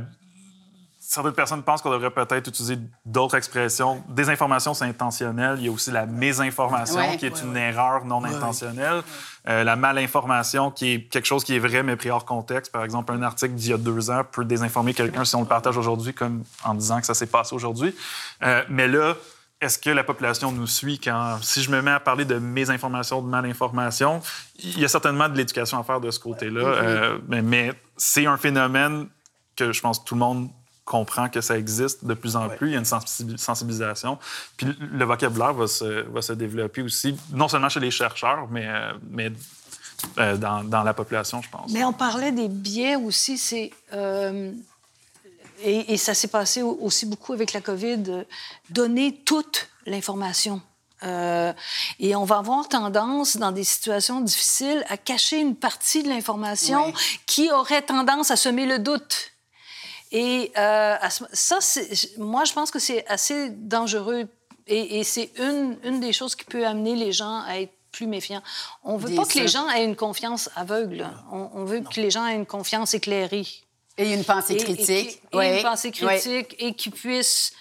certaines 1.07 1.33
personnes 1.33 1.63
pensent 1.63 1.81
qu'on 1.81 1.91
devrait 1.91 2.09
peut-être 2.11 2.47
utiliser 2.47 2.77
d'autres 3.05 3.35
expressions. 3.35 4.03
Désinformation, 4.09 4.73
c'est 4.73 4.85
intentionnel. 4.85 5.55
Il 5.59 5.65
y 5.65 5.67
a 5.67 5.71
aussi 5.71 5.91
la 5.91 6.05
mésinformation, 6.05 6.97
Ouais. 6.97 7.17
qui 7.17 7.25
est 7.25 7.41
une 7.41 7.55
erreur 7.55 8.05
non 8.05 8.23
intentionnelle. 8.23 9.01
Euh, 9.47 9.63
la 9.63 9.75
malinformation, 9.75 10.71
qui 10.71 10.91
est 10.93 11.01
quelque 11.09 11.25
chose 11.25 11.43
qui 11.43 11.55
est 11.55 11.59
vrai, 11.59 11.83
mais 11.83 11.95
pris 11.95 12.09
hors 12.09 12.25
contexte. 12.25 12.71
Par 12.71 12.83
exemple, 12.83 13.13
un 13.13 13.21
article 13.21 13.53
d'il 13.53 13.69
y 13.71 13.73
a 13.73 13.77
deux 13.77 14.09
ans 14.09 14.23
peut 14.29 14.43
désinformer 14.45 14.93
quelqu'un 14.93 15.23
si 15.25 15.35
on 15.35 15.41
le 15.41 15.47
partage 15.47 15.77
aujourd'hui, 15.77 16.13
comme 16.13 16.43
en 16.63 16.73
disant 16.73 16.99
que 16.99 17.05
ça 17.05 17.13
s'est 17.13 17.27
passé 17.27 17.53
aujourd'hui. 17.55 17.95
Euh, 18.43 18.63
mais 18.69 18.87
là, 18.87 19.13
est-ce 19.61 19.77
que 19.79 19.89
la 19.91 20.03
population 20.03 20.51
nous 20.51 20.67
suit 20.67 20.99
quand, 20.99 21.37
si 21.41 21.61
je 21.63 21.71
me 21.71 21.81
mets 21.81 21.91
à 21.91 21.99
parler 21.99 22.25
de 22.25 22.35
mésinformation, 22.39 23.21
de 23.21 23.27
malinformation, 23.29 24.21
il 24.59 24.79
y 24.79 24.85
a 24.85 24.87
certainement 24.87 25.29
de 25.29 25.37
l'éducation 25.37 25.79
à 25.79 25.83
faire 25.83 26.01
de 26.01 26.11
ce 26.11 26.19
côté-là. 26.19 26.61
Euh, 26.61 27.17
mais 27.27 27.41
mais 27.41 27.71
c'est 27.95 28.25
un 28.25 28.37
phénomène 28.37 29.07
que 29.55 29.71
je 29.71 29.79
pense 29.81 29.99
que 29.99 30.05
tout 30.05 30.15
le 30.15 30.19
monde 30.19 30.49
comprend 30.85 31.29
que 31.29 31.41
ça 31.41 31.57
existe 31.57 32.05
de 32.05 32.13
plus 32.13 32.35
en 32.35 32.47
plus. 32.47 32.69
Il 32.69 32.73
y 32.73 32.75
a 32.75 32.79
une 32.79 32.85
sensibi- 32.85 33.37
sensibilisation. 33.37 34.19
Puis 34.55 34.67
le 34.79 35.03
vocabulaire 35.05 35.53
va 35.53 35.67
se, 35.67 36.01
va 36.09 36.21
se 36.21 36.33
développer 36.33 36.83
aussi, 36.83 37.17
non 37.33 37.47
seulement 37.47 37.69
chez 37.69 37.79
les 37.79 37.91
chercheurs, 37.91 38.47
mais, 38.51 38.67
euh, 38.67 38.93
mais 39.09 39.31
euh, 40.19 40.37
dans, 40.37 40.63
dans 40.63 40.83
la 40.83 40.93
population, 40.93 41.41
je 41.41 41.49
pense. 41.49 41.71
Mais 41.71 41.83
on 41.83 41.93
parlait 41.93 42.31
des 42.31 42.47
biais 42.49 42.95
aussi. 42.95 43.37
C'est 43.39 43.71
euh, 43.93 44.51
et, 45.63 45.93
et 45.93 45.97
ça 45.97 46.13
s'est 46.13 46.27
passé 46.27 46.61
au- 46.61 46.77
aussi 46.81 47.05
beaucoup 47.05 47.33
avec 47.33 47.53
la 47.53 47.61
COVID. 47.61 48.03
euh, 48.09 48.23
donner 48.69 49.21
toute 49.25 49.69
l'information. 49.87 50.61
Euh, 51.03 51.51
et 51.99 52.15
on 52.15 52.23
va 52.25 52.37
avoir 52.37 52.67
tendance, 52.69 53.37
dans 53.37 53.51
des 53.51 53.63
situations 53.63 54.21
difficiles, 54.21 54.83
à 54.89 54.97
cacher 54.97 55.39
une 55.39 55.55
partie 55.55 56.03
de 56.03 56.09
l'information 56.09 56.87
Oui. 56.87 56.93
qui 57.25 57.51
aurait 57.51 57.81
tendance 57.81 58.31
à 58.31 58.35
semer 58.35 58.65
le 58.65 58.79
doute. 58.79 59.31
Et 60.17 60.51
euh, 60.57 60.95
ça, 61.33 61.59
moi, 62.17 62.43
je 62.45 62.53
pense 62.53 62.71
que 62.71 62.79
c'est 62.79 63.05
assez 63.07 63.49
dangereux. 63.49 64.27
Et, 64.67 64.99
et 64.99 65.03
c'est 65.03 65.29
une, 65.37 65.77
une 65.83 65.99
des 65.99 66.13
choses 66.13 66.35
qui 66.35 66.45
peut 66.45 66.65
amener 66.65 66.95
les 66.95 67.11
gens 67.11 67.41
à 67.45 67.59
être 67.59 67.73
plus 67.91 68.07
méfiants. 68.07 68.41
On 68.83 68.97
veut 68.97 69.09
Bien 69.09 69.21
pas 69.21 69.27
que 69.27 69.37
les 69.39 69.47
gens 69.47 69.69
aient 69.69 69.83
une 69.83 69.95
confiance 69.95 70.49
aveugle. 70.55 71.07
On, 71.31 71.49
on 71.53 71.65
veut 71.65 71.81
que 71.81 71.99
les 71.99 72.11
gens 72.11 72.25
aient 72.25 72.35
une 72.35 72.45
confiance 72.45 72.93
éclairée. 72.93 73.45
Et 73.97 74.13
une 74.13 74.23
pensée 74.23 74.53
Et- 74.55 74.61
et 74.61 74.63
critique. 74.63 75.21
Et, 75.33 75.37
Oui. 75.37 75.55
une 75.57 75.61
pensée 75.61 75.91
Oui. 76.01 76.07
critique 76.07 76.55
et 76.59 76.73
qui 76.73 76.89
puissent 76.89 77.51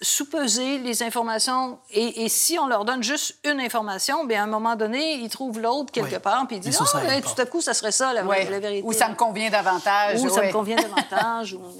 sous-peser 0.00 0.78
les 0.78 1.02
informations. 1.02 1.78
Et, 1.90 2.24
et 2.24 2.28
si 2.28 2.58
on 2.58 2.66
leur 2.66 2.84
donne 2.84 3.02
juste 3.02 3.36
une 3.44 3.60
information, 3.60 4.24
bien 4.24 4.42
à 4.42 4.44
un 4.44 4.48
moment 4.48 4.76
donné, 4.76 5.14
ils 5.14 5.28
trouvent 5.28 5.60
l'autre 5.60 5.92
quelque 5.92 6.14
Oui. 6.14 6.20
part, 6.20 6.46
puis 6.46 6.56
ils 6.56 6.60
disent 6.60 6.78
Ah, 6.80 7.20
tout 7.20 7.40
à 7.40 7.46
coup, 7.46 7.60
ça 7.60 7.74
serait 7.74 7.92
ça 7.92 8.12
la, 8.12 8.22
vérité. 8.22 8.82
Ou 8.84 8.92
ça 8.92 9.08
me 9.08 9.14
convient 9.14 9.50
davantage. 9.50 10.20
Ou 10.20 10.28
ça 10.28 10.42
me 10.42 10.52
convient 10.52 10.76
davantage. 10.76 11.54
ou- 11.54 11.78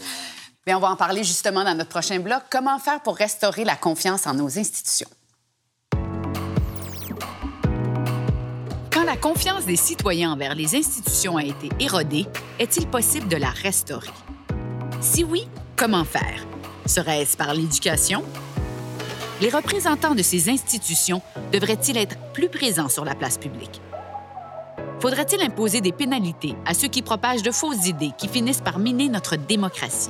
Bien, 0.67 0.77
on 0.77 0.81
va 0.81 0.91
en 0.91 0.97
parler 0.97 1.25
justement 1.25 1.65
dans 1.65 1.75
notre 1.75 1.89
prochain 1.89 2.19
bloc. 2.19 2.43
Comment 2.51 2.79
faire 2.79 3.01
pour 3.01 3.17
restaurer 3.17 3.65
la 3.65 3.77
confiance 3.77 4.27
en 4.27 4.35
nos 4.35 4.59
institutions? 4.59 5.09
Quand 8.93 9.05
la 9.05 9.17
confiance 9.17 9.65
des 9.65 9.77
citoyens 9.77 10.33
envers 10.33 10.55
les 10.55 10.75
institutions 10.75 11.37
a 11.37 11.45
été 11.45 11.71
érodée, 11.81 12.27
est-il 12.59 12.87
possible 12.89 13.29
de 13.29 13.37
la 13.37 13.51
restaurer? 13.51 14.11
Si 15.01 15.25
oui, 15.25 15.49
comment 15.77 16.05
faire? 16.05 16.45
Serait-ce 16.89 17.37
par 17.37 17.53
l'éducation? 17.53 18.25
Les 19.43 19.51
représentants 19.51 20.15
de 20.15 20.23
ces 20.23 20.49
institutions 20.49 21.21
devraient-ils 21.53 21.99
être 21.99 22.17
plus 22.33 22.49
présents 22.49 22.89
sur 22.89 23.05
la 23.05 23.15
place 23.15 23.37
publique? 23.37 23.83
Faudrait-il 24.99 25.43
imposer 25.43 25.83
des 25.83 25.93
pénalités 25.93 26.55
à 26.65 26.73
ceux 26.73 26.89
qui 26.89 27.03
propagent 27.03 27.43
de 27.43 27.51
fausses 27.51 27.87
idées 27.87 28.13
qui 28.17 28.27
finissent 28.27 28.63
par 28.63 28.79
miner 28.79 29.11
notre 29.11 29.37
démocratie? 29.37 30.09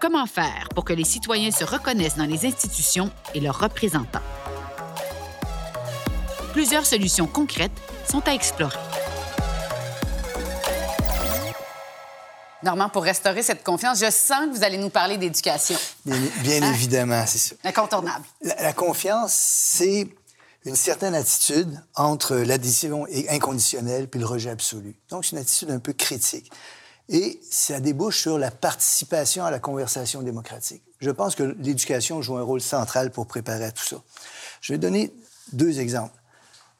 Comment 0.00 0.26
faire 0.26 0.68
pour 0.74 0.84
que 0.84 0.92
les 0.92 1.04
citoyens 1.04 1.52
se 1.52 1.64
reconnaissent 1.64 2.16
dans 2.16 2.28
les 2.28 2.44
institutions 2.44 3.12
et 3.36 3.40
leurs 3.40 3.60
représentants? 3.60 4.18
Plusieurs 6.52 6.86
solutions 6.86 7.28
concrètes 7.28 7.80
sont 8.10 8.26
à 8.26 8.34
explorer. 8.34 8.76
Normand, 12.64 12.88
pour 12.88 13.02
restaurer 13.02 13.42
cette 13.42 13.62
confiance, 13.62 14.00
je 14.00 14.10
sens 14.10 14.46
que 14.46 14.56
vous 14.56 14.64
allez 14.64 14.78
nous 14.78 14.90
parler 14.90 15.16
d'éducation. 15.16 15.78
Bien, 16.04 16.18
bien 16.42 16.72
évidemment, 16.72 17.24
c'est 17.26 17.38
ça. 17.38 17.54
Incontournable. 17.64 18.24
La, 18.42 18.60
la 18.62 18.72
confiance, 18.72 19.32
c'est 19.32 20.08
une 20.64 20.76
certaine 20.76 21.14
attitude 21.14 21.80
entre 21.94 22.36
l'adhésion 22.36 23.06
inconditionnelle 23.28 24.08
puis 24.08 24.18
le 24.18 24.26
rejet 24.26 24.50
absolu. 24.50 24.96
Donc, 25.10 25.24
c'est 25.24 25.32
une 25.32 25.38
attitude 25.38 25.70
un 25.70 25.78
peu 25.78 25.92
critique. 25.92 26.50
Et 27.10 27.40
ça 27.50 27.80
débouche 27.80 28.20
sur 28.20 28.38
la 28.38 28.50
participation 28.50 29.44
à 29.44 29.50
la 29.50 29.58
conversation 29.58 30.22
démocratique. 30.22 30.82
Je 31.00 31.10
pense 31.10 31.34
que 31.34 31.42
l'éducation 31.58 32.22
joue 32.22 32.38
un 32.38 32.42
rôle 32.42 32.62
central 32.62 33.10
pour 33.10 33.26
préparer 33.26 33.66
à 33.66 33.72
tout 33.72 33.84
ça. 33.84 33.96
Je 34.62 34.72
vais 34.72 34.78
donner 34.78 35.12
deux 35.52 35.80
exemples. 35.80 36.14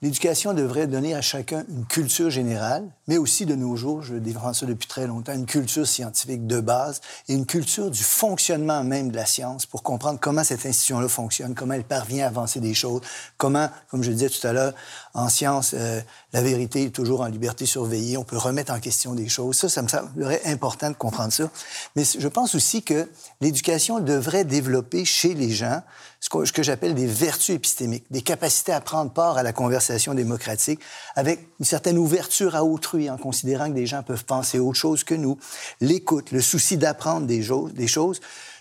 L'éducation 0.05 0.53
devrait 0.53 0.87
donner 0.87 1.15
à 1.15 1.23
chacun 1.23 1.65
une 1.71 1.87
culture 1.87 2.29
générale, 2.29 2.85
mais 3.09 3.17
aussi 3.17 3.47
de 3.47 3.55
nos 3.55 3.75
jours, 3.75 4.03
je 4.03 4.17
défends 4.17 4.53
ça 4.53 4.67
depuis 4.67 4.87
très 4.87 5.07
longtemps, 5.07 5.33
une 5.33 5.47
culture 5.47 5.87
scientifique 5.87 6.47
de 6.47 6.61
base 6.61 7.01
et 7.27 7.33
une 7.33 7.47
culture 7.47 7.91
du 7.91 8.03
fonctionnement 8.03 8.85
même 8.85 9.11
de 9.11 9.17
la 9.17 9.25
science 9.25 9.65
pour 9.65 9.83
comprendre 9.83 10.21
comment 10.21 10.45
cette 10.45 10.67
institution-là 10.67 11.09
fonctionne, 11.09 11.55
comment 11.55 11.73
elle 11.73 11.85
parvient 11.85 12.27
à 12.27 12.29
avancer 12.29 12.61
des 12.61 12.75
choses, 12.75 13.01
comment, 13.39 13.71
comme 13.91 14.03
je 14.03 14.11
le 14.11 14.17
disais 14.17 14.29
tout 14.29 14.47
à 14.47 14.53
l'heure, 14.53 14.75
en 15.15 15.31
science, 15.31 15.73
euh, 15.73 16.03
la 16.35 16.43
vérité 16.43 16.85
est 16.85 16.91
toujours 16.91 17.23
en 17.23 17.27
liberté 17.29 17.65
surveillée, 17.65 18.19
on 18.19 18.25
peut 18.25 18.37
remettre 18.37 18.75
en 18.75 18.81
question 18.81 19.15
des 19.15 19.31
choses. 19.31 19.57
Ça, 19.57 19.71
ça 19.71 19.81
me 19.81 19.89
semblerait 19.89 20.43
important 20.45 20.91
de 20.91 20.97
comprendre 20.97 21.33
ça. 21.33 21.49
Mais 21.97 22.03
je 22.05 22.29
pense 22.29 22.55
aussi 22.55 22.83
que 22.83 23.09
l'éducation 23.41 24.01
devrait 24.01 24.45
développer 24.45 25.07
chez 25.07 25.33
les 25.33 25.51
gens 25.51 25.81
ce 26.25 26.53
que, 26.53 26.63
j'appelle 26.63 26.95
des 26.95 27.07
vertus 27.07 27.55
épistémiques, 27.55 28.07
des 28.11 28.23
capacités 28.23 28.73
à 28.73 28.81
prendre 28.81 29.11
part 29.11 29.37
à 29.37 29.43
la 29.43 29.53
conversation 29.53 30.15
démocratique 30.15 30.81
avec 31.17 31.41
une 31.61 31.67
certaine 31.67 31.99
ouverture 31.99 32.57
à 32.57 32.65
autrui 32.65 33.11
en 33.11 33.19
considérant 33.19 33.69
que 33.69 33.75
des 33.75 33.87
gens 33.87 34.03
peuvent 34.03 34.25
penser 34.25 34.59
autre 34.59 34.79
chose 34.79 35.05
que 35.05 35.15
nous, 35.15 35.39
l'écoute, 35.83 36.31
le 36.33 36.41
souci 36.41 36.79
d'apprendre 36.79 37.27
des, 37.27 37.47
des 37.75 37.87
choses. 37.87 38.21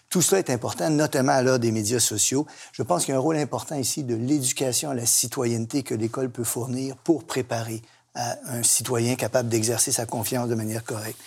Tout 0.10 0.22
cela 0.22 0.40
est 0.40 0.50
important, 0.50 0.90
notamment 0.90 1.32
à 1.32 1.42
l'heure 1.42 1.58
des 1.58 1.72
médias 1.72 2.02
sociaux. 2.02 2.46
Je 2.74 2.84
pense 2.84 3.06
qu'il 3.06 3.14
y 3.14 3.16
a 3.16 3.18
un 3.18 3.22
rôle 3.22 3.38
important 3.38 3.76
ici 3.76 4.04
de 4.04 4.14
l'éducation 4.14 4.90
à 4.90 4.94
la 4.94 5.06
citoyenneté 5.06 5.84
que 5.84 5.96
l'école 5.96 6.30
peut 6.30 6.44
fournir 6.44 6.98
pour 6.98 7.24
préparer 7.24 7.82
à 8.14 8.36
un 8.48 8.62
citoyen 8.62 9.16
capable 9.16 9.48
d'exercer 9.48 9.92
sa 9.92 10.06
confiance 10.06 10.50
de 10.50 10.56
manière 10.56 10.84
correcte. 10.84 11.18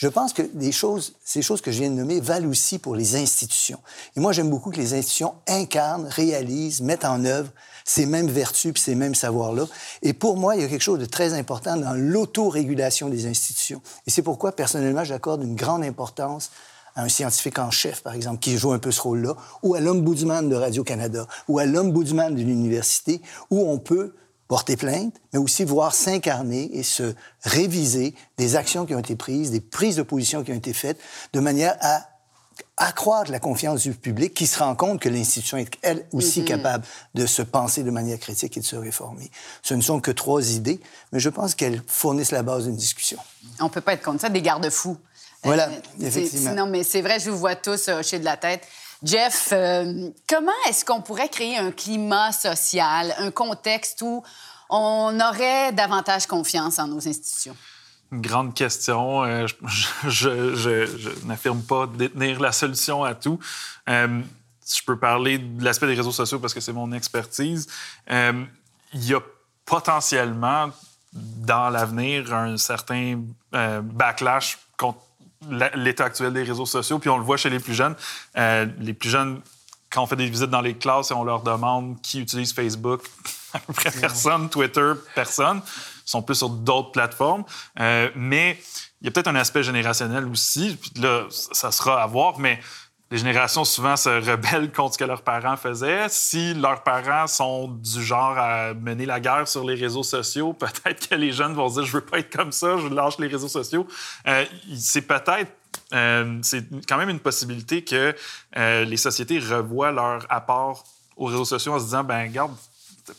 Je 0.00 0.08
pense 0.08 0.32
que 0.32 0.40
des 0.40 0.72
choses, 0.72 1.12
ces 1.22 1.42
choses 1.42 1.60
que 1.60 1.70
je 1.70 1.80
viens 1.80 1.90
de 1.90 1.94
nommer 1.94 2.20
valent 2.20 2.48
aussi 2.48 2.78
pour 2.78 2.96
les 2.96 3.16
institutions. 3.16 3.78
Et 4.16 4.20
moi, 4.20 4.32
j'aime 4.32 4.48
beaucoup 4.48 4.70
que 4.70 4.78
les 4.78 4.94
institutions 4.94 5.34
incarnent, 5.46 6.06
réalisent, 6.06 6.80
mettent 6.80 7.04
en 7.04 7.22
œuvre 7.26 7.50
ces 7.84 8.06
mêmes 8.06 8.30
vertus 8.30 8.72
puis 8.72 8.82
ces 8.82 8.94
mêmes 8.94 9.14
savoirs-là. 9.14 9.66
Et 10.00 10.14
pour 10.14 10.38
moi, 10.38 10.56
il 10.56 10.62
y 10.62 10.64
a 10.64 10.68
quelque 10.68 10.80
chose 10.80 10.98
de 10.98 11.04
très 11.04 11.34
important 11.34 11.76
dans 11.76 11.92
l'autorégulation 11.92 13.10
des 13.10 13.26
institutions. 13.26 13.82
Et 14.06 14.10
c'est 14.10 14.22
pourquoi, 14.22 14.52
personnellement, 14.52 15.04
j'accorde 15.04 15.42
une 15.42 15.54
grande 15.54 15.84
importance 15.84 16.50
à 16.96 17.02
un 17.02 17.10
scientifique 17.10 17.58
en 17.58 17.70
chef, 17.70 18.02
par 18.02 18.14
exemple, 18.14 18.38
qui 18.38 18.56
joue 18.56 18.72
un 18.72 18.78
peu 18.78 18.92
ce 18.92 19.02
rôle-là, 19.02 19.36
ou 19.62 19.74
à 19.74 19.80
l'ombudsman 19.80 20.48
de 20.48 20.56
Radio-Canada, 20.56 21.26
ou 21.46 21.58
à 21.58 21.66
l'ombudsman 21.66 22.34
d'une 22.34 22.48
université, 22.48 23.20
où 23.50 23.70
on 23.70 23.78
peut 23.78 24.14
porter 24.50 24.76
plainte, 24.76 25.14
mais 25.32 25.38
aussi 25.38 25.62
voir 25.62 25.94
s'incarner 25.94 26.76
et 26.76 26.82
se 26.82 27.14
réviser 27.44 28.16
des 28.36 28.56
actions 28.56 28.84
qui 28.84 28.96
ont 28.96 28.98
été 28.98 29.14
prises, 29.14 29.52
des 29.52 29.60
prises 29.60 29.94
de 29.94 30.02
position 30.02 30.42
qui 30.42 30.50
ont 30.50 30.56
été 30.56 30.72
faites, 30.72 30.98
de 31.32 31.38
manière 31.38 31.76
à 31.80 32.08
accroître 32.76 33.30
la 33.30 33.38
confiance 33.38 33.82
du 33.82 33.94
public 33.94 34.34
qui 34.34 34.48
se 34.48 34.58
rend 34.58 34.74
compte 34.74 35.00
que 35.00 35.08
l'institution 35.08 35.56
est 35.56 35.70
elle 35.82 36.04
aussi 36.12 36.44
capable 36.44 36.84
de 37.14 37.26
se 37.26 37.42
penser 37.42 37.84
de 37.84 37.92
manière 37.92 38.18
critique 38.18 38.56
et 38.56 38.60
de 38.60 38.66
se 38.66 38.74
réformer. 38.74 39.30
Ce 39.62 39.72
ne 39.74 39.82
sont 39.82 40.00
que 40.00 40.10
trois 40.10 40.44
idées, 40.50 40.80
mais 41.12 41.20
je 41.20 41.28
pense 41.28 41.54
qu'elles 41.54 41.80
fournissent 41.86 42.32
la 42.32 42.42
base 42.42 42.64
d'une 42.64 42.74
discussion. 42.76 43.18
On 43.60 43.68
peut 43.68 43.80
pas 43.80 43.92
être 43.92 44.02
contre 44.02 44.22
ça, 44.22 44.30
des 44.30 44.42
garde-fous. 44.42 44.96
Voilà, 45.44 45.70
c'est- 46.00 46.06
effectivement. 46.06 46.54
Non, 46.54 46.66
mais 46.66 46.82
c'est 46.82 47.02
vrai, 47.02 47.20
je 47.20 47.30
vous 47.30 47.38
vois 47.38 47.54
tous 47.54 47.86
euh, 47.88 48.00
hocher 48.00 48.18
de 48.18 48.24
la 48.26 48.36
tête. 48.36 48.62
Jeff, 49.02 49.50
euh, 49.52 50.10
comment 50.28 50.52
est-ce 50.68 50.84
qu'on 50.84 51.00
pourrait 51.00 51.30
créer 51.30 51.56
un 51.56 51.72
climat 51.72 52.32
social, 52.32 53.14
un 53.18 53.30
contexte 53.30 54.02
où 54.02 54.22
on 54.68 55.18
aurait 55.20 55.72
davantage 55.72 56.26
confiance 56.26 56.78
en 56.78 56.86
nos 56.86 57.08
institutions? 57.08 57.56
Une 58.12 58.20
grande 58.20 58.54
question. 58.54 59.24
Euh, 59.24 59.46
je 60.06 61.24
n'affirme 61.26 61.62
pas 61.62 61.86
détenir 61.86 62.40
la 62.40 62.52
solution 62.52 63.02
à 63.02 63.14
tout. 63.14 63.38
Euh, 63.88 64.20
je 64.68 64.82
peux 64.84 64.98
parler 64.98 65.38
de 65.38 65.64
l'aspect 65.64 65.86
des 65.86 65.94
réseaux 65.94 66.12
sociaux 66.12 66.38
parce 66.38 66.52
que 66.52 66.60
c'est 66.60 66.72
mon 66.72 66.92
expertise. 66.92 67.68
Il 68.08 69.04
y 69.04 69.14
a 69.14 69.20
potentiellement 69.64 70.70
dans 71.12 71.70
l'avenir 71.70 72.34
un 72.34 72.56
certain 72.56 73.20
backlash 73.52 74.58
contre 74.76 75.00
l'état 75.48 76.04
actuel 76.04 76.32
des 76.32 76.42
réseaux 76.42 76.66
sociaux. 76.66 76.98
Puis 76.98 77.10
on 77.10 77.18
le 77.18 77.24
voit 77.24 77.36
chez 77.36 77.50
les 77.50 77.60
plus 77.60 77.74
jeunes. 77.74 77.94
Euh, 78.36 78.66
les 78.78 78.94
plus 78.94 79.10
jeunes, 79.10 79.40
quand 79.90 80.02
on 80.02 80.06
fait 80.06 80.16
des 80.16 80.28
visites 80.28 80.50
dans 80.50 80.60
les 80.60 80.74
classes 80.74 81.10
et 81.10 81.14
on 81.14 81.24
leur 81.24 81.42
demande 81.42 82.00
qui 82.02 82.20
utilise 82.20 82.52
Facebook, 82.52 83.02
à 83.52 83.58
peu 83.58 83.72
près 83.72 83.90
personne, 83.90 84.48
Twitter, 84.48 84.92
personne, 85.14 85.62
ils 85.64 86.10
sont 86.10 86.22
plus 86.22 86.36
sur 86.36 86.50
d'autres 86.50 86.92
plateformes. 86.92 87.44
Euh, 87.78 88.10
mais 88.14 88.58
il 89.00 89.06
y 89.06 89.08
a 89.08 89.10
peut-être 89.10 89.28
un 89.28 89.36
aspect 89.36 89.62
générationnel 89.62 90.26
aussi. 90.26 90.76
Puis 90.80 91.02
là, 91.02 91.26
ça 91.30 91.72
sera 91.72 92.02
à 92.02 92.06
voir, 92.06 92.38
mais 92.38 92.60
les 93.10 93.18
générations 93.18 93.64
souvent 93.64 93.96
se 93.96 94.08
rebellent 94.08 94.70
contre 94.76 94.94
ce 94.94 94.98
que 94.98 95.04
leurs 95.04 95.22
parents 95.22 95.56
faisaient. 95.56 96.06
Si 96.08 96.54
leurs 96.54 96.82
parents 96.82 97.26
sont 97.26 97.68
du 97.68 98.02
genre 98.02 98.38
à 98.38 98.72
mener 98.74 99.04
la 99.04 99.18
guerre 99.18 99.48
sur 99.48 99.64
les 99.64 99.74
réseaux 99.74 100.04
sociaux, 100.04 100.52
peut-être 100.58 101.08
que 101.08 101.14
les 101.16 101.32
jeunes 101.32 101.54
vont 101.54 101.68
se 101.68 101.74
dire 101.74 101.84
je 101.84 101.92
veux 101.92 102.04
pas 102.04 102.18
être 102.18 102.34
comme 102.34 102.52
ça, 102.52 102.76
je 102.78 102.86
lâche 102.88 103.18
les 103.18 103.28
réseaux 103.28 103.48
sociaux. 103.48 103.86
Euh, 104.26 104.44
c'est 104.76 105.02
peut-être 105.02 105.52
euh, 105.92 106.38
c'est 106.42 106.64
quand 106.88 106.96
même 106.96 107.10
une 107.10 107.20
possibilité 107.20 107.82
que 107.82 108.14
euh, 108.56 108.84
les 108.84 108.96
sociétés 108.96 109.38
revoient 109.40 109.90
leur 109.90 110.24
apport 110.28 110.84
aux 111.16 111.26
réseaux 111.26 111.44
sociaux 111.44 111.74
en 111.74 111.78
se 111.78 111.84
disant 111.84 112.04
ben 112.04 112.26
garde 112.30 112.54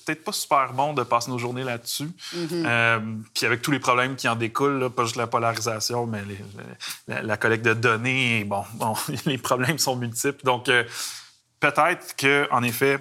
peut-être 0.05 0.23
pas 0.23 0.31
super 0.31 0.73
bon 0.73 0.93
de 0.93 1.03
passer 1.03 1.31
nos 1.31 1.37
journées 1.37 1.63
là-dessus. 1.63 2.09
Mm-hmm. 2.35 2.65
Euh, 2.65 2.99
puis 3.33 3.45
avec 3.45 3.61
tous 3.61 3.71
les 3.71 3.79
problèmes 3.79 4.15
qui 4.15 4.27
en 4.27 4.35
découlent, 4.35 4.89
pas 4.89 5.03
juste 5.03 5.15
la 5.15 5.27
polarisation, 5.27 6.05
mais 6.05 6.23
la, 7.07 7.37
collecte 7.37 7.65
de 7.65 7.73
données, 7.73 8.43
bon, 8.43 8.63
bon, 8.75 8.93
les 9.25 9.37
problèmes 9.37 9.77
sont 9.77 9.95
multiples. 9.95 10.43
Donc, 10.43 10.69
euh, 10.69 10.83
peut-être 11.59 12.15
qu'en 12.15 12.63
effet, 12.63 12.99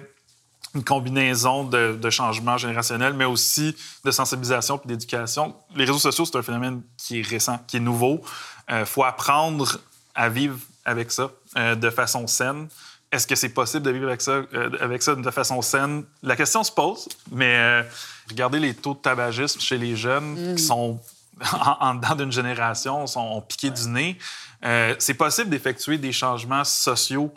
une 0.73 0.83
combinaison 0.83 1.65
de, 1.65 2.09
changements 2.09 2.57
générationnels, 2.57 3.13
mais 3.13 3.25
aussi 3.25 3.75
de 4.05 4.11
sensibilisation 4.11 4.79
et 4.83 4.87
d'éducation. 4.87 5.55
Les 5.75 5.83
réseaux 5.83 5.99
sociaux, 5.99 6.25
c'est 6.25 6.37
un 6.37 6.43
phénomène 6.43 6.81
qui 6.97 7.19
est 7.19 7.27
récent, 7.27 7.59
qui 7.67 7.77
est 7.77 7.81
nouveau. 7.81 8.21
Il 8.69 8.75
euh, 8.75 8.85
faut 8.85 9.03
apprendre 9.03 9.79
à 10.15 10.29
vivre 10.29 10.57
avec 10.83 11.11
ça 11.11 11.29
de 11.55 11.89
façon 11.89 12.25
saine 12.27 12.67
est-ce 13.11 13.27
que 13.27 13.35
c'est 13.35 13.49
possible 13.49 13.83
de 13.83 13.91
vivre 13.91 14.07
avec 14.07 14.21
ça, 14.21 14.41
euh, 14.53 14.69
avec 14.79 15.03
ça 15.03 15.15
de 15.15 15.31
façon 15.31 15.61
saine? 15.61 16.03
La 16.23 16.35
question 16.35 16.63
se 16.63 16.71
pose, 16.71 17.09
mais 17.31 17.57
euh, 17.57 17.83
regardez 18.29 18.59
les 18.59 18.73
taux 18.73 18.93
de 18.93 18.99
tabagisme 18.99 19.59
chez 19.59 19.77
les 19.77 19.95
jeunes 19.95 20.35
qui 20.35 20.53
mm. 20.53 20.57
sont 20.57 20.99
en, 21.79 21.95
dedans 21.95 22.15
d'une 22.15 22.31
génération, 22.31 23.05
sont 23.07 23.41
piqués 23.41 23.71
du 23.71 23.87
nez. 23.89 24.17
Euh, 24.63 24.95
c'est 24.99 25.15
possible 25.15 25.49
d'effectuer 25.49 25.97
des 25.97 26.11
changements 26.11 26.63
sociaux 26.63 27.33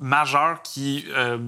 majeurs 0.00 0.62
qui, 0.62 1.06
euh, 1.10 1.38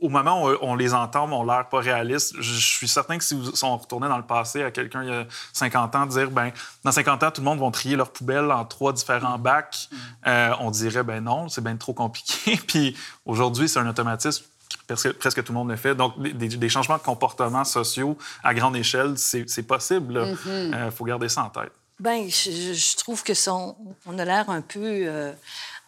au, 0.00 0.08
moment 0.08 0.44
où 0.44 0.56
on 0.60 0.74
les 0.74 0.92
entend, 0.92 1.30
ont 1.30 1.44
l'air 1.44 1.68
pas 1.68 1.78
réalistes. 1.78 2.34
Je, 2.38 2.54
suis 2.54 2.88
certain 2.88 3.16
que 3.18 3.24
si 3.24 3.34
vous, 3.34 3.50
on 3.64 3.76
retournait 3.76 4.08
dans 4.08 4.16
le 4.18 4.26
passé 4.26 4.62
à 4.62 4.70
quelqu'un 4.70 5.02
il 5.02 5.08
y 5.08 5.12
a 5.12 5.26
50 5.52 5.94
ans, 5.94 6.06
dire, 6.06 6.30
ben 6.30 6.50
dans 6.84 6.92
50 6.92 7.22
ans, 7.22 7.30
tout 7.30 7.40
le 7.40 7.44
monde 7.44 7.60
va 7.60 7.70
trier 7.70 7.96
leurs 7.96 8.10
poubelles 8.10 8.50
en 8.50 8.64
trois 8.64 8.92
différents 8.92 9.38
bacs, 9.38 9.88
euh, 10.26 10.52
on 10.60 10.70
dirait, 10.70 11.04
ben 11.04 11.22
non, 11.22 11.48
c'est 11.48 11.62
bien 11.62 11.76
trop 11.76 11.94
compliqué. 11.94 12.56
Puis 12.66 12.96
aujourd'hui, 13.24 13.68
c'est 13.68 13.78
un 13.78 13.88
automatisme 13.88 14.44
presque, 14.86 15.12
presque 15.12 15.44
tout 15.44 15.52
le 15.52 15.58
monde 15.58 15.70
le 15.70 15.76
fait. 15.76 15.94
Donc, 15.94 16.20
des, 16.20 16.68
changements 16.68 16.98
de 16.98 17.02
comportement 17.02 17.64
sociaux 17.64 18.18
à 18.42 18.52
grande 18.52 18.76
échelle, 18.76 19.16
c'est 19.16 19.66
possible. 19.66 20.22
Il 20.26 20.34
mm-hmm. 20.34 20.74
euh, 20.74 20.90
faut 20.90 21.04
garder 21.04 21.28
ça 21.28 21.44
en 21.44 21.50
tête. 21.50 21.72
Ben, 21.98 22.28
je, 22.28 22.96
trouve 22.98 23.22
que 23.22 23.32
son, 23.32 23.74
on 24.04 24.18
a 24.18 24.24
l'air 24.24 24.50
un 24.50 24.60
peu 24.60 25.32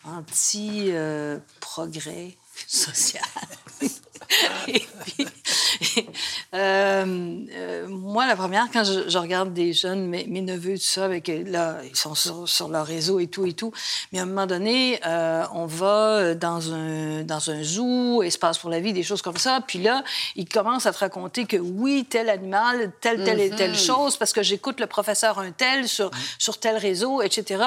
anti-progrès 0.05 2.37
social. 2.67 3.23
et 4.69 4.87
puis, 5.05 5.27
euh, 6.55 7.45
euh, 7.53 7.87
moi, 7.89 8.27
la 8.27 8.37
première, 8.37 8.67
quand 8.73 8.85
je, 8.85 9.19
regarde 9.19 9.53
des 9.53 9.73
jeunes, 9.73 10.07
mes, 10.07 10.25
neveux, 10.27 10.75
tout 10.75 10.85
ça, 10.85 11.05
avec, 11.05 11.29
là, 11.29 11.77
ils 11.85 11.97
sont 11.97 12.15
sur, 12.15 12.69
leur 12.69 12.87
réseau 12.87 13.21
et 13.21 13.27
tout 13.27 13.47
et 13.47 13.53
tout. 13.53 13.73
Mais 14.13 14.19
à 14.19 14.23
un 14.23 14.27
moment 14.27 14.47
donné, 14.47 15.01
euh, 15.07 15.45
on 15.55 15.67
va 15.67 16.35
dans 16.35 16.73
un, 16.73 17.23
dans 17.25 17.51
un 17.51 17.63
zoo, 17.63 18.23
espace 18.23 18.59
pour 18.59 18.71
la 18.71 18.81
vie, 18.81 18.93
des 18.93 19.03
choses 19.03 19.23
comme 19.23 19.37
ça. 19.37 19.61
Puis 19.67 19.81
là, 19.81 20.03
ils 20.37 20.49
commencent 20.49 20.87
à 20.87 20.93
te 20.93 20.99
raconter 20.99 21.47
que 21.47 21.57
oui, 21.57 22.07
tel 22.09 22.29
animal, 22.29 22.93
telle, 23.01 23.25
telle 23.25 23.41
et 23.41 23.51
telle 23.51 23.73
mhm. 23.73 23.77
chose, 23.77 24.17
parce 24.17 24.33
que 24.33 24.43
j'écoute 24.43 24.81
le 24.81 24.87
professeur 24.87 25.39
un 25.39 25.51
tel 25.51 25.89
sur, 25.89 26.11
sur 26.39 26.59
tel 26.59 26.77
réseau, 26.77 27.23
etc. 27.23 27.65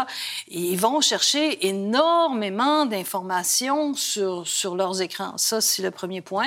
Et 0.49 0.59
ils 0.59 0.79
vont 0.79 1.01
chercher 1.01 1.67
énormément 1.67 2.85
d'informations 2.85 3.93
sur, 3.93 4.47
sur 4.47 4.75
leurs 4.75 5.01
écrans. 5.01 5.33
Ça, 5.37 5.61
c'est 5.61 5.81
le 5.81 5.91
premier 5.91 6.21
point. 6.21 6.40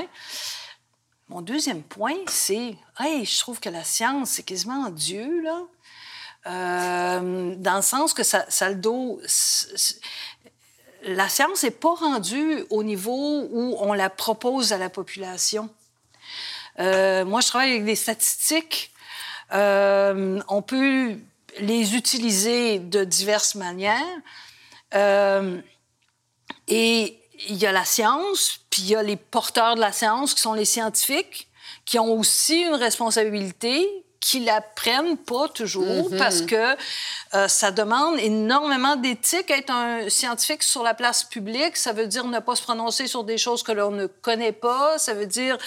Mon 1.28 1.40
deuxième 1.40 1.82
point, 1.82 2.16
c'est, 2.28 2.76
hey, 3.00 3.24
je 3.24 3.38
trouve 3.38 3.58
que 3.58 3.70
la 3.70 3.82
science, 3.82 4.30
c'est 4.30 4.42
quasiment 4.42 4.90
Dieu, 4.90 5.42
là. 5.42 5.62
Euh, 6.46 7.54
dans 7.56 7.76
le 7.76 7.82
sens 7.82 8.12
que 8.12 8.22
ça, 8.22 8.46
le 8.68 8.74
dos. 8.74 9.20
La 11.02 11.28
science 11.28 11.62
n'est 11.62 11.70
pas 11.70 11.94
rendue 11.94 12.64
au 12.70 12.82
niveau 12.82 13.46
où 13.50 13.76
on 13.78 13.92
la 13.92 14.10
propose 14.10 14.72
à 14.72 14.78
la 14.78 14.90
population. 14.90 15.70
Euh, 16.78 17.24
moi, 17.24 17.40
je 17.40 17.48
travaille 17.48 17.70
avec 17.70 17.84
des 17.84 17.94
statistiques. 17.94 18.92
Euh, 19.52 20.40
on 20.48 20.62
peut 20.62 21.16
les 21.60 21.94
utiliser 21.94 22.78
de 22.78 23.04
diverses 23.04 23.54
manières. 23.54 24.02
et 26.68 27.23
il 27.48 27.56
y 27.56 27.66
a 27.66 27.72
la 27.72 27.84
science, 27.84 28.60
puis 28.70 28.82
il 28.82 28.88
y 28.88 28.96
a 28.96 29.02
les 29.02 29.16
porteurs 29.16 29.74
de 29.74 29.80
la 29.80 29.92
science 29.92 30.34
qui 30.34 30.40
sont 30.40 30.54
les 30.54 30.64
scientifiques, 30.64 31.48
qui 31.84 31.98
ont 31.98 32.12
aussi 32.12 32.62
une 32.62 32.74
responsabilité, 32.74 34.04
qui 34.24 34.40
la 34.40 34.62
prennent 34.62 35.18
pas 35.18 35.48
toujours 35.48 36.10
mm-hmm. 36.10 36.16
parce 36.16 36.40
que 36.40 36.76
euh, 37.34 37.46
ça 37.46 37.70
demande 37.70 38.18
énormément 38.18 38.96
d'éthique. 38.96 39.50
Être 39.50 39.70
un 39.70 40.08
scientifique 40.08 40.62
sur 40.62 40.82
la 40.82 40.94
place 40.94 41.24
publique, 41.24 41.76
ça 41.76 41.92
veut 41.92 42.06
dire 42.06 42.24
ne 42.24 42.38
pas 42.38 42.56
se 42.56 42.62
prononcer 42.62 43.06
sur 43.06 43.24
des 43.24 43.36
choses 43.36 43.62
que 43.62 43.72
l'on 43.72 43.90
ne 43.90 44.06
connaît 44.06 44.52
pas. 44.52 44.98
Ça 44.98 45.12
veut 45.12 45.26
dire 45.26 45.58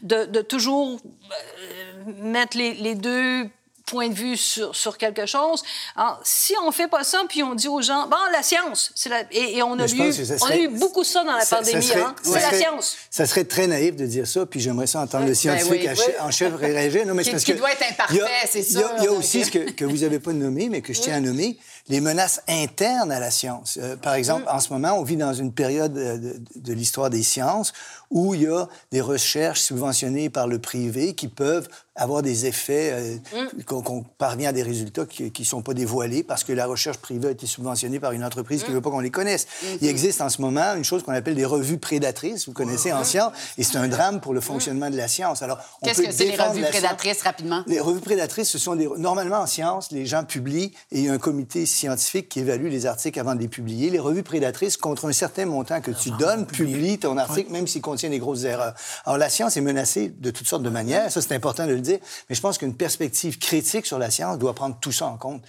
de, 0.00 0.24
de 0.24 0.40
toujours 0.40 0.98
euh, 0.98 2.12
mettre 2.16 2.56
les, 2.56 2.72
les 2.72 2.94
deux 2.94 3.50
point 3.86 4.08
de 4.08 4.14
vue 4.14 4.36
sur, 4.36 4.74
sur 4.74 4.98
quelque 4.98 5.26
chose. 5.26 5.62
Alors, 5.94 6.20
si 6.24 6.54
on 6.64 6.72
fait 6.72 6.88
pas 6.88 7.04
ça, 7.04 7.22
puis 7.28 7.42
on 7.42 7.54
dit 7.54 7.68
aux 7.68 7.80
gens, 7.80 8.08
bon, 8.08 8.16
la 8.32 8.42
science, 8.42 8.90
c'est 8.94 9.08
la... 9.08 9.22
et, 9.30 9.62
on, 9.62 9.78
a 9.78 9.86
eu, 9.86 10.12
on 10.42 10.46
a 10.46 10.56
eu 10.56 10.68
beaucoup 10.68 11.04
ça 11.04 11.22
dans 11.22 11.32
la 11.32 11.46
pandémie, 11.46 11.92
hein? 11.96 12.14
c'est 12.22 12.40
la 12.40 12.52
science. 12.52 12.96
Ça 13.10 13.26
serait 13.26 13.44
très 13.44 13.68
naïf 13.68 13.94
de 13.94 14.04
dire 14.04 14.26
ça, 14.26 14.44
puis 14.44 14.60
j'aimerais 14.60 14.88
ça 14.88 15.00
entendre 15.00 15.24
le 15.24 15.30
ben 15.30 15.34
scientifique 15.36 15.88
en 16.20 16.30
chef 16.30 16.54
réagir. 16.56 17.06
Non, 17.06 17.14
mais 17.14 17.22
qui, 17.22 17.30
parce 17.30 17.44
qui 17.44 17.54
doit 17.54 17.72
être 17.72 17.84
imparfait, 17.88 18.18
c'est 18.50 18.62
ça. 18.62 18.96
Il 18.98 19.04
y 19.04 19.06
a, 19.06 19.12
aussi 19.12 19.44
ce 19.44 19.50
que, 19.50 19.70
que 19.70 19.84
vous 19.84 19.98
n'avez 19.98 20.18
pas 20.18 20.32
nommé, 20.32 20.68
mais 20.68 20.82
que 20.82 20.92
je 20.92 21.00
tiens 21.00 21.14
à 21.14 21.20
nommer, 21.20 21.56
les 21.88 22.00
menaces 22.00 22.42
internes 22.48 23.12
à 23.12 23.20
la 23.20 23.30
science. 23.30 23.78
Euh, 23.80 23.96
par 23.96 24.14
exemple, 24.14 24.44
mm. 24.44 24.56
en 24.56 24.60
ce 24.60 24.72
moment, 24.72 24.92
on 24.98 25.02
vit 25.02 25.16
dans 25.16 25.34
une 25.34 25.52
période 25.52 25.92
de, 25.92 26.40
de 26.54 26.72
l'histoire 26.72 27.10
des 27.10 27.22
sciences 27.22 27.72
où 28.10 28.34
il 28.34 28.42
y 28.42 28.46
a 28.46 28.66
des 28.92 29.00
recherches 29.00 29.60
subventionnées 29.60 30.30
par 30.30 30.46
le 30.46 30.58
privé 30.58 31.14
qui 31.14 31.28
peuvent 31.28 31.68
avoir 31.96 32.22
des 32.22 32.44
effets, 32.46 32.90
euh, 32.92 33.16
mm. 33.58 33.64
qu'on 33.64 34.02
parvient 34.02 34.50
à 34.50 34.52
des 34.52 34.62
résultats 34.62 35.06
qui 35.06 35.32
ne 35.36 35.44
sont 35.44 35.62
pas 35.62 35.74
dévoilés 35.74 36.22
parce 36.22 36.44
que 36.44 36.52
la 36.52 36.66
recherche 36.66 36.98
privée 36.98 37.28
a 37.28 37.30
été 37.30 37.46
subventionnée 37.46 37.98
par 37.98 38.12
une 38.12 38.22
entreprise 38.22 38.62
qui 38.62 38.68
ne 38.68 38.72
mm. 38.72 38.76
veut 38.76 38.82
pas 38.82 38.90
qu'on 38.90 39.00
les 39.00 39.10
connaisse. 39.10 39.46
Mm-hmm. 39.46 39.78
Il 39.80 39.88
existe 39.88 40.20
en 40.20 40.28
ce 40.28 40.42
moment 40.42 40.74
une 40.74 40.84
chose 40.84 41.02
qu'on 41.02 41.12
appelle 41.12 41.34
des 41.34 41.46
revues 41.46 41.78
prédatrices, 41.78 42.46
vous 42.46 42.52
connaissez 42.52 42.92
en 42.92 43.02
science, 43.02 43.32
et 43.56 43.62
c'est 43.62 43.78
un 43.78 43.88
drame 43.88 44.20
pour 44.20 44.34
le 44.34 44.40
fonctionnement 44.40 44.90
de 44.90 44.96
la 44.96 45.08
science. 45.08 45.42
Alors, 45.42 45.58
Qu'est-ce 45.82 46.02
que 46.02 46.12
c'est 46.12 46.26
les 46.26 46.36
revues 46.36 46.64
prédatrices, 46.64 47.22
rapidement? 47.22 47.64
Les 47.66 47.80
revues 47.80 48.00
prédatrices, 48.00 48.50
ce 48.50 48.58
sont 48.58 48.76
des... 48.76 48.88
Normalement, 48.98 49.38
en 49.38 49.46
science, 49.46 49.90
les 49.90 50.06
gens 50.06 50.24
publient 50.24 50.72
et 50.92 51.00
il 51.00 51.04
y 51.04 51.08
a 51.08 51.12
un 51.12 51.18
comité 51.18 51.64
scientifique 51.76 52.28
qui 52.28 52.40
évalue 52.40 52.68
les 52.68 52.86
articles 52.86 53.18
avant 53.20 53.34
de 53.34 53.40
les 53.40 53.48
publier. 53.48 53.90
Les 53.90 53.98
revues 53.98 54.22
prédatrices, 54.22 54.76
contre 54.76 55.06
un 55.06 55.12
certain 55.12 55.46
montant 55.46 55.80
que 55.80 55.90
tu 55.90 56.10
donnes, 56.12 56.46
publient 56.46 56.98
ton 56.98 57.16
article, 57.16 57.52
même 57.52 57.66
s'il 57.66 57.82
contient 57.82 58.10
des 58.10 58.18
grosses 58.18 58.44
erreurs. 58.44 58.74
Alors, 59.04 59.18
la 59.18 59.28
science 59.28 59.56
est 59.56 59.60
menacée 59.60 60.12
de 60.18 60.30
toutes 60.30 60.46
sortes 60.46 60.62
de 60.62 60.70
manières. 60.70 61.10
Ça, 61.12 61.22
c'est 61.22 61.34
important 61.34 61.66
de 61.66 61.72
le 61.72 61.80
dire. 61.80 61.98
Mais 62.28 62.34
je 62.34 62.40
pense 62.40 62.58
qu'une 62.58 62.74
perspective 62.74 63.38
critique 63.38 63.86
sur 63.86 63.98
la 63.98 64.10
science 64.10 64.38
doit 64.38 64.54
prendre 64.54 64.76
tout 64.80 64.92
ça 64.92 65.06
en 65.06 65.16
compte. 65.16 65.42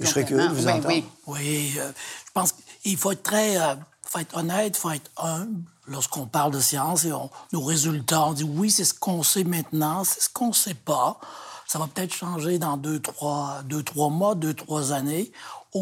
je 0.00 0.06
serais 0.06 0.24
curieux 0.24 0.48
de 0.48 0.54
vous 0.54 0.68
entendre. 0.68 0.88
Oui, 0.88 1.04
oui 1.26 1.74
euh, 1.78 1.90
je 2.26 2.32
pense 2.32 2.54
qu'il 2.82 2.96
faut 2.96 3.12
être 3.12 3.22
très... 3.22 3.56
Euh, 3.58 3.74
faut 4.08 4.20
être 4.20 4.36
honnête, 4.36 4.76
il 4.76 4.80
faut 4.80 4.90
être 4.90 5.10
humble 5.16 5.62
lorsqu'on 5.88 6.26
parle 6.26 6.52
de 6.52 6.60
science 6.60 7.04
et 7.04 7.12
nos 7.52 7.62
résultats. 7.62 8.26
On 8.26 8.32
dit 8.32 8.44
oui, 8.44 8.70
c'est 8.70 8.84
ce 8.84 8.94
qu'on 8.94 9.22
sait 9.22 9.44
maintenant, 9.44 10.04
c'est 10.04 10.22
ce 10.22 10.28
qu'on 10.28 10.48
ne 10.48 10.54
sait 10.54 10.74
pas. 10.74 11.18
Ça 11.66 11.78
va 11.78 11.88
peut-être 11.88 12.14
changer 12.14 12.58
dans 12.58 12.76
deux 12.76 13.00
trois, 13.00 13.62
deux, 13.64 13.82
trois 13.82 14.08
mois, 14.08 14.34
deux, 14.34 14.54
trois 14.54 14.92
années 14.92 15.32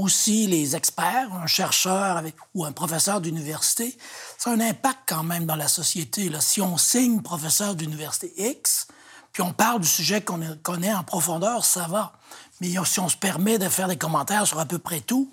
aussi 0.02 0.46
les 0.46 0.76
experts, 0.76 1.28
un 1.32 1.46
chercheur 1.46 2.22
ou 2.54 2.64
un 2.64 2.72
professeur 2.72 3.20
d'université, 3.20 3.96
ça 4.38 4.50
a 4.50 4.54
un 4.54 4.60
impact 4.60 5.00
quand 5.06 5.22
même 5.22 5.46
dans 5.46 5.56
la 5.56 5.68
société. 5.68 6.28
Là. 6.28 6.40
Si 6.40 6.60
on 6.60 6.76
signe 6.76 7.22
professeur 7.22 7.74
d'université 7.74 8.32
X, 8.36 8.88
puis 9.32 9.42
on 9.42 9.52
parle 9.52 9.80
du 9.80 9.88
sujet 9.88 10.20
qu'on 10.20 10.40
connaît 10.62 10.94
en 10.94 11.02
profondeur, 11.02 11.64
ça 11.64 11.86
va. 11.88 12.12
Mais 12.60 12.72
si 12.84 13.00
on 13.00 13.08
se 13.08 13.16
permet 13.16 13.58
de 13.58 13.68
faire 13.68 13.88
des 13.88 13.96
commentaires 13.96 14.46
sur 14.46 14.60
à 14.60 14.64
peu 14.64 14.78
près 14.78 15.00
tout, 15.00 15.32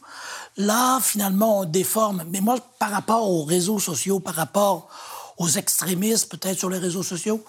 là, 0.57 0.99
finalement, 1.01 1.59
on 1.59 1.65
déforme. 1.65 2.23
Mais 2.27 2.41
moi, 2.41 2.57
par 2.79 2.89
rapport 2.89 3.29
aux 3.29 3.43
réseaux 3.43 3.79
sociaux, 3.79 4.19
par 4.19 4.35
rapport 4.35 4.89
aux 5.37 5.49
extrémistes, 5.49 6.29
peut-être 6.29 6.57
sur 6.57 6.69
les 6.69 6.79
réseaux 6.79 7.03
sociaux, 7.03 7.43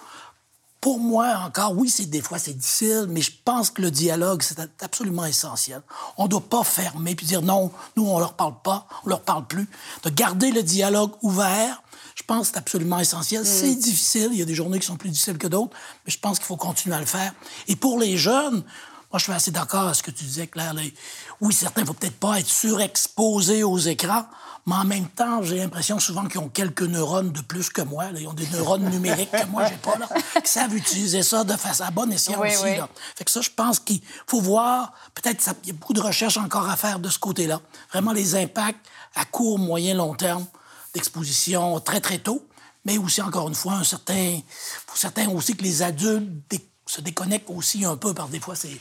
pour 0.83 0.99
moi, 0.99 1.37
encore, 1.45 1.71
oui, 1.77 1.89
c'est 1.89 2.07
des 2.07 2.21
fois 2.21 2.37
c'est 2.39 2.57
difficile, 2.57 3.05
mais 3.07 3.21
je 3.21 3.31
pense 3.45 3.69
que 3.69 3.81
le 3.81 3.89
dialogue, 3.89 4.41
c'est 4.41 4.59
absolument 4.81 5.23
essentiel. 5.23 5.81
On 6.17 6.25
ne 6.25 6.27
doit 6.27 6.41
pas 6.41 6.65
fermer 6.65 7.15
puis 7.15 7.25
dire 7.25 7.41
non, 7.41 7.71
nous, 7.95 8.05
on 8.05 8.19
leur 8.19 8.33
parle 8.33 8.55
pas, 8.61 8.85
on 9.05 9.09
leur 9.09 9.21
parle 9.21 9.47
plus. 9.47 9.69
De 10.03 10.09
garder 10.09 10.51
le 10.51 10.61
dialogue 10.61 11.11
ouvert, 11.21 11.81
je 12.15 12.23
pense 12.23 12.47
que 12.47 12.53
c'est 12.55 12.59
absolument 12.59 12.99
essentiel. 12.99 13.45
C'est 13.45 13.75
difficile. 13.75 14.31
Il 14.33 14.39
y 14.39 14.41
a 14.41 14.45
des 14.45 14.55
journées 14.55 14.77
qui 14.77 14.85
sont 14.85 14.97
plus 14.97 15.09
difficiles 15.09 15.37
que 15.37 15.47
d'autres, 15.47 15.71
mais 16.05 16.11
je 16.11 16.19
pense 16.19 16.37
qu'il 16.37 16.47
faut 16.47 16.57
continuer 16.57 16.97
à 16.97 16.99
le 16.99 17.05
faire. 17.05 17.33
Et 17.69 17.77
pour 17.77 17.97
les 17.97 18.17
jeunes, 18.17 18.55
moi, 19.13 19.19
je 19.19 19.23
suis 19.23 19.31
assez 19.31 19.51
d'accord 19.51 19.83
avec 19.83 19.95
ce 19.95 20.03
que 20.03 20.11
tu 20.11 20.25
disais, 20.25 20.47
Claire. 20.47 20.75
Oui, 21.39 21.53
certains 21.53 21.83
ne 21.83 21.85
faut 21.85 21.93
peut-être 21.93 22.19
pas 22.19 22.41
être 22.41 22.49
surexposés 22.49 23.63
aux 23.63 23.77
écrans, 23.77 24.25
mais 24.65 24.75
en 24.75 24.85
même 24.85 25.07
temps, 25.09 25.43
j'ai 25.43 25.57
l'impression 25.57 25.99
souvent 25.99 26.25
qu'ils 26.25 26.39
ont 26.39 26.47
quelques 26.47 26.83
neurones 26.83 27.31
de 27.31 27.41
plus 27.41 27.69
que 27.69 27.81
moi. 27.81 28.05
Ils 28.15 28.27
ont 28.27 28.33
des 28.33 28.47
neurones 28.47 28.89
numériques 28.89 29.31
que 29.31 29.45
moi, 29.47 29.65
j'ai 29.67 29.75
pas, 29.75 29.97
là, 29.97 30.07
qui 30.41 30.49
savent 30.49 30.73
utiliser 30.75 31.21
ça 31.21 31.43
de 31.43 31.55
façon 31.57 31.83
à 31.83 31.91
bon 31.91 32.09
escient 32.11 32.39
aussi. 32.39 32.77
Là. 32.77 32.87
Fait 33.15 33.25
que 33.25 33.31
ça, 33.31 33.41
je 33.41 33.49
pense 33.49 33.79
qu'il 33.79 34.01
faut 34.25 34.39
voir, 34.39 34.93
peut-être 35.15 35.43
qu'il 35.43 35.67
y 35.67 35.71
a 35.71 35.73
beaucoup 35.73 35.93
de 35.93 35.99
recherches 36.01 36.37
encore 36.37 36.69
à 36.69 36.77
faire 36.77 36.99
de 36.99 37.09
ce 37.09 37.19
côté-là. 37.19 37.59
Vraiment 37.91 38.13
les 38.13 38.35
impacts 38.35 38.85
à 39.15 39.25
court, 39.25 39.59
moyen, 39.59 39.95
long 39.95 40.15
terme 40.15 40.45
d'exposition 40.93 41.79
très, 41.81 41.99
très 41.99 42.19
tôt, 42.19 42.47
mais 42.85 42.97
aussi, 42.97 43.21
encore 43.21 43.49
une 43.49 43.55
fois, 43.55 43.73
un 43.73 43.83
certain... 43.83 44.39
Pour 44.87 44.97
certains 44.97 45.27
aussi 45.29 45.57
que 45.57 45.63
les 45.63 45.81
adultes 45.81 46.55
se 46.85 47.01
déconnectent 47.01 47.49
aussi 47.49 47.83
un 47.83 47.97
peu 47.97 48.13
par 48.13 48.29
des 48.29 48.39
fois, 48.39 48.55
c'est 48.55 48.79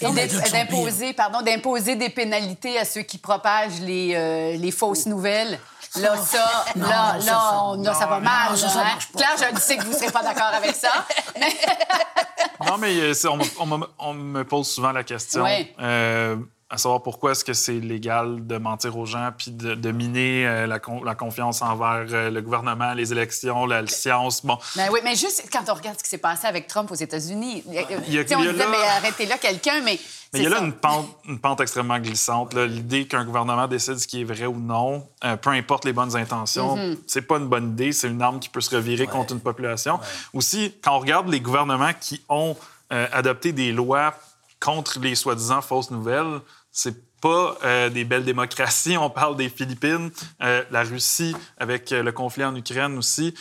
d'imposer, 0.00 1.12
pardon, 1.12 1.42
d'imposer 1.42 1.96
des 1.96 2.08
pénalités 2.08 2.78
à 2.78 2.84
ceux 2.84 3.02
qui 3.02 3.18
propagent 3.18 3.80
les, 3.80 4.14
euh, 4.14 4.56
les 4.56 4.70
fausses 4.70 5.06
nouvelles. 5.06 5.58
Là, 5.96 6.16
ça, 6.16 6.64
là, 6.74 7.16
là, 7.24 7.94
ça, 7.94 8.06
va 8.06 8.18
mal. 8.18 8.58
ça, 8.58 8.66
hein? 8.80 8.98
Claire, 9.16 9.52
je 9.54 9.60
sais 9.60 9.76
que 9.76 9.84
vous 9.84 9.92
ne 9.92 9.96
serez 9.96 10.10
pas 10.10 10.24
d'accord 10.24 10.52
avec 10.52 10.74
ça. 10.74 10.90
non, 12.66 12.78
mais 12.78 12.96
euh, 12.98 13.14
on, 13.60 13.80
on, 14.00 14.14
me 14.14 14.42
pose 14.42 14.68
souvent 14.68 14.90
la 14.90 15.04
question. 15.04 15.46
Euh, 15.80 16.36
à 16.74 16.76
savoir 16.76 17.02
pourquoi 17.02 17.32
est-ce 17.32 17.44
que 17.44 17.52
c'est 17.52 17.78
légal 17.78 18.44
de 18.46 18.58
mentir 18.58 18.98
aux 18.98 19.06
gens 19.06 19.30
puis 19.36 19.52
de, 19.52 19.92
miner 19.92 20.44
euh, 20.44 20.66
la, 20.66 20.80
la, 21.04 21.14
confiance 21.14 21.62
envers 21.62 22.06
euh, 22.10 22.30
le 22.30 22.42
gouvernement, 22.42 22.94
les 22.94 23.12
élections, 23.12 23.64
la, 23.64 23.86
science. 23.86 24.44
Bon. 24.44 24.58
Ben 24.74 24.88
oui, 24.92 24.98
mais 25.04 25.14
juste 25.14 25.48
quand 25.52 25.62
on 25.68 25.74
regarde 25.74 25.96
ce 25.98 26.02
qui 26.02 26.10
s'est 26.10 26.18
passé 26.18 26.48
avec 26.48 26.66
Trump 26.66 26.90
aux 26.90 26.96
États-Unis, 26.96 27.62
on 27.66 27.72
disait, 28.10 28.26
mais 28.26 28.88
arrêtez 28.96 29.26
là 29.26 29.38
quelqu'un, 29.38 29.80
mais. 29.82 30.00
Mais 30.32 30.40
il 30.40 30.42
y 30.42 30.46
a 30.46 30.50
là 30.50 30.58
une 30.58 30.72
pente, 30.72 31.06
une 31.28 31.38
pente, 31.38 31.60
extrêmement 31.60 32.00
glissante. 32.00 32.54
L'idée 32.54 33.06
qu'un 33.06 33.24
gouvernement 33.24 33.68
décide 33.68 33.98
ce 33.98 34.08
qui 34.08 34.22
est 34.22 34.24
vrai 34.24 34.46
ou 34.46 34.58
non, 34.58 35.06
euh, 35.22 35.36
peu 35.36 35.50
importe 35.50 35.84
les 35.84 35.92
bonnes 35.92 36.16
intentions, 36.16 36.76
mm-hmm. 36.76 36.98
c'est 37.06 37.22
pas 37.22 37.36
une 37.36 37.46
bonne 37.46 37.70
idée. 37.70 37.92
C'est 37.92 38.08
une 38.08 38.20
arme 38.20 38.40
qui 38.40 38.48
peut 38.48 38.60
se 38.60 38.74
revirer 38.74 39.06
contre 39.06 39.32
une 39.32 39.40
population. 39.40 40.00
Aussi, 40.32 40.74
quand 40.82 40.96
on 40.96 40.98
regarde 40.98 41.28
les 41.28 41.40
gouvernements 41.40 41.92
qui 42.00 42.20
ont 42.28 42.56
adopté 42.90 43.52
des 43.52 43.72
lois 43.72 44.14
contre 44.60 44.98
les 45.00 45.14
soi-disant 45.14 45.60
fausses 45.60 45.90
nouvelles, 45.90 46.40
c'est 46.74 47.20
pas 47.20 47.56
euh, 47.64 47.88
des 47.88 48.04
belles 48.04 48.24
démocraties. 48.24 48.98
On 48.98 49.08
parle 49.08 49.36
des 49.36 49.48
Philippines, 49.48 50.10
euh, 50.42 50.62
la 50.72 50.82
Russie 50.82 51.34
avec 51.56 51.90
euh, 51.92 52.02
le 52.02 52.12
conflit 52.12 52.44
en 52.44 52.54
Ukraine 52.54 52.98
aussi. 52.98 53.32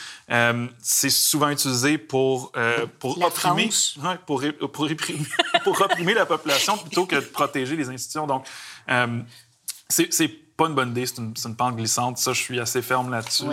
c'est 0.79 1.09
souvent 1.09 1.49
utilisé 1.49 1.97
pour 1.97 2.53
pour 2.99 3.21
opprimer, 3.21 3.69
pour, 4.25 4.43
pour, 4.71 4.87
pour 5.63 5.81
opprimer 5.81 6.13
la 6.13 6.25
population 6.25 6.77
plutôt 6.77 7.05
que 7.07 7.15
de 7.15 7.21
protéger 7.21 7.75
les 7.75 7.89
institutions. 7.89 8.27
Donc 8.27 8.45
c'est 9.89 10.27
pas 10.55 10.67
une 10.67 10.75
bonne 10.75 10.91
idée. 10.91 11.07
C'est 11.07 11.17
une, 11.17 11.33
une, 11.43 11.55
pente 11.55 11.75
glissante. 11.75 12.19
Ça, 12.19 12.31
je 12.33 12.39
suis 12.39 12.59
assez 12.59 12.83
ferme 12.83 13.09
là-dessus. 13.09 13.45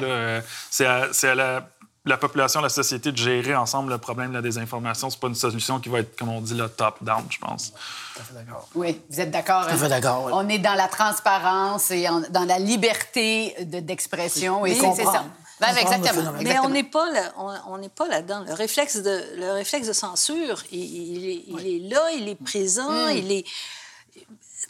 C'est 0.71 0.85
à, 0.85 1.09
à 1.23 1.35
la 1.35 1.71
la 2.07 2.17
population, 2.17 2.61
la 2.61 2.69
société 2.69 3.13
de 3.13 3.17
gérer 3.17 3.55
ensemble 3.55 3.93
le 3.93 3.99
problème 3.99 4.31
de 4.31 4.37
la 4.37 4.43
désinformation. 4.43 5.11
C'est 5.11 5.21
pas 5.21 5.29
une 5.29 5.35
solution 5.35 5.81
qui 5.81 5.89
va 5.89 6.01
être, 6.01 6.17
comme 6.17 6.31
on 6.31 6.41
dit, 6.41 6.55
le 6.55 6.69
top-down, 6.69 7.25
je 7.29 7.39
pense. 7.39 7.73
Tout 7.73 8.21
à 8.21 8.25
fait 8.25 8.35
d'accord. 8.35 8.69
Oui, 8.75 9.01
vous 9.11 9.21
êtes 9.21 9.31
d'accord. 9.31 9.67
Tout 9.67 9.75
à 9.75 9.77
fait 9.77 9.89
d'accord, 9.89 10.31
On 10.33 10.49
est 10.49 10.59
dans 10.59 10.75
la 10.75 10.89
transparence 10.89 11.91
et 11.91 12.07
dans 12.31 12.45
la 12.45 12.59
liberté 12.59 13.55
d'expression. 13.65 14.65
et 14.65 14.75
c'est 14.75 15.05
ça. 15.05 15.25
Ben, 15.61 15.77
exactement. 15.77 16.33
Mais 16.43 16.59
on 16.59 16.71
n'est 16.71 16.85
pas 16.85 17.11
là, 17.11 17.33
on 17.69 17.77
n'est 17.77 17.91
pas 17.91 18.09
là-dedans. 18.09 18.45
Le 18.47 18.55
réflexe 18.55 18.97
de 18.97 19.23
le 19.37 19.53
réflexe 19.53 19.87
de 19.87 19.93
censure, 19.93 20.63
il, 20.73 21.29
est, 21.29 21.91
là, 21.91 22.01
il 22.17 22.29
est 22.29 22.43
présent, 22.43 22.91
mm. 22.91 23.17
il 23.17 23.33
est 23.33 23.45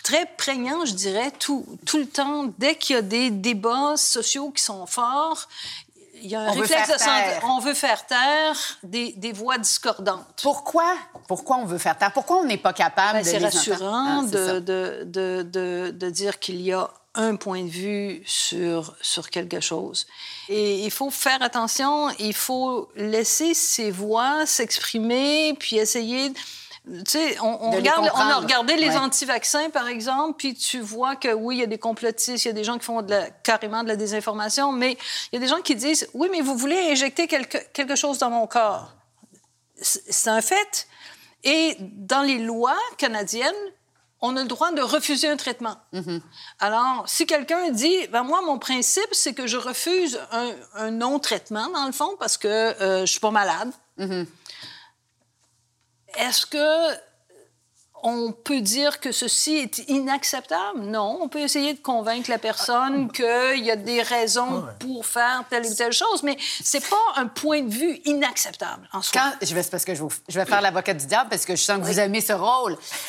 très 0.02 0.26
prégnant, 0.36 0.84
je 0.84 0.94
dirais, 0.94 1.30
tout, 1.38 1.64
tout 1.86 1.98
le 1.98 2.06
temps. 2.06 2.52
Dès 2.58 2.74
qu'il 2.74 2.96
y 2.96 2.98
a 2.98 3.02
des 3.02 3.30
débats 3.30 3.96
sociaux 3.96 4.50
qui 4.50 4.62
sont 4.62 4.86
forts, 4.86 5.48
il 6.22 6.30
y 6.30 6.34
a 6.34 6.40
un 6.40 6.48
on 6.48 6.60
réflexe 6.60 6.88
de 6.88 7.46
On 7.46 7.60
veut 7.60 7.74
faire 7.74 8.06
taire 8.06 8.56
des, 8.82 9.12
des, 9.12 9.32
voix 9.32 9.58
discordantes. 9.58 10.40
Pourquoi? 10.42 10.96
Pourquoi 11.28 11.56
on 11.56 11.64
veut 11.64 11.78
faire 11.78 11.96
taire? 11.96 12.12
Pourquoi 12.12 12.38
on 12.38 12.44
n'est 12.44 12.58
pas 12.58 12.72
capable 12.72 13.18
ben, 13.18 13.24
de 13.24 13.28
C'est 13.28 13.38
rassurant 13.38 14.24
ah, 14.24 14.26
de, 14.26 14.58
de, 14.60 15.42
de, 15.42 15.90
de, 15.90 16.10
dire 16.10 16.38
qu'il 16.38 16.60
y 16.60 16.72
a 16.72 16.88
un 17.14 17.36
point 17.36 17.64
de 17.64 17.70
vue 17.70 18.22
sur, 18.24 18.94
sur 19.00 19.30
quelque 19.30 19.60
chose. 19.60 20.06
Et 20.48 20.84
il 20.84 20.90
faut 20.90 21.10
faire 21.10 21.42
attention, 21.42 22.08
il 22.18 22.34
faut 22.34 22.88
laisser 22.94 23.54
ces 23.54 23.90
voix 23.90 24.46
s'exprimer, 24.46 25.54
puis 25.58 25.76
essayer 25.76 26.32
tu 26.86 27.02
sais, 27.06 27.38
on, 27.40 27.70
regarde, 27.70 28.10
on 28.14 28.18
a 28.18 28.36
regardé 28.36 28.76
les 28.76 28.96
anti-vaccins, 28.96 29.70
par 29.70 29.86
exemple, 29.86 30.36
puis 30.38 30.54
tu 30.54 30.80
vois 30.80 31.14
que 31.14 31.32
oui, 31.32 31.56
il 31.56 31.60
y 31.60 31.62
a 31.62 31.66
des 31.66 31.78
complotistes, 31.78 32.44
il 32.44 32.48
y 32.48 32.50
a 32.50 32.54
des 32.54 32.64
gens 32.64 32.78
qui 32.78 32.86
font 32.86 33.02
de 33.02 33.20
carrément 33.42 33.82
de 33.82 33.88
la 33.88 33.96
désinformation, 33.96 34.72
mais 34.72 34.96
il 35.30 35.34
y 35.34 35.36
a 35.36 35.40
des 35.40 35.46
gens 35.46 35.60
qui 35.60 35.76
disent 35.76 36.08
oui, 36.14 36.28
mais 36.32 36.40
vous 36.40 36.56
voulez 36.56 36.90
injecter 36.90 37.26
quelque, 37.26 37.58
quelque 37.72 37.96
chose 37.96 38.18
dans 38.18 38.30
mon 38.30 38.46
corps. 38.46 38.94
C'est 39.80 40.30
un 40.30 40.40
fait. 40.40 40.88
Et 41.44 41.76
dans 41.78 42.22
les 42.22 42.38
lois 42.38 42.78
canadiennes, 42.98 43.54
on 44.22 44.36
a 44.36 44.42
le 44.42 44.48
droit 44.48 44.72
de 44.72 44.82
refuser 44.82 45.28
un 45.28 45.36
traitement. 45.36 45.76
Mm-hmm. 45.94 46.20
Alors, 46.60 47.04
si 47.06 47.26
quelqu'un 47.26 47.70
dit, 47.70 48.06
ben 48.08 48.22
moi, 48.22 48.42
mon 48.42 48.58
principe, 48.58 49.08
c'est 49.12 49.32
que 49.32 49.46
je 49.46 49.56
refuse 49.56 50.20
un, 50.74 50.90
non-traitement, 50.90 51.68
dans 51.70 51.86
le 51.86 51.92
fond, 51.92 52.16
parce 52.18 52.36
que 52.36 52.48
euh, 52.48 53.00
je 53.06 53.10
suis 53.10 53.20
pas 53.20 53.30
malade. 53.30 53.70
Mm-hmm. 53.98 54.26
Est-ce 56.16 56.46
que 56.46 56.96
on 58.02 58.32
peut 58.32 58.60
dire 58.60 59.00
que 59.00 59.12
ceci 59.12 59.56
est 59.56 59.78
inacceptable? 59.88 60.80
Non. 60.80 61.18
On 61.20 61.28
peut 61.28 61.40
essayer 61.40 61.74
de 61.74 61.80
convaincre 61.80 62.30
la 62.30 62.38
personne 62.38 63.10
qu'il 63.12 63.64
y 63.64 63.70
a 63.70 63.76
des 63.76 64.02
raisons 64.02 64.64
pour 64.78 65.04
faire 65.06 65.44
telle 65.50 65.66
ou 65.66 65.74
telle 65.74 65.92
chose, 65.92 66.22
mais 66.22 66.36
c'est 66.62 66.86
pas 66.88 66.96
un 67.16 67.26
point 67.26 67.62
de 67.62 67.70
vue 67.70 68.00
inacceptable 68.04 68.88
en 68.92 69.02
soi. 69.02 69.20
Quand, 69.20 69.46
je 69.46 69.54
vais, 69.54 69.62
parce 69.62 69.84
que 69.84 69.94
je, 69.94 70.02
je 70.28 70.40
vais 70.40 70.46
faire 70.46 70.60
l'avocat 70.60 70.94
du 70.94 71.06
diable 71.06 71.30
parce 71.30 71.44
que 71.44 71.56
je 71.56 71.62
sens 71.62 71.78
que 71.78 71.84
vous 71.84 72.00
aimez 72.00 72.20
ce 72.20 72.32
rôle. 72.32 72.76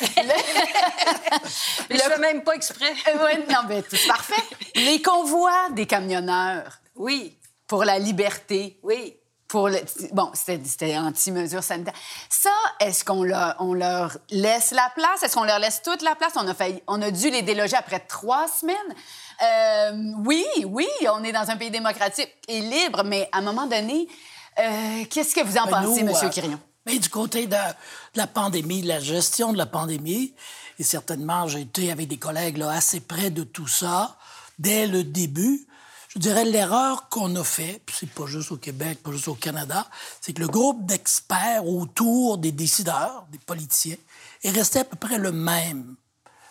mais 1.90 1.96
je 1.96 2.02
fais 2.02 2.18
même 2.18 2.42
pas 2.42 2.54
exprès. 2.54 2.92
oui, 3.06 3.44
non, 3.50 3.60
mais 3.68 3.82
c'est 3.90 4.06
parfait. 4.06 4.42
Les 4.74 5.00
convois 5.00 5.70
des 5.70 5.86
camionneurs. 5.86 6.80
Oui. 6.96 7.38
Pour 7.66 7.84
la 7.84 7.98
liberté. 7.98 8.78
Oui 8.82 9.16
bon, 10.12 10.30
c'était 10.34 10.96
anti-mesure 10.96 11.62
sanitaire. 11.62 11.94
Ça, 12.28 12.50
est-ce 12.80 13.04
qu'on 13.04 13.22
leur, 13.22 13.54
on 13.58 13.74
leur 13.74 14.16
laisse 14.30 14.70
la 14.72 14.90
place? 14.94 15.22
Est-ce 15.22 15.34
qu'on 15.34 15.44
leur 15.44 15.58
laisse 15.58 15.82
toute 15.82 16.02
la 16.02 16.14
place? 16.14 16.32
On 16.36 16.48
a, 16.48 16.54
on 16.86 17.02
a 17.02 17.10
dû 17.10 17.30
les 17.30 17.42
déloger 17.42 17.76
après 17.76 18.00
trois 18.00 18.48
semaines. 18.48 18.76
Euh, 19.42 20.12
oui, 20.24 20.44
oui, 20.66 20.88
on 21.12 21.22
est 21.24 21.32
dans 21.32 21.50
un 21.50 21.56
pays 21.56 21.70
démocratique 21.70 22.32
et 22.48 22.60
libre, 22.60 23.02
mais 23.04 23.28
à 23.32 23.38
un 23.38 23.42
moment 23.42 23.66
donné, 23.66 24.08
euh, 24.58 25.04
qu'est-ce 25.10 25.34
que 25.34 25.44
vous 25.44 25.56
en 25.56 25.66
ben, 25.66 25.82
pensez, 25.82 26.00
M. 26.00 26.08
Euh, 26.10 26.28
Quirion? 26.28 26.60
Mais 26.86 26.98
du 26.98 27.08
côté 27.08 27.46
de, 27.46 27.56
la 28.14 28.26
pandémie, 28.26 28.82
de 28.82 28.88
la 28.88 29.00
gestion 29.00 29.52
de 29.52 29.58
la 29.58 29.66
pandémie, 29.66 30.34
et 30.78 30.82
certainement, 30.82 31.46
j'ai 31.46 31.60
été 31.60 31.92
avec 31.92 32.08
des 32.08 32.18
collègues 32.18 32.58
là, 32.58 32.70
assez 32.70 33.00
près 33.00 33.30
de 33.30 33.44
tout 33.44 33.68
ça 33.68 34.16
dès 34.58 34.86
le 34.86 35.04
début. 35.04 35.66
Je 36.14 36.18
dirais 36.18 36.44
l'erreur 36.44 37.08
qu'on 37.08 37.34
a 37.36 37.44
fait, 37.44 37.80
puis 37.86 37.96
c'est 37.98 38.10
pas 38.10 38.26
juste 38.26 38.52
au 38.52 38.58
Québec, 38.58 39.02
pas 39.02 39.12
juste 39.12 39.28
au 39.28 39.34
Canada, 39.34 39.88
c'est 40.20 40.34
que 40.34 40.42
le 40.42 40.46
groupe 40.46 40.84
d'experts 40.84 41.66
autour 41.66 42.36
des 42.36 42.52
décideurs, 42.52 43.26
des 43.32 43.38
politiciens, 43.38 43.96
est 44.42 44.50
resté 44.50 44.80
à 44.80 44.84
peu 44.84 44.96
près 44.96 45.16
le 45.16 45.32
même. 45.32 45.96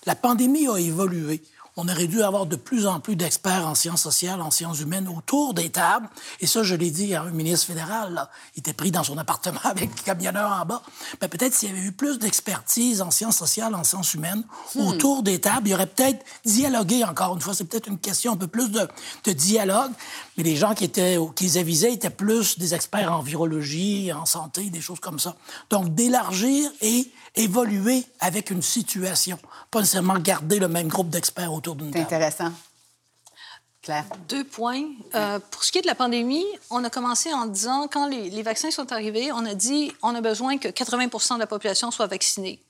La 0.07 0.15
pandémie 0.15 0.67
a 0.67 0.77
évolué 0.77 1.43
on 1.77 1.87
aurait 1.87 2.07
dû 2.07 2.21
avoir 2.21 2.45
de 2.45 2.55
plus 2.55 2.85
en 2.85 2.99
plus 2.99 3.15
d'experts 3.15 3.65
en 3.65 3.75
sciences 3.75 4.01
sociales, 4.01 4.41
en 4.41 4.51
sciences 4.51 4.81
humaines 4.81 5.07
autour 5.07 5.53
des 5.53 5.69
tables. 5.69 6.09
Et 6.41 6.47
ça, 6.47 6.63
je 6.63 6.75
l'ai 6.75 6.91
dit 6.91 7.15
à 7.15 7.23
un 7.23 7.31
ministre 7.31 7.67
fédéral, 7.67 8.13
là. 8.13 8.29
il 8.55 8.59
était 8.59 8.73
pris 8.73 8.91
dans 8.91 9.03
son 9.03 9.17
appartement 9.17 9.59
avec 9.63 9.89
le 9.89 10.03
camionneur 10.03 10.51
en 10.51 10.65
bas. 10.65 10.81
Mais 11.21 11.27
peut-être 11.27 11.53
s'il 11.53 11.69
y 11.69 11.71
avait 11.71 11.81
eu 11.81 11.91
plus 11.91 12.19
d'expertise 12.19 13.01
en 13.01 13.09
sciences 13.09 13.37
sociales, 13.37 13.73
en 13.73 13.83
sciences 13.83 14.13
humaines, 14.13 14.43
hmm. 14.75 14.81
autour 14.81 15.23
des 15.23 15.39
tables, 15.39 15.67
il 15.67 15.71
y 15.71 15.73
aurait 15.73 15.87
peut-être 15.87 16.25
dialogué 16.45 17.03
encore 17.05 17.35
une 17.35 17.41
fois. 17.41 17.53
C'est 17.53 17.65
peut-être 17.65 17.87
une 17.87 17.99
question 17.99 18.33
un 18.33 18.37
peu 18.37 18.47
plus 18.47 18.69
de, 18.69 18.87
de, 19.23 19.31
dialogue. 19.31 19.91
Mais 20.37 20.43
les 20.43 20.57
gens 20.57 20.73
qui 20.73 20.83
étaient, 20.83 21.17
qui 21.35 21.45
les 21.45 21.57
avisaient 21.57 21.93
étaient 21.93 22.09
plus 22.09 22.59
des 22.59 22.73
experts 22.73 23.13
en 23.13 23.21
virologie, 23.21 24.11
en 24.11 24.25
santé, 24.25 24.69
des 24.69 24.81
choses 24.81 24.99
comme 24.99 25.19
ça. 25.19 25.35
Donc, 25.69 25.95
d'élargir 25.95 26.69
et 26.81 27.11
évoluer 27.35 28.03
avec 28.19 28.51
une 28.51 28.61
situation, 28.61 29.39
pas 29.69 29.79
nécessairement 29.79 30.19
garder 30.19 30.59
le 30.59 30.67
même 30.67 30.87
groupe 30.87 31.09
d'experts 31.09 31.53
autour 31.53 31.75
d'une 31.75 31.91
table. 31.91 32.05
C'est 32.09 32.15
intéressant. 32.15 32.51
Claire. 33.81 34.05
Deux 34.29 34.43
points. 34.43 34.83
Euh, 35.15 35.39
pour 35.49 35.63
ce 35.63 35.71
qui 35.71 35.79
est 35.79 35.81
de 35.81 35.87
la 35.87 35.95
pandémie, 35.95 36.45
on 36.69 36.83
a 36.83 36.89
commencé 36.91 37.33
en 37.33 37.47
disant, 37.47 37.87
quand 37.87 38.07
les, 38.07 38.29
les 38.29 38.43
vaccins 38.43 38.69
sont 38.69 38.91
arrivés, 38.91 39.31
on 39.31 39.43
a 39.45 39.55
dit 39.55 39.91
on 40.03 40.13
a 40.13 40.21
besoin 40.21 40.59
que 40.59 40.67
80% 40.67 41.35
de 41.35 41.39
la 41.39 41.47
population 41.47 41.89
soit 41.89 42.05
vaccinée. 42.05 42.61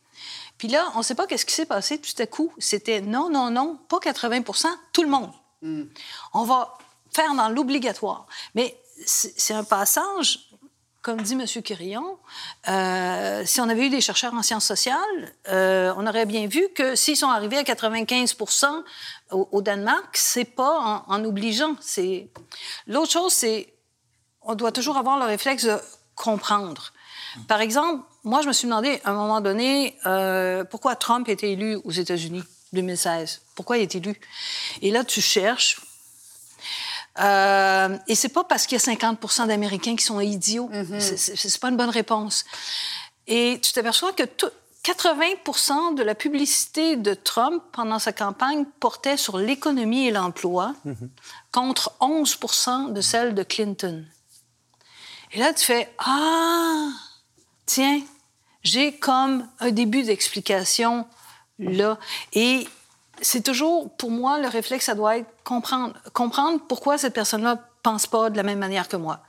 Puis 0.58 0.68
là, 0.70 0.92
on 0.96 1.00
ne 1.00 1.04
sait 1.04 1.16
pas 1.16 1.28
qu'est-ce 1.28 1.46
qui 1.46 1.54
s'est 1.54 1.66
passé 1.66 1.98
tout 1.98 2.22
à 2.22 2.28
coup. 2.28 2.54
C'était 2.60 3.02
non, 3.02 3.30
non, 3.30 3.50
non, 3.50 3.78
pas 3.90 3.98
80% 3.98 4.68
tout 4.94 5.04
le 5.04 5.10
monde. 5.10 5.32
On 6.34 6.44
va 6.44 6.78
faire 7.12 7.34
dans 7.36 7.50
l'obligatoire. 7.50 8.26
Mais 8.56 8.78
c'est 9.06 9.54
un 9.54 9.64
passage 9.64 10.51
comme 11.02 11.22
dit 11.22 11.34
M. 11.34 11.46
Quirillon, 11.46 12.18
euh, 12.68 13.44
si 13.46 13.60
on 13.60 13.70
avait 13.70 13.88
eu 13.88 13.90
des 13.90 14.02
chercheurs 14.02 14.34
en 14.34 14.44
sciences 14.44 14.66
sociales, 14.66 15.34
euh, 15.50 15.94
on 15.98 16.06
aurait 16.06 16.26
bien 16.26 16.48
vu 16.48 16.68
que 16.76 16.96
s'ils 16.96 17.18
sont 17.18 17.30
arrivés 17.30 17.58
à 17.58 17.64
95 17.64 18.38
au, 19.32 19.50
au 19.52 19.62
Danemark, 19.62 20.16
c'est 20.16 20.46
pas 20.46 21.04
en, 21.08 21.24
obligeant. 21.24 21.76
C'est 21.80 22.30
l'autre 22.88 23.12
chose, 23.12 23.34
c'est 23.34 23.74
on 24.44 24.56
doit 24.56 24.72
toujours 24.72 24.98
avoir 24.98 25.18
le 25.20 25.26
réflexe 25.26 25.66
de 25.66 25.78
comprendre. 26.16 26.94
Par 27.48 27.62
exemple, 27.62 28.04
moi, 28.24 28.42
je 28.42 28.48
me 28.48 28.54
suis 28.54 28.68
demandé 28.68 29.02
à 29.04 29.12
un 29.12 29.14
moment 29.14 29.42
donné 29.42 29.98
euh, 30.06 30.64
pourquoi 30.64 30.96
Trump 30.96 31.30
était 31.30 31.52
élu 31.52 31.78
aux 31.84 31.92
États-Unis 31.92 32.44
2016. 32.74 33.42
Pourquoi 33.56 33.78
il 33.78 33.84
est 33.84 33.96
élu? 33.96 34.20
Et 34.82 34.92
là, 34.92 35.04
tu 35.04 35.22
cherches 35.22 35.82
euh, 37.20 37.98
et 38.08 38.16
c'est 38.16 38.30
pas 38.30 38.44
parce 38.44 38.66
qu'il 38.66 38.78
y 38.78 38.82
a 38.82 38.94
50% 38.94 39.48
d'Américains 39.48 39.96
qui 39.96 40.06
sont 40.06 40.20
idiots. 40.20 40.70
Mm 40.72 41.00
C'est 41.00 41.60
pas 41.60 41.70
une 41.70 41.78
bonne 41.78 41.90
réponse. 41.90 42.46
Et 43.28 43.60
tu 43.62 43.74
t'aperçois 43.74 44.14
que 44.14 44.24
80% 44.84 45.96
de 45.96 46.04
la 46.04 46.16
publicité 46.16 46.96
de 46.96 47.14
Trump 47.14 47.62
pendant 47.72 48.00
sa 48.00 48.14
campagne 48.14 48.66
portait 48.80 49.18
sur 49.18 49.38
l'économie 49.38 50.08
et 50.08 50.12
l'emploi, 50.12 50.74
mhm. 50.86 51.10
contre 51.52 51.94
11% 52.00 52.94
de 52.94 53.02
celle 53.02 53.36
de 53.36 53.44
Clinton. 53.44 54.06
Et 55.34 55.40
là, 55.40 55.54
tu 55.54 55.66
fais 55.66 55.94
Ah, 56.00 56.90
tiens, 57.66 58.02
j'ai 58.64 58.98
comme 58.98 59.48
un 59.60 59.72
début 59.72 60.04
d'explication 60.04 61.06
là. 61.60 62.00
Et 62.34 62.68
c'est 63.22 63.42
toujours, 63.42 63.90
pour 63.96 64.12
moi, 64.12 64.40
le 64.40 64.48
réflexe, 64.48 64.86
ça 64.86 64.96
doit 64.96 65.18
être 65.18 65.30
comprendre, 65.44 65.94
comprendre 66.14 66.60
pourquoi 66.68 66.98
cette 66.98 67.14
personne-là 67.14 67.60
pense 67.84 68.08
pas 68.08 68.30
de 68.30 68.38
la 68.38 68.44
même 68.44 68.60
manière 68.60 68.88
que 68.88 68.98
moi. 68.98 69.22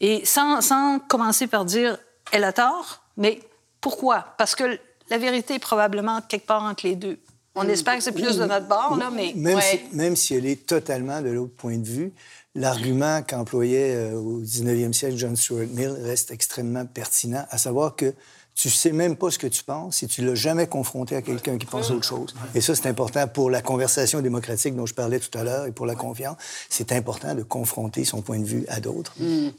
Et 0.00 0.24
sans, 0.24 0.60
sans 0.60 0.98
commencer 0.98 1.46
par 1.46 1.64
dire 1.64 1.98
elle 2.32 2.44
a 2.44 2.52
tort, 2.52 3.02
mais 3.16 3.40
pourquoi? 3.80 4.34
Parce 4.38 4.54
que 4.54 4.78
la 5.10 5.18
vérité 5.18 5.54
est 5.54 5.58
probablement 5.58 6.20
quelque 6.20 6.46
part 6.46 6.62
entre 6.62 6.86
les 6.86 6.96
deux. 6.96 7.18
On 7.54 7.64
mm. 7.64 7.70
espère 7.70 7.96
que 7.96 8.02
c'est 8.02 8.12
plus 8.12 8.36
de 8.36 8.44
notre 8.44 8.68
bord, 8.68 8.96
là, 8.96 9.10
mais... 9.12 9.32
Même, 9.34 9.60
si, 9.60 9.80
même 9.92 10.16
si 10.16 10.34
elle 10.34 10.46
est 10.46 10.66
totalement 10.66 11.20
de 11.22 11.30
l'autre 11.30 11.54
point 11.56 11.76
de 11.76 11.86
vue, 11.86 12.12
l'argument 12.54 13.22
qu'employait 13.22 13.94
euh, 13.94 14.14
au 14.14 14.40
19e 14.42 14.92
siècle 14.92 15.16
John 15.16 15.34
Stuart 15.34 15.66
Mill 15.70 15.94
reste 16.02 16.30
extrêmement 16.30 16.86
pertinent, 16.86 17.44
à 17.50 17.58
savoir 17.58 17.96
que 17.96 18.14
tu 18.58 18.70
sais 18.70 18.90
même 18.90 19.14
pas 19.14 19.30
ce 19.30 19.38
que 19.38 19.46
tu 19.46 19.62
penses 19.62 19.98
si 19.98 20.08
tu 20.08 20.24
l'as 20.24 20.34
jamais 20.34 20.66
confronté 20.66 21.14
à 21.14 21.22
quelqu'un 21.22 21.58
qui 21.58 21.66
pense 21.66 21.92
autre 21.92 22.04
chose. 22.04 22.34
Et 22.56 22.60
ça, 22.60 22.74
c'est 22.74 22.88
important 22.88 23.28
pour 23.28 23.50
la 23.50 23.62
conversation 23.62 24.20
démocratique 24.20 24.74
dont 24.74 24.84
je 24.84 24.94
parlais 24.94 25.20
tout 25.20 25.38
à 25.38 25.44
l'heure 25.44 25.66
et 25.66 25.70
pour 25.70 25.86
la 25.86 25.94
confiance. 25.94 26.36
C'est 26.68 26.90
important 26.90 27.36
de 27.36 27.44
confronter 27.44 28.04
son 28.04 28.20
point 28.20 28.40
de 28.40 28.44
vue 28.44 28.64
à 28.66 28.80
d'autres. 28.80 29.14
Mm. 29.20 29.50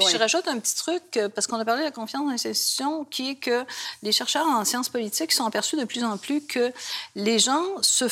Je 0.00 0.18
rajoute 0.18 0.48
un 0.48 0.58
petit 0.58 0.74
truc, 0.74 1.02
euh, 1.16 1.28
parce 1.28 1.46
qu'on 1.46 1.58
a 1.58 1.64
parlé 1.64 1.82
de 1.82 1.86
la 1.86 1.92
confiance 1.92 2.24
dans 2.24 2.32
les 2.32 2.48
institutions, 2.48 3.04
qui 3.04 3.30
est 3.30 3.36
que 3.36 3.64
les 4.02 4.10
chercheurs 4.10 4.46
en 4.46 4.64
sciences 4.64 4.88
politiques 4.88 5.30
sont 5.30 5.44
aperçus 5.44 5.76
de 5.76 5.84
plus 5.84 6.02
en 6.02 6.16
plus 6.16 6.40
que 6.44 6.72
les 7.14 7.38
gens 7.38 7.62
se 7.80 8.08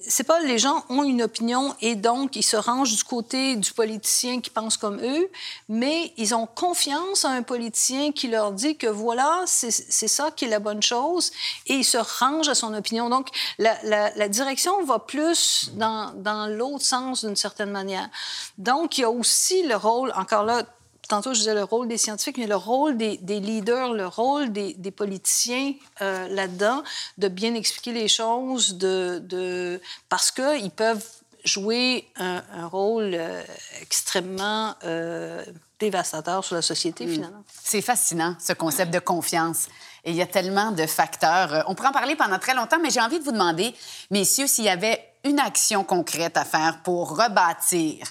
c'est 0.00 0.24
pas 0.24 0.40
les 0.40 0.58
gens 0.58 0.84
ont 0.88 1.04
une 1.04 1.22
opinion 1.22 1.74
et 1.80 1.94
donc 1.94 2.36
ils 2.36 2.42
se 2.42 2.56
rangent 2.56 2.94
du 2.94 3.04
côté 3.04 3.56
du 3.56 3.72
politicien 3.72 4.40
qui 4.40 4.50
pense 4.50 4.76
comme 4.76 5.00
eux, 5.02 5.30
mais 5.68 6.12
ils 6.16 6.34
ont 6.34 6.46
confiance 6.46 7.24
à 7.24 7.30
un 7.30 7.42
politicien 7.42 8.12
qui 8.12 8.28
leur 8.28 8.52
dit 8.52 8.76
que 8.76 8.86
voilà, 8.86 9.42
c'est 9.46 9.70
ça 9.70 10.30
qui 10.30 10.46
est 10.46 10.48
la 10.48 10.58
bonne 10.58 10.82
chose 10.82 11.32
et 11.66 11.74
ils 11.74 11.84
se 11.84 11.98
rangent 11.98 12.48
à 12.48 12.54
son 12.54 12.74
opinion. 12.74 13.08
Donc 13.08 13.28
la, 13.58 14.28
direction 14.28 14.84
va 14.84 14.98
plus 14.98 15.70
dans, 15.74 16.12
dans 16.14 16.46
l'autre 16.46 16.84
sens 16.84 17.24
d'une 17.24 17.36
certaine 17.36 17.70
manière. 17.70 18.08
Donc 18.58 18.98
il 18.98 19.02
y 19.02 19.04
a 19.04 19.10
aussi 19.10 19.62
le 19.64 19.76
rôle, 19.76 20.12
encore 20.16 20.44
là, 20.44 20.64
tantôt, 21.10 21.34
je 21.34 21.40
disais 21.40 21.54
le 21.54 21.64
rôle 21.64 21.88
des 21.88 21.98
scientifiques, 21.98 22.38
mais 22.38 22.46
le 22.46 22.56
rôle 22.56 22.96
des, 22.96 23.18
leaders, 23.18 23.92
le 23.92 24.06
rôle 24.06 24.52
des, 24.52 24.90
politiciens 24.90 25.74
euh, 26.00 26.28
là-dedans, 26.28 26.82
de 27.18 27.28
bien 27.28 27.54
expliquer 27.54 27.92
les 27.92 28.08
choses, 28.08 28.76
de, 28.76 29.20
de... 29.22 29.80
parce 30.08 30.30
qu'ils 30.30 30.70
peuvent 30.70 31.04
jouer 31.44 32.06
un, 32.16 32.66
rôle 32.66 33.12
euh, 33.14 33.42
extrêmement 33.80 34.74
euh, 34.84 35.44
dévastateur 35.78 36.44
sur 36.44 36.54
la 36.54 36.62
société, 36.62 37.06
mm. 37.06 37.12
finalement. 37.12 37.44
C'est 37.62 37.82
fascinant, 37.82 38.36
ce 38.38 38.52
concept 38.52 38.92
de 38.92 38.98
confiance. 38.98 39.66
Et 40.04 40.10
il 40.10 40.16
y 40.16 40.22
a 40.22 40.26
tellement 40.26 40.70
de 40.70 40.86
facteurs. 40.86 41.64
On 41.66 41.74
pourrait 41.74 41.88
en 41.88 41.92
parler 41.92 42.14
pendant 42.14 42.38
très 42.38 42.54
longtemps, 42.54 42.78
mais 42.80 42.90
j'ai 42.90 43.00
envie 43.00 43.18
de 43.18 43.24
vous 43.24 43.32
demander, 43.32 43.74
messieurs, 44.10 44.46
s'il 44.46 44.64
y 44.64 44.68
avait 44.68 45.04
une 45.24 45.40
action 45.40 45.82
concrète 45.84 46.36
à 46.36 46.44
faire 46.44 46.80
pour 46.82 47.18
rebâtir 47.18 48.06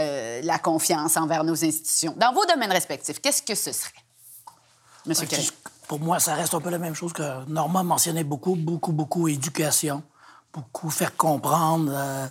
euh, 0.00 0.40
la 0.42 0.58
confiance 0.58 1.16
envers 1.16 1.44
nos 1.44 1.64
institutions. 1.64 2.14
Dans 2.16 2.32
vos 2.32 2.44
domaines 2.46 2.72
respectifs, 2.72 3.20
qu'est-ce 3.20 3.42
que 3.42 3.54
ce 3.54 3.72
serait? 3.72 3.92
Monsieur 5.06 5.26
ben, 5.30 5.40
Pour 5.88 6.00
moi, 6.00 6.20
ça 6.20 6.34
reste 6.34 6.54
un 6.54 6.60
peu 6.60 6.70
la 6.70 6.78
même 6.78 6.94
chose 6.94 7.12
que 7.12 7.44
Norma 7.48 7.82
mentionnait 7.82 8.24
beaucoup, 8.24 8.54
beaucoup, 8.54 8.92
beaucoup 8.92 9.28
éducation, 9.28 10.02
beaucoup 10.52 10.90
faire 10.90 11.16
comprendre. 11.16 11.92
Euh, 11.94 12.26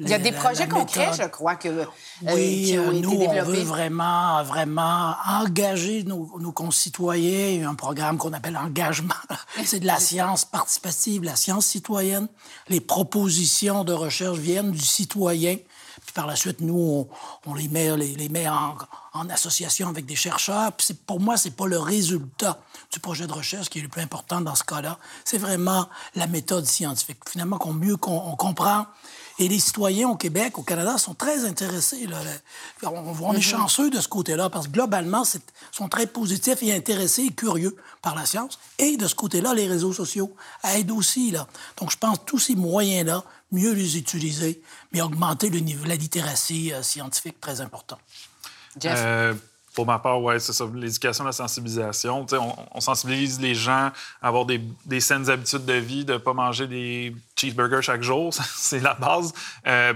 il 0.00 0.08
y 0.08 0.14
a 0.14 0.18
des 0.18 0.30
projets 0.30 0.68
concrets, 0.68 1.10
je 1.12 1.24
crois, 1.24 1.56
que, 1.56 1.68
euh, 1.68 1.84
oui, 2.22 2.66
qui 2.66 2.78
ont 2.78 2.92
nous, 2.92 3.20
on 3.20 3.42
veut 3.42 3.62
vraiment, 3.62 4.44
vraiment 4.44 5.14
engager 5.26 6.04
nos, 6.04 6.38
nos 6.38 6.52
concitoyens. 6.52 7.48
Il 7.48 7.60
y 7.62 7.64
a 7.64 7.68
un 7.68 7.74
programme 7.74 8.16
qu'on 8.16 8.32
appelle 8.32 8.56
engagement. 8.56 9.14
C'est 9.64 9.80
de 9.80 9.86
la 9.86 9.98
science 9.98 10.44
participative, 10.44 11.24
la 11.24 11.34
science 11.34 11.66
citoyenne. 11.66 12.28
Les 12.68 12.80
propositions 12.80 13.82
de 13.82 13.92
recherche 13.92 14.38
viennent 14.38 14.70
du 14.70 14.84
citoyen. 14.84 15.56
Puis 16.08 16.14
par 16.14 16.26
la 16.26 16.36
suite, 16.36 16.62
nous, 16.62 17.06
on, 17.44 17.54
les 17.54 17.68
met, 17.68 17.94
les, 17.98 18.30
met 18.30 18.48
en, 18.48 19.28
association 19.28 19.90
avec 19.90 20.06
des 20.06 20.16
chercheurs. 20.16 20.72
Puis 20.72 20.94
pour 20.94 21.20
moi, 21.20 21.36
c'est 21.36 21.50
pas 21.50 21.66
le 21.66 21.78
résultat 21.78 22.58
du 22.90 22.98
projet 22.98 23.26
de 23.26 23.32
recherche 23.34 23.68
qui 23.68 23.80
est 23.80 23.82
le 23.82 23.88
plus 23.88 24.00
important 24.00 24.40
dans 24.40 24.54
ce 24.54 24.64
cas-là. 24.64 24.96
C'est 25.26 25.36
vraiment 25.36 25.86
la 26.14 26.26
méthode 26.26 26.64
scientifique. 26.64 27.18
Finalement, 27.28 27.58
qu'on 27.58 27.74
mieux 27.74 27.98
qu'on 27.98 28.34
comprend 28.36 28.86
et 29.38 29.48
les 29.48 29.58
citoyens 29.58 30.08
au 30.08 30.16
Québec, 30.16 30.56
au 30.56 30.62
Canada, 30.62 30.96
sont 30.96 31.12
très 31.12 31.44
intéressés. 31.44 32.06
Là. 32.06 32.16
On, 32.84 32.88
on 33.20 33.32
est 33.34 33.36
mhm. 33.36 33.42
chanceux 33.42 33.90
de 33.90 34.00
ce 34.00 34.08
côté-là 34.08 34.48
parce 34.48 34.66
que 34.66 34.72
globalement, 34.72 35.24
ils 35.34 35.40
sont 35.72 35.90
très 35.90 36.06
positifs 36.06 36.62
et 36.62 36.74
intéressés 36.74 37.24
et 37.24 37.32
curieux 37.32 37.76
par 38.00 38.14
la 38.14 38.24
science. 38.24 38.58
Et 38.78 38.96
de 38.96 39.06
ce 39.06 39.14
côté-là, 39.14 39.52
les 39.52 39.68
réseaux 39.68 39.92
sociaux 39.92 40.34
aident 40.64 40.92
aussi. 40.92 41.32
Là. 41.32 41.46
Donc, 41.76 41.90
je 41.90 41.98
pense 41.98 42.18
que 42.18 42.24
tous 42.24 42.38
ces 42.38 42.56
moyens-là, 42.56 43.24
mieux 43.52 43.72
les 43.72 43.96
utiliser, 43.96 44.60
mais 44.92 45.00
augmenter 45.00 45.50
le 45.50 45.58
niveau, 45.60 45.84
la 45.86 45.96
littératie 45.96 46.72
euh, 46.72 46.82
scientifique, 46.82 47.40
très 47.40 47.60
important. 47.60 47.98
Jeff? 48.78 48.94
Euh, 48.96 49.34
pour 49.74 49.86
ma 49.86 49.98
part, 49.98 50.20
oui, 50.22 50.40
c'est 50.40 50.52
ça. 50.52 50.68
L'éducation, 50.74 51.24
la 51.24 51.32
sensibilisation. 51.32 52.26
On, 52.32 52.54
on, 52.74 52.80
sensibilise 52.80 53.40
les 53.40 53.54
gens 53.54 53.90
à 54.20 54.28
avoir 54.28 54.44
des, 54.44 54.60
des, 54.86 55.00
saines 55.00 55.30
habitudes 55.30 55.64
de 55.64 55.74
vie, 55.74 56.04
de 56.04 56.14
ne 56.14 56.18
pas 56.18 56.32
manger 56.32 56.66
des 56.66 57.14
cheeseburgers 57.36 57.82
chaque 57.82 58.02
jour. 58.02 58.34
c'est 58.56 58.80
la 58.80 58.94
base. 58.94 59.32
Euh, 59.66 59.94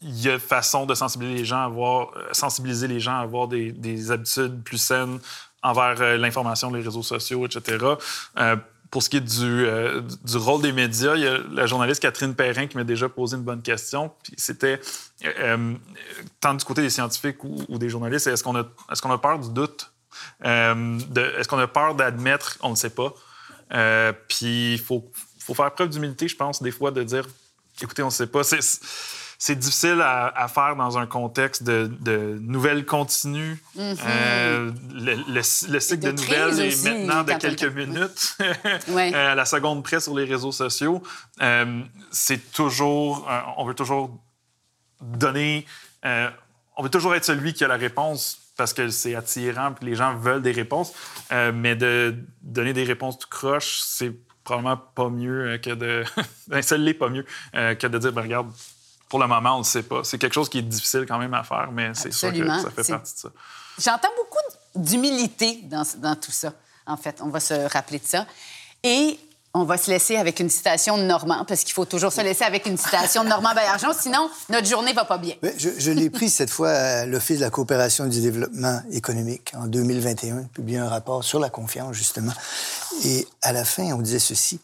il 0.00 0.20
y 0.20 0.30
a 0.30 0.38
façon 0.38 0.86
de 0.86 0.94
sensibiliser 0.94 1.38
les 1.38 1.44
gens 1.44 1.58
à 1.58 1.64
avoir, 1.64 2.10
sensibiliser 2.32 2.86
les 2.86 3.00
gens 3.00 3.18
à 3.18 3.22
avoir 3.22 3.48
des, 3.48 3.72
des 3.72 4.10
habitudes 4.10 4.62
plus 4.62 4.78
saines 4.78 5.18
envers 5.60 6.16
l'information, 6.16 6.72
les 6.72 6.80
réseaux 6.80 7.02
sociaux, 7.02 7.44
etc 7.46 7.78
pour 8.90 9.02
ce 9.02 9.10
qui 9.10 9.18
est 9.18 9.20
du, 9.20 9.66
euh, 9.66 10.00
du, 10.24 10.36
rôle 10.36 10.62
des 10.62 10.72
médias, 10.72 11.14
il 11.14 11.22
y 11.22 11.26
a 11.26 11.38
la 11.52 11.66
journaliste 11.66 12.00
Catherine 12.00 12.34
Perrin 12.34 12.66
qui 12.66 12.76
m'a 12.76 12.84
déjà 12.84 13.08
posé 13.08 13.36
une 13.36 13.42
bonne 13.42 13.62
question. 13.62 14.12
C'était 14.36 14.80
euh, 15.24 15.32
euh, 15.38 15.74
tant 16.40 16.54
du 16.54 16.64
côté 16.64 16.82
des 16.82 16.90
scientifiques 16.90 17.44
ou, 17.44 17.78
des 17.78 17.88
journalistes, 17.88 18.26
est-ce 18.26 18.42
qu'on 18.42 18.56
a, 18.56 18.60
est 18.62 19.00
qu'on 19.00 19.10
a 19.10 19.18
peur 19.18 19.38
du 19.38 19.50
doute? 19.50 19.92
est-ce 20.44 21.46
qu'on 21.46 21.58
a 21.58 21.68
peur 21.68 21.94
d'admettre 21.94 22.58
on 22.62 22.70
ne 22.70 22.74
sait 22.74 22.90
pas? 22.90 23.14
puis 24.26 24.72
il 24.72 24.80
faut, 24.80 25.10
faut, 25.38 25.54
faire 25.54 25.70
preuve 25.72 25.90
d'humilité, 25.90 26.26
je 26.26 26.34
pense, 26.34 26.62
des 26.62 26.70
fois, 26.70 26.90
de 26.90 27.02
dire 27.02 27.26
écoutez, 27.82 28.02
on 28.02 28.06
ne 28.06 28.10
sait 28.10 28.26
pas. 28.26 28.42
C'est 29.40 29.56
difficile 29.56 30.00
à, 30.02 30.48
faire 30.48 30.74
dans 30.74 30.98
un 30.98 31.06
contexte 31.06 31.62
de, 31.62 32.38
nouvelles 32.40 32.84
continues. 32.84 33.62
Mm-hmm. 33.76 33.98
Euh, 34.04 34.72
le, 34.94 35.42
cycle 35.42 36.00
de, 36.00 36.10
nouvelles 36.10 36.60
est 36.60 36.84
maintenant 36.84 37.22
de 37.22 37.32
quelques 37.34 37.72
minutes, 37.72 38.36
à 39.14 39.34
la 39.36 39.44
seconde 39.44 39.84
près 39.84 40.00
sur 40.00 40.16
les 40.16 40.24
réseaux 40.24 40.50
sociaux. 40.50 41.04
Euh, 41.40 41.82
c'est 42.10 42.50
toujours, 42.50 43.30
euh, 43.30 43.38
on 43.56 43.64
veut 43.64 43.74
toujours 43.74 44.10
donner, 45.00 45.64
on 46.02 46.82
veut 46.82 46.90
toujours 46.90 47.14
être 47.14 47.24
celui 47.24 47.52
qui 47.52 47.62
a 47.62 47.68
la 47.68 47.76
réponse 47.76 48.40
parce 48.56 48.72
que 48.72 48.88
c'est 48.88 49.14
attirant 49.14 49.72
et 49.80 49.84
les 49.84 49.94
gens 49.94 50.16
veulent 50.16 50.42
des 50.42 50.50
réponses. 50.50 50.92
mais 51.30 51.76
de 51.76 52.16
donner 52.42 52.72
des 52.72 52.82
réponses 52.82 53.20
tout 53.20 53.28
croche, 53.30 53.82
c'est 53.84 54.12
probablement 54.42 54.78
pas 54.96 55.10
mieux 55.10 55.60
que 55.62 55.70
de. 55.70 56.02
Ben, 56.48 56.62
ça 56.62 56.76
l'est 56.76 56.94
pas 56.94 57.08
mieux 57.08 57.26
que 57.52 57.86
de 57.86 57.98
dire, 57.98 58.12
ben, 58.12 58.22
regarde, 58.22 58.50
pour 59.08 59.18
le 59.18 59.26
moment, 59.26 59.54
on 59.54 59.58
ne 59.58 59.62
le 59.62 59.64
sait 59.64 59.82
pas. 59.82 60.04
C'est 60.04 60.18
quelque 60.18 60.34
chose 60.34 60.48
qui 60.48 60.58
est 60.58 60.62
difficile 60.62 61.06
quand 61.08 61.18
même 61.18 61.34
à 61.34 61.42
faire, 61.42 61.70
mais 61.72 61.90
c'est 61.94 62.12
sûr 62.12 62.32
que 62.32 62.46
ça 62.46 62.70
fait 62.70 62.92
partie 62.92 63.14
de 63.14 63.18
ça. 63.18 63.28
J'entends 63.78 64.08
beaucoup 64.16 64.38
d'humilité 64.74 65.60
dans, 65.64 65.84
dans 65.98 66.16
tout 66.16 66.32
ça, 66.32 66.52
en 66.86 66.96
fait. 66.96 67.20
On 67.22 67.28
va 67.28 67.40
se 67.40 67.54
rappeler 67.72 67.98
de 67.98 68.06
ça. 68.06 68.26
Et 68.82 69.18
on 69.54 69.64
va 69.64 69.78
se 69.78 69.90
laisser 69.90 70.16
avec 70.16 70.40
une 70.40 70.50
citation 70.50 70.98
de 70.98 71.02
Normand, 71.02 71.44
parce 71.46 71.64
qu'il 71.64 71.72
faut 71.72 71.84
toujours 71.84 72.12
se 72.12 72.20
laisser 72.20 72.44
avec 72.44 72.66
une 72.66 72.76
citation 72.76 73.24
de 73.24 73.28
Normand 73.28 73.54
Baillargeon, 73.54 73.92
sinon 73.98 74.30
notre 74.50 74.66
journée 74.66 74.92
va 74.92 75.04
pas 75.04 75.18
bien. 75.18 75.34
je, 75.56 75.70
je 75.78 75.90
l'ai 75.90 76.10
pris 76.10 76.28
cette 76.28 76.50
fois 76.50 76.70
à 76.70 77.06
l'Office 77.06 77.38
de 77.38 77.44
la 77.44 77.50
coopération 77.50 78.04
et 78.04 78.08
du 78.08 78.20
développement 78.20 78.82
économique 78.92 79.52
en 79.56 79.66
2021, 79.66 80.44
publié 80.54 80.78
un 80.78 80.88
rapport 80.88 81.24
sur 81.24 81.40
la 81.40 81.50
confiance, 81.50 81.96
justement. 81.96 82.32
Et 83.04 83.26
à 83.42 83.52
la 83.52 83.64
fin, 83.64 83.84
on 83.94 84.02
disait 84.02 84.18
ceci. 84.18 84.60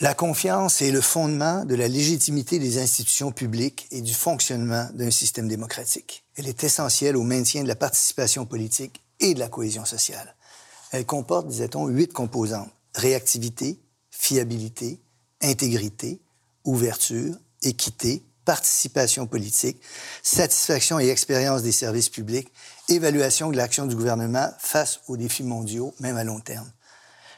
La 0.00 0.14
confiance 0.14 0.82
est 0.82 0.90
le 0.90 1.00
fondement 1.00 1.64
de 1.64 1.74
la 1.74 1.86
légitimité 1.86 2.58
des 2.58 2.78
institutions 2.78 3.30
publiques 3.30 3.86
et 3.90 4.00
du 4.00 4.14
fonctionnement 4.14 4.88
d'un 4.94 5.10
système 5.10 5.48
démocratique. 5.48 6.24
Elle 6.36 6.48
est 6.48 6.64
essentielle 6.64 7.16
au 7.16 7.22
maintien 7.22 7.62
de 7.62 7.68
la 7.68 7.76
participation 7.76 8.46
politique 8.46 9.00
et 9.20 9.34
de 9.34 9.38
la 9.38 9.48
cohésion 9.48 9.84
sociale. 9.84 10.34
Elle 10.90 11.06
comporte, 11.06 11.46
disait-on, 11.46 11.86
huit 11.86 12.12
composantes 12.12 12.70
réactivité, 12.94 13.78
fiabilité, 14.10 15.00
intégrité, 15.40 16.20
ouverture, 16.64 17.34
équité, 17.62 18.22
participation 18.44 19.26
politique, 19.26 19.80
satisfaction 20.22 20.98
et 20.98 21.08
expérience 21.08 21.62
des 21.62 21.72
services 21.72 22.08
publics, 22.08 22.52
évaluation 22.88 23.50
de 23.50 23.56
l'action 23.56 23.86
du 23.86 23.96
gouvernement 23.96 24.48
face 24.58 25.00
aux 25.08 25.16
défis 25.16 25.44
mondiaux, 25.44 25.94
même 26.00 26.16
à 26.16 26.24
long 26.24 26.40
terme. 26.40 26.70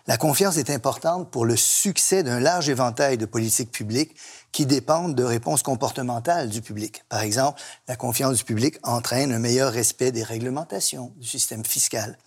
La 0.06 0.18
confiance 0.18 0.58
est 0.58 0.68
importante 0.68 1.30
pour 1.30 1.46
le 1.46 1.56
succès 1.56 2.22
d'un 2.22 2.38
large 2.38 2.68
éventail 2.68 3.16
de 3.16 3.24
politiques 3.24 3.70
publiques 3.70 4.14
qui 4.52 4.66
dépendent 4.66 5.14
de 5.14 5.24
réponses 5.24 5.62
comportementales 5.62 6.50
du 6.50 6.60
public. 6.60 7.04
Par 7.08 7.22
exemple, 7.22 7.58
la 7.88 7.96
confiance 7.96 8.36
du 8.36 8.44
public 8.44 8.76
entraîne 8.82 9.32
un 9.32 9.38
meilleur 9.38 9.72
respect 9.72 10.12
des 10.12 10.22
réglementations 10.22 11.10
du 11.16 11.26
système 11.26 11.64
fiscal. 11.64 12.18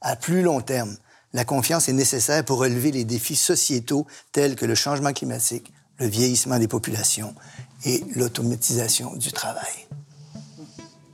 À 0.00 0.16
plus 0.16 0.42
long 0.42 0.60
terme, 0.60 0.96
la 1.32 1.44
confiance 1.44 1.88
est 1.88 1.92
nécessaire 1.92 2.44
pour 2.44 2.58
relever 2.58 2.90
les 2.90 3.04
défis 3.04 3.36
sociétaux 3.36 4.04
tels 4.32 4.56
que 4.56 4.66
le 4.66 4.74
changement 4.74 5.12
climatique, 5.12 5.72
le 5.98 6.08
vieillissement 6.08 6.58
des 6.58 6.68
populations 6.68 7.36
et 7.84 8.02
l'automatisation 8.16 9.14
du 9.14 9.30
travail. 9.30 9.86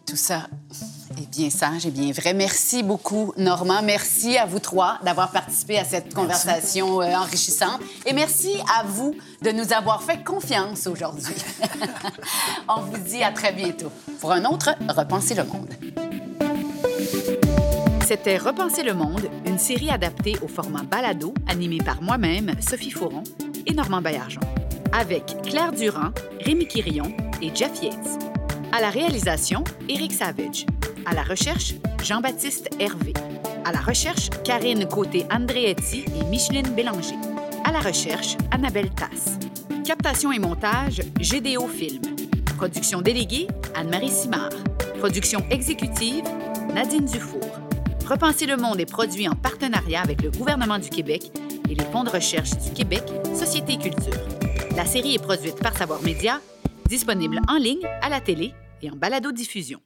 Tout 0.08 0.16
ça 0.16 0.48
est 1.20 1.28
bien 1.30 1.50
sage 1.50 1.84
et 1.84 1.90
bien 1.90 2.12
vrai. 2.12 2.32
Merci 2.32 2.82
beaucoup, 2.82 3.34
Normand. 3.36 3.82
Merci 3.82 4.38
à 4.38 4.46
vous 4.46 4.58
trois 4.58 4.98
d'avoir 5.04 5.30
participé 5.30 5.78
à 5.78 5.84
cette 5.84 6.14
conversation 6.14 7.02
euh, 7.02 7.14
enrichissante. 7.14 7.80
Et 8.06 8.14
merci 8.14 8.56
à 8.78 8.84
vous 8.84 9.14
de 9.42 9.50
nous 9.50 9.74
avoir 9.74 10.02
fait 10.02 10.24
confiance 10.24 10.86
aujourd'hui. 10.86 11.34
On 12.68 12.80
vous 12.80 12.96
dit 12.96 13.22
à 13.22 13.32
très 13.32 13.52
bientôt 13.52 13.92
pour 14.20 14.32
un 14.32 14.46
autre 14.46 14.70
Repenser 14.88 15.34
le 15.34 15.44
monde. 15.44 15.68
C'était 18.06 18.38
Repenser 18.38 18.84
le 18.84 18.94
monde, 18.94 19.28
une 19.44 19.58
série 19.58 19.90
adaptée 19.90 20.36
au 20.40 20.48
format 20.48 20.84
balado, 20.84 21.34
animée 21.48 21.82
par 21.84 22.00
moi-même, 22.00 22.54
Sophie 22.66 22.92
Fouron 22.92 23.24
et 23.66 23.74
Normand 23.74 24.00
Baillargeon, 24.00 24.40
avec 24.90 25.42
Claire 25.42 25.72
Durand, 25.72 26.12
Rémi 26.40 26.66
Quirion 26.66 27.12
et 27.42 27.54
Jeff 27.54 27.82
Yates. 27.82 28.18
À 28.70 28.80
la 28.82 28.90
réalisation, 28.90 29.64
Éric 29.88 30.12
Savage. 30.12 30.66
À 31.06 31.14
la 31.14 31.22
recherche, 31.22 31.74
Jean-Baptiste 32.04 32.68
Hervé. 32.78 33.14
À 33.64 33.72
la 33.72 33.80
recherche, 33.80 34.28
Karine 34.44 34.86
Côté-Andreetti 34.86 36.04
et 36.20 36.24
Micheline 36.24 36.68
Bélanger. 36.74 37.16
À 37.64 37.72
la 37.72 37.80
recherche, 37.80 38.36
Annabelle 38.50 38.90
Tasse. 38.90 39.38
Captation 39.86 40.32
et 40.32 40.38
montage, 40.38 41.00
GDO 41.18 41.66
Film. 41.66 42.02
Production 42.58 43.00
déléguée, 43.00 43.48
Anne-Marie 43.74 44.10
Simard. 44.10 44.50
Production 44.98 45.42
exécutive, 45.50 46.24
Nadine 46.74 47.06
Dufour. 47.06 47.40
Repenser 48.06 48.44
le 48.44 48.58
monde 48.58 48.80
est 48.80 48.90
produit 48.90 49.28
en 49.28 49.34
partenariat 49.34 50.02
avec 50.02 50.20
le 50.22 50.30
gouvernement 50.30 50.78
du 50.78 50.90
Québec 50.90 51.32
et 51.70 51.74
les 51.74 51.84
fonds 51.86 52.04
de 52.04 52.10
recherche 52.10 52.50
du 52.50 52.70
Québec, 52.72 53.04
Société 53.34 53.78
Culture. 53.78 54.20
La 54.76 54.84
série 54.84 55.14
est 55.14 55.22
produite 55.22 55.56
par 55.56 55.76
Savoir 55.76 56.02
Média, 56.02 56.40
disponible 56.88 57.40
en 57.48 57.56
ligne, 57.56 57.86
à 58.02 58.08
la 58.08 58.20
télé 58.20 58.54
et 58.82 58.90
en 58.90 58.96
balado-diffusion. 58.96 59.80